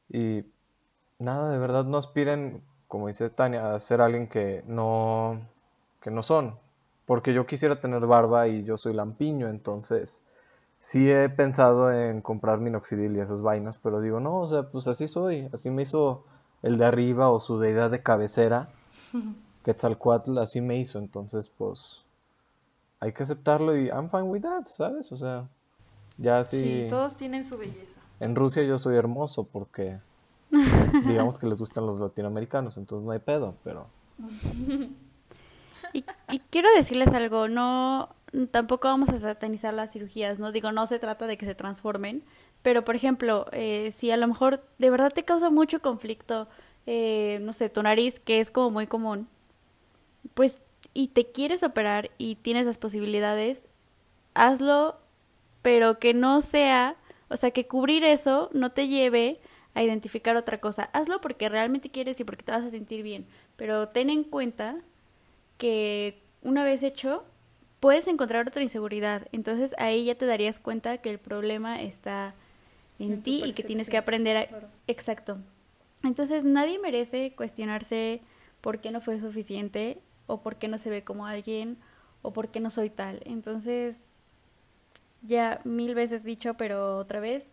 Y 0.08 0.44
nada, 1.18 1.50
de 1.52 1.58
verdad 1.58 1.84
no 1.84 1.98
aspiren, 1.98 2.62
como 2.88 3.08
dice 3.08 3.28
Tania, 3.30 3.74
a 3.74 3.78
ser 3.80 4.00
alguien 4.00 4.28
que 4.28 4.64
no, 4.66 5.40
que 6.00 6.10
no 6.10 6.22
son. 6.22 6.58
Porque 7.06 7.32
yo 7.32 7.46
quisiera 7.46 7.80
tener 7.80 8.06
barba 8.06 8.48
y 8.48 8.64
yo 8.64 8.76
soy 8.76 8.92
lampiño, 8.94 9.48
entonces 9.48 10.22
sí 10.80 11.10
he 11.10 11.28
pensado 11.28 11.92
en 11.92 12.20
comprar 12.22 12.58
minoxidil 12.60 13.16
y 13.16 13.20
esas 13.20 13.42
vainas, 13.42 13.78
pero 13.78 14.00
digo, 14.00 14.20
no, 14.20 14.36
o 14.40 14.46
sea, 14.46 14.64
pues 14.70 14.86
así 14.88 15.08
soy, 15.08 15.48
así 15.52 15.70
me 15.70 15.82
hizo 15.82 16.24
el 16.62 16.76
de 16.78 16.84
arriba 16.86 17.30
o 17.30 17.40
su 17.40 17.58
deidad 17.58 17.90
de 17.90 18.02
cabecera. 18.02 18.68
Quetzalcoatl 19.68 20.38
así 20.38 20.62
me 20.62 20.78
hizo, 20.78 20.98
entonces 20.98 21.50
pues 21.50 22.02
hay 23.00 23.12
que 23.12 23.22
aceptarlo 23.22 23.76
y 23.76 23.88
I'm 23.88 24.08
fine 24.08 24.22
with 24.22 24.40
that, 24.40 24.64
¿sabes? 24.64 25.12
O 25.12 25.16
sea, 25.18 25.46
ya 26.16 26.42
Sí, 26.42 26.58
sí, 26.58 26.86
todos 26.88 27.16
tienen 27.16 27.44
su 27.44 27.58
belleza. 27.58 28.00
en 28.18 28.34
Rusia 28.34 28.62
yo 28.62 28.78
soy 28.78 28.96
hermoso 28.96 29.44
porque 29.44 29.98
digamos 31.06 31.38
que 31.38 31.46
les 31.46 31.58
gustan 31.58 31.84
los 31.84 32.00
latinoamericanos, 32.00 32.78
entonces 32.78 33.04
no 33.04 33.12
hay 33.12 33.18
pedo, 33.18 33.56
pero 33.62 33.88
Y, 35.92 36.02
y 36.30 36.38
quiero 36.48 36.68
decirles 36.74 37.12
algo, 37.12 37.48
no, 37.48 38.08
tampoco 38.50 38.88
vamos 38.88 39.10
a 39.10 39.18
satanizar 39.18 39.74
las 39.74 39.92
cirugías, 39.92 40.38
¿no? 40.38 40.50
Digo, 40.50 40.72
no 40.72 40.86
se 40.86 40.98
trata 40.98 41.26
de 41.26 41.36
que 41.36 41.44
se 41.44 41.54
transformen, 41.54 42.24
pero 42.62 42.84
por 42.84 42.96
ejemplo, 42.96 43.46
eh, 43.52 43.90
si 43.92 44.10
a 44.10 44.16
lo 44.16 44.28
mejor 44.28 44.64
de 44.78 44.88
verdad 44.88 45.12
te 45.12 45.26
causa 45.26 45.50
mucho 45.50 45.82
conflicto, 45.82 46.48
eh, 46.86 47.38
no 47.42 47.52
sé, 47.52 47.68
tu 47.68 47.82
nariz, 47.82 48.18
que 48.18 48.40
es 48.40 48.50
como 48.50 48.70
muy 48.70 48.86
común, 48.86 49.28
pues, 50.38 50.60
y 50.94 51.08
te 51.08 51.32
quieres 51.32 51.64
operar 51.64 52.12
y 52.16 52.36
tienes 52.36 52.64
las 52.64 52.78
posibilidades, 52.78 53.68
hazlo, 54.34 54.96
pero 55.62 55.98
que 55.98 56.14
no 56.14 56.42
sea, 56.42 56.94
o 57.26 57.36
sea, 57.36 57.50
que 57.50 57.66
cubrir 57.66 58.04
eso 58.04 58.48
no 58.52 58.70
te 58.70 58.86
lleve 58.86 59.40
a 59.74 59.82
identificar 59.82 60.36
otra 60.36 60.60
cosa. 60.60 60.90
Hazlo 60.92 61.20
porque 61.20 61.48
realmente 61.48 61.90
quieres 61.90 62.20
y 62.20 62.24
porque 62.24 62.44
te 62.44 62.52
vas 62.52 62.62
a 62.62 62.70
sentir 62.70 63.02
bien, 63.02 63.26
pero 63.56 63.88
ten 63.88 64.10
en 64.10 64.22
cuenta 64.22 64.76
que 65.56 66.22
una 66.42 66.62
vez 66.62 66.84
hecho, 66.84 67.24
puedes 67.80 68.06
encontrar 68.06 68.46
otra 68.46 68.62
inseguridad. 68.62 69.26
Entonces 69.32 69.74
ahí 69.76 70.04
ya 70.04 70.14
te 70.14 70.26
darías 70.26 70.60
cuenta 70.60 70.98
que 70.98 71.10
el 71.10 71.18
problema 71.18 71.82
está 71.82 72.36
en, 73.00 73.24
ti 73.24 73.42
y 73.44 73.54
que 73.54 73.64
tienes 73.64 73.90
que 73.90 73.96
aprender 73.96 74.36
a... 74.36 74.46
claro. 74.46 74.68
Exacto. 74.86 75.38
Entonces 76.04 76.44
nadie 76.44 76.78
merece 76.78 77.32
cuestionarse 77.34 78.20
por 78.60 78.80
qué 78.80 78.92
no 78.92 79.00
fue 79.00 79.18
suficiente 79.18 80.00
o 80.28 80.40
por 80.40 80.56
qué 80.56 80.68
no 80.68 80.78
se 80.78 80.90
ve 80.90 81.02
como 81.02 81.26
alguien 81.26 81.78
o 82.22 82.32
por 82.32 82.50
qué 82.50 82.60
no 82.60 82.70
soy 82.70 82.90
tal. 82.90 83.20
Entonces, 83.24 84.10
ya 85.22 85.60
mil 85.64 85.96
veces 85.96 86.22
dicho, 86.22 86.54
pero 86.54 86.98
otra 86.98 87.18
vez, 87.18 87.48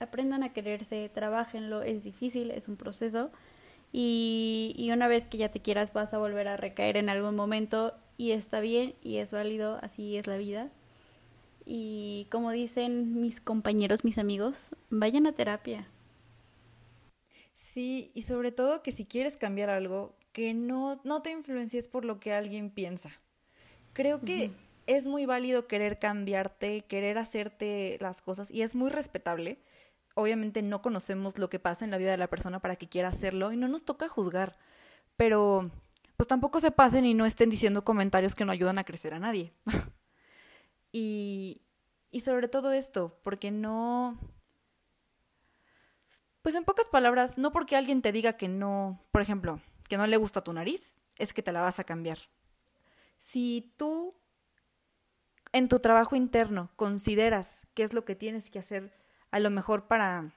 aprendan 0.00 0.42
a 0.42 0.52
quererse, 0.52 1.08
trabajenlo, 1.14 1.82
es 1.82 2.02
difícil, 2.02 2.50
es 2.50 2.68
un 2.68 2.76
proceso. 2.76 3.30
Y, 3.92 4.74
y 4.76 4.90
una 4.90 5.08
vez 5.08 5.26
que 5.26 5.38
ya 5.38 5.50
te 5.50 5.60
quieras 5.60 5.92
vas 5.92 6.12
a 6.12 6.18
volver 6.18 6.48
a 6.48 6.56
recaer 6.56 6.96
en 6.96 7.08
algún 7.08 7.36
momento 7.36 7.94
y 8.18 8.32
está 8.32 8.60
bien 8.60 8.94
y 9.02 9.18
es 9.18 9.30
válido, 9.32 9.78
así 9.82 10.16
es 10.16 10.26
la 10.26 10.36
vida. 10.36 10.70
Y 11.64 12.26
como 12.30 12.50
dicen 12.50 13.20
mis 13.20 13.40
compañeros, 13.40 14.04
mis 14.04 14.18
amigos, 14.18 14.70
vayan 14.90 15.26
a 15.26 15.32
terapia. 15.32 15.86
Sí, 17.54 18.10
y 18.14 18.22
sobre 18.22 18.52
todo 18.52 18.82
que 18.82 18.92
si 18.92 19.04
quieres 19.04 19.36
cambiar 19.36 19.68
algo, 19.68 20.14
que 20.38 20.54
no, 20.54 21.00
no 21.02 21.20
te 21.20 21.32
influencies 21.32 21.88
por 21.88 22.04
lo 22.04 22.20
que 22.20 22.32
alguien 22.32 22.70
piensa. 22.70 23.10
Creo 23.92 24.20
que 24.20 24.52
es 24.86 25.08
muy 25.08 25.26
válido 25.26 25.66
querer 25.66 25.98
cambiarte, 25.98 26.82
querer 26.82 27.18
hacerte 27.18 27.98
las 28.00 28.22
cosas, 28.22 28.48
y 28.52 28.62
es 28.62 28.76
muy 28.76 28.88
respetable. 28.88 29.58
Obviamente 30.14 30.62
no 30.62 30.80
conocemos 30.80 31.38
lo 31.38 31.50
que 31.50 31.58
pasa 31.58 31.84
en 31.84 31.90
la 31.90 31.98
vida 31.98 32.12
de 32.12 32.18
la 32.18 32.30
persona 32.30 32.60
para 32.60 32.76
que 32.76 32.88
quiera 32.88 33.08
hacerlo 33.08 33.50
y 33.50 33.56
no 33.56 33.66
nos 33.66 33.84
toca 33.84 34.06
juzgar. 34.06 34.56
Pero 35.16 35.72
pues 36.16 36.28
tampoco 36.28 36.60
se 36.60 36.70
pasen 36.70 37.04
y 37.04 37.14
no 37.14 37.26
estén 37.26 37.50
diciendo 37.50 37.82
comentarios 37.82 38.36
que 38.36 38.44
no 38.44 38.52
ayudan 38.52 38.78
a 38.78 38.84
crecer 38.84 39.14
a 39.14 39.18
nadie. 39.18 39.52
y, 40.92 41.62
y 42.12 42.20
sobre 42.20 42.46
todo 42.46 42.70
esto, 42.70 43.18
porque 43.24 43.50
no... 43.50 44.16
Pues 46.42 46.54
en 46.54 46.62
pocas 46.62 46.86
palabras, 46.86 47.38
no 47.38 47.50
porque 47.50 47.74
alguien 47.74 48.02
te 48.02 48.12
diga 48.12 48.34
que 48.34 48.46
no, 48.46 49.02
por 49.10 49.20
ejemplo, 49.20 49.60
que 49.88 49.96
no 49.96 50.06
le 50.06 50.16
gusta 50.16 50.44
tu 50.44 50.52
nariz, 50.52 50.94
es 51.16 51.32
que 51.32 51.42
te 51.42 51.52
la 51.52 51.60
vas 51.60 51.78
a 51.78 51.84
cambiar. 51.84 52.18
Si 53.18 53.72
tú 53.76 54.10
en 55.52 55.68
tu 55.68 55.80
trabajo 55.80 56.14
interno 56.14 56.70
consideras 56.76 57.62
qué 57.74 57.82
es 57.82 57.92
lo 57.92 58.04
que 58.04 58.14
tienes 58.14 58.50
que 58.50 58.58
hacer 58.58 58.92
a 59.30 59.40
lo 59.40 59.50
mejor 59.50 59.88
para 59.88 60.34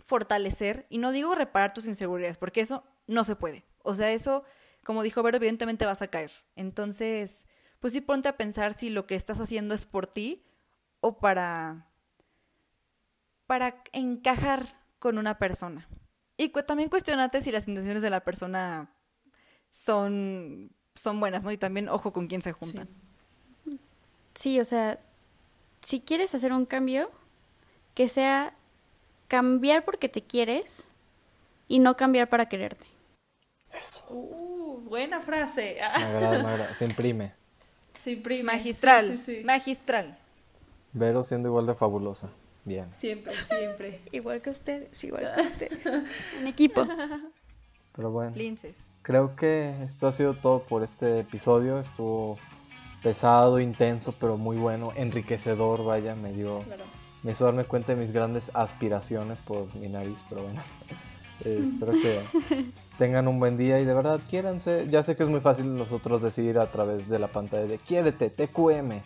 fortalecer, 0.00 0.86
y 0.90 0.98
no 0.98 1.12
digo 1.12 1.34
reparar 1.34 1.72
tus 1.72 1.86
inseguridades, 1.86 2.36
porque 2.36 2.60
eso 2.60 2.84
no 3.06 3.24
se 3.24 3.36
puede. 3.36 3.64
O 3.82 3.94
sea, 3.94 4.12
eso, 4.12 4.44
como 4.84 5.02
dijo 5.02 5.22
Vero, 5.22 5.36
evidentemente 5.36 5.86
vas 5.86 6.02
a 6.02 6.08
caer. 6.08 6.30
Entonces, 6.56 7.46
pues 7.80 7.92
sí 7.92 8.00
ponte 8.00 8.28
a 8.28 8.36
pensar 8.36 8.74
si 8.74 8.90
lo 8.90 9.06
que 9.06 9.14
estás 9.14 9.40
haciendo 9.40 9.74
es 9.74 9.86
por 9.86 10.06
ti 10.06 10.44
o 11.00 11.18
para, 11.18 11.88
para 13.46 13.82
encajar 13.92 14.66
con 14.98 15.18
una 15.18 15.38
persona. 15.38 15.88
Y 16.36 16.48
también 16.48 16.88
cuestionate 16.88 17.42
si 17.42 17.52
las 17.52 17.68
intenciones 17.68 18.02
de 18.02 18.10
la 18.10 18.20
persona 18.24 18.90
son, 19.70 20.70
son 20.94 21.20
buenas, 21.20 21.44
¿no? 21.44 21.52
Y 21.52 21.58
también 21.58 21.88
ojo 21.88 22.12
con 22.12 22.26
quién 22.26 22.42
se 22.42 22.52
juntan. 22.52 22.88
Sí, 24.34 24.58
o 24.58 24.64
sea, 24.64 24.98
si 25.82 26.00
quieres 26.00 26.34
hacer 26.34 26.52
un 26.52 26.66
cambio, 26.66 27.08
que 27.94 28.08
sea 28.08 28.54
cambiar 29.28 29.84
porque 29.84 30.08
te 30.08 30.22
quieres 30.22 30.84
y 31.68 31.78
no 31.78 31.96
cambiar 31.96 32.28
para 32.28 32.48
quererte. 32.48 32.86
Eso. 33.72 34.04
Uh, 34.10 34.80
buena 34.84 35.20
frase. 35.20 35.76
Me 35.78 35.82
agrada, 36.04 36.42
me 36.42 36.48
agrada. 36.50 36.74
Se 36.74 36.84
imprime. 36.84 37.32
Se 37.94 38.10
imprime. 38.12 38.42
Magistral, 38.44 39.12
Sí, 39.12 39.18
sí, 39.18 39.36
sí. 39.38 39.44
magistral. 39.44 40.18
Vero 40.92 41.22
siendo 41.22 41.48
igual 41.48 41.66
de 41.66 41.74
fabulosa. 41.74 42.30
Bien. 42.64 42.86
Siempre, 42.92 43.34
siempre. 43.36 44.00
Igual 44.12 44.40
que 44.40 44.50
ustedes, 44.50 45.04
igual 45.04 45.30
que 45.34 45.40
ustedes. 45.52 45.86
En 46.38 46.46
equipo. 46.46 46.86
Pero 47.94 48.10
bueno. 48.10 48.34
Linces. 48.36 48.92
Creo 49.02 49.36
que 49.36 49.74
esto 49.84 50.06
ha 50.08 50.12
sido 50.12 50.34
todo 50.34 50.62
por 50.64 50.82
este 50.82 51.20
episodio. 51.20 51.78
Estuvo 51.78 52.38
pesado, 53.02 53.60
intenso, 53.60 54.12
pero 54.18 54.36
muy 54.38 54.56
bueno, 54.56 54.92
enriquecedor, 54.96 55.84
vaya, 55.84 56.14
me 56.14 56.32
dio, 56.32 56.60
Claro. 56.60 56.84
me 57.22 57.32
hizo 57.32 57.44
darme 57.44 57.64
cuenta 57.64 57.94
de 57.94 58.00
mis 58.00 58.12
grandes 58.12 58.50
aspiraciones 58.54 59.38
por 59.40 59.72
mi 59.76 59.88
nariz, 59.88 60.16
pero 60.30 60.42
bueno, 60.44 60.60
eh, 61.44 61.60
espero 61.62 61.92
que 61.92 62.64
tengan 62.96 63.28
un 63.28 63.38
buen 63.38 63.58
día 63.58 63.78
y 63.78 63.84
de 63.84 63.92
verdad 63.92 64.20
quiéranse. 64.30 64.86
Ya 64.88 65.02
sé 65.02 65.16
que 65.16 65.22
es 65.22 65.28
muy 65.28 65.40
fácil 65.40 65.76
nosotros 65.76 66.22
decir 66.22 66.58
a 66.58 66.66
través 66.70 67.08
de 67.10 67.18
la 67.18 67.28
pantalla 67.28 67.66
de 67.66 67.76
quiérete, 67.76 68.30
TQM. 68.30 69.02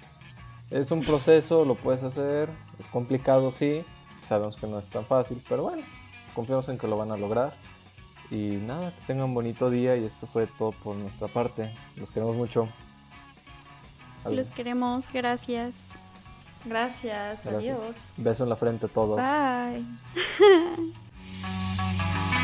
Es 0.71 0.91
un 0.91 1.01
proceso, 1.01 1.65
lo 1.65 1.75
puedes 1.75 2.03
hacer, 2.03 2.51
es 2.79 2.87
complicado, 2.87 3.51
sí, 3.51 3.85
sabemos 4.27 4.57
que 4.57 4.67
no 4.67 4.79
es 4.79 4.87
tan 4.87 5.07
fácil, 5.07 5.43
pero 5.49 5.63
bueno, 5.63 5.83
confiamos 6.35 6.69
en 6.69 6.77
que 6.79 6.87
lo 6.87 6.99
van 6.99 7.11
a 7.11 7.17
lograr. 7.17 7.55
Y 8.31 8.59
nada, 8.67 8.91
que 8.91 9.01
tengan 9.07 9.25
un 9.27 9.35
bonito 9.35 9.71
día 9.71 9.97
y 9.97 10.05
esto 10.05 10.27
fue 10.27 10.47
todo 10.47 10.73
por 10.73 10.95
nuestra 10.97 11.29
parte. 11.29 11.73
Los 11.97 12.11
queremos 12.11 12.37
mucho. 12.37 12.69
Los 14.27 14.51
queremos, 14.51 15.11
gracias. 15.11 15.77
Gracias, 16.65 17.45
Gracias. 17.45 17.55
adiós. 17.55 18.13
Beso 18.19 18.43
en 18.45 18.51
la 18.51 18.57
frente 18.57 18.87
a 18.87 18.89
todos. 18.89 19.17
Bye. 19.17 19.85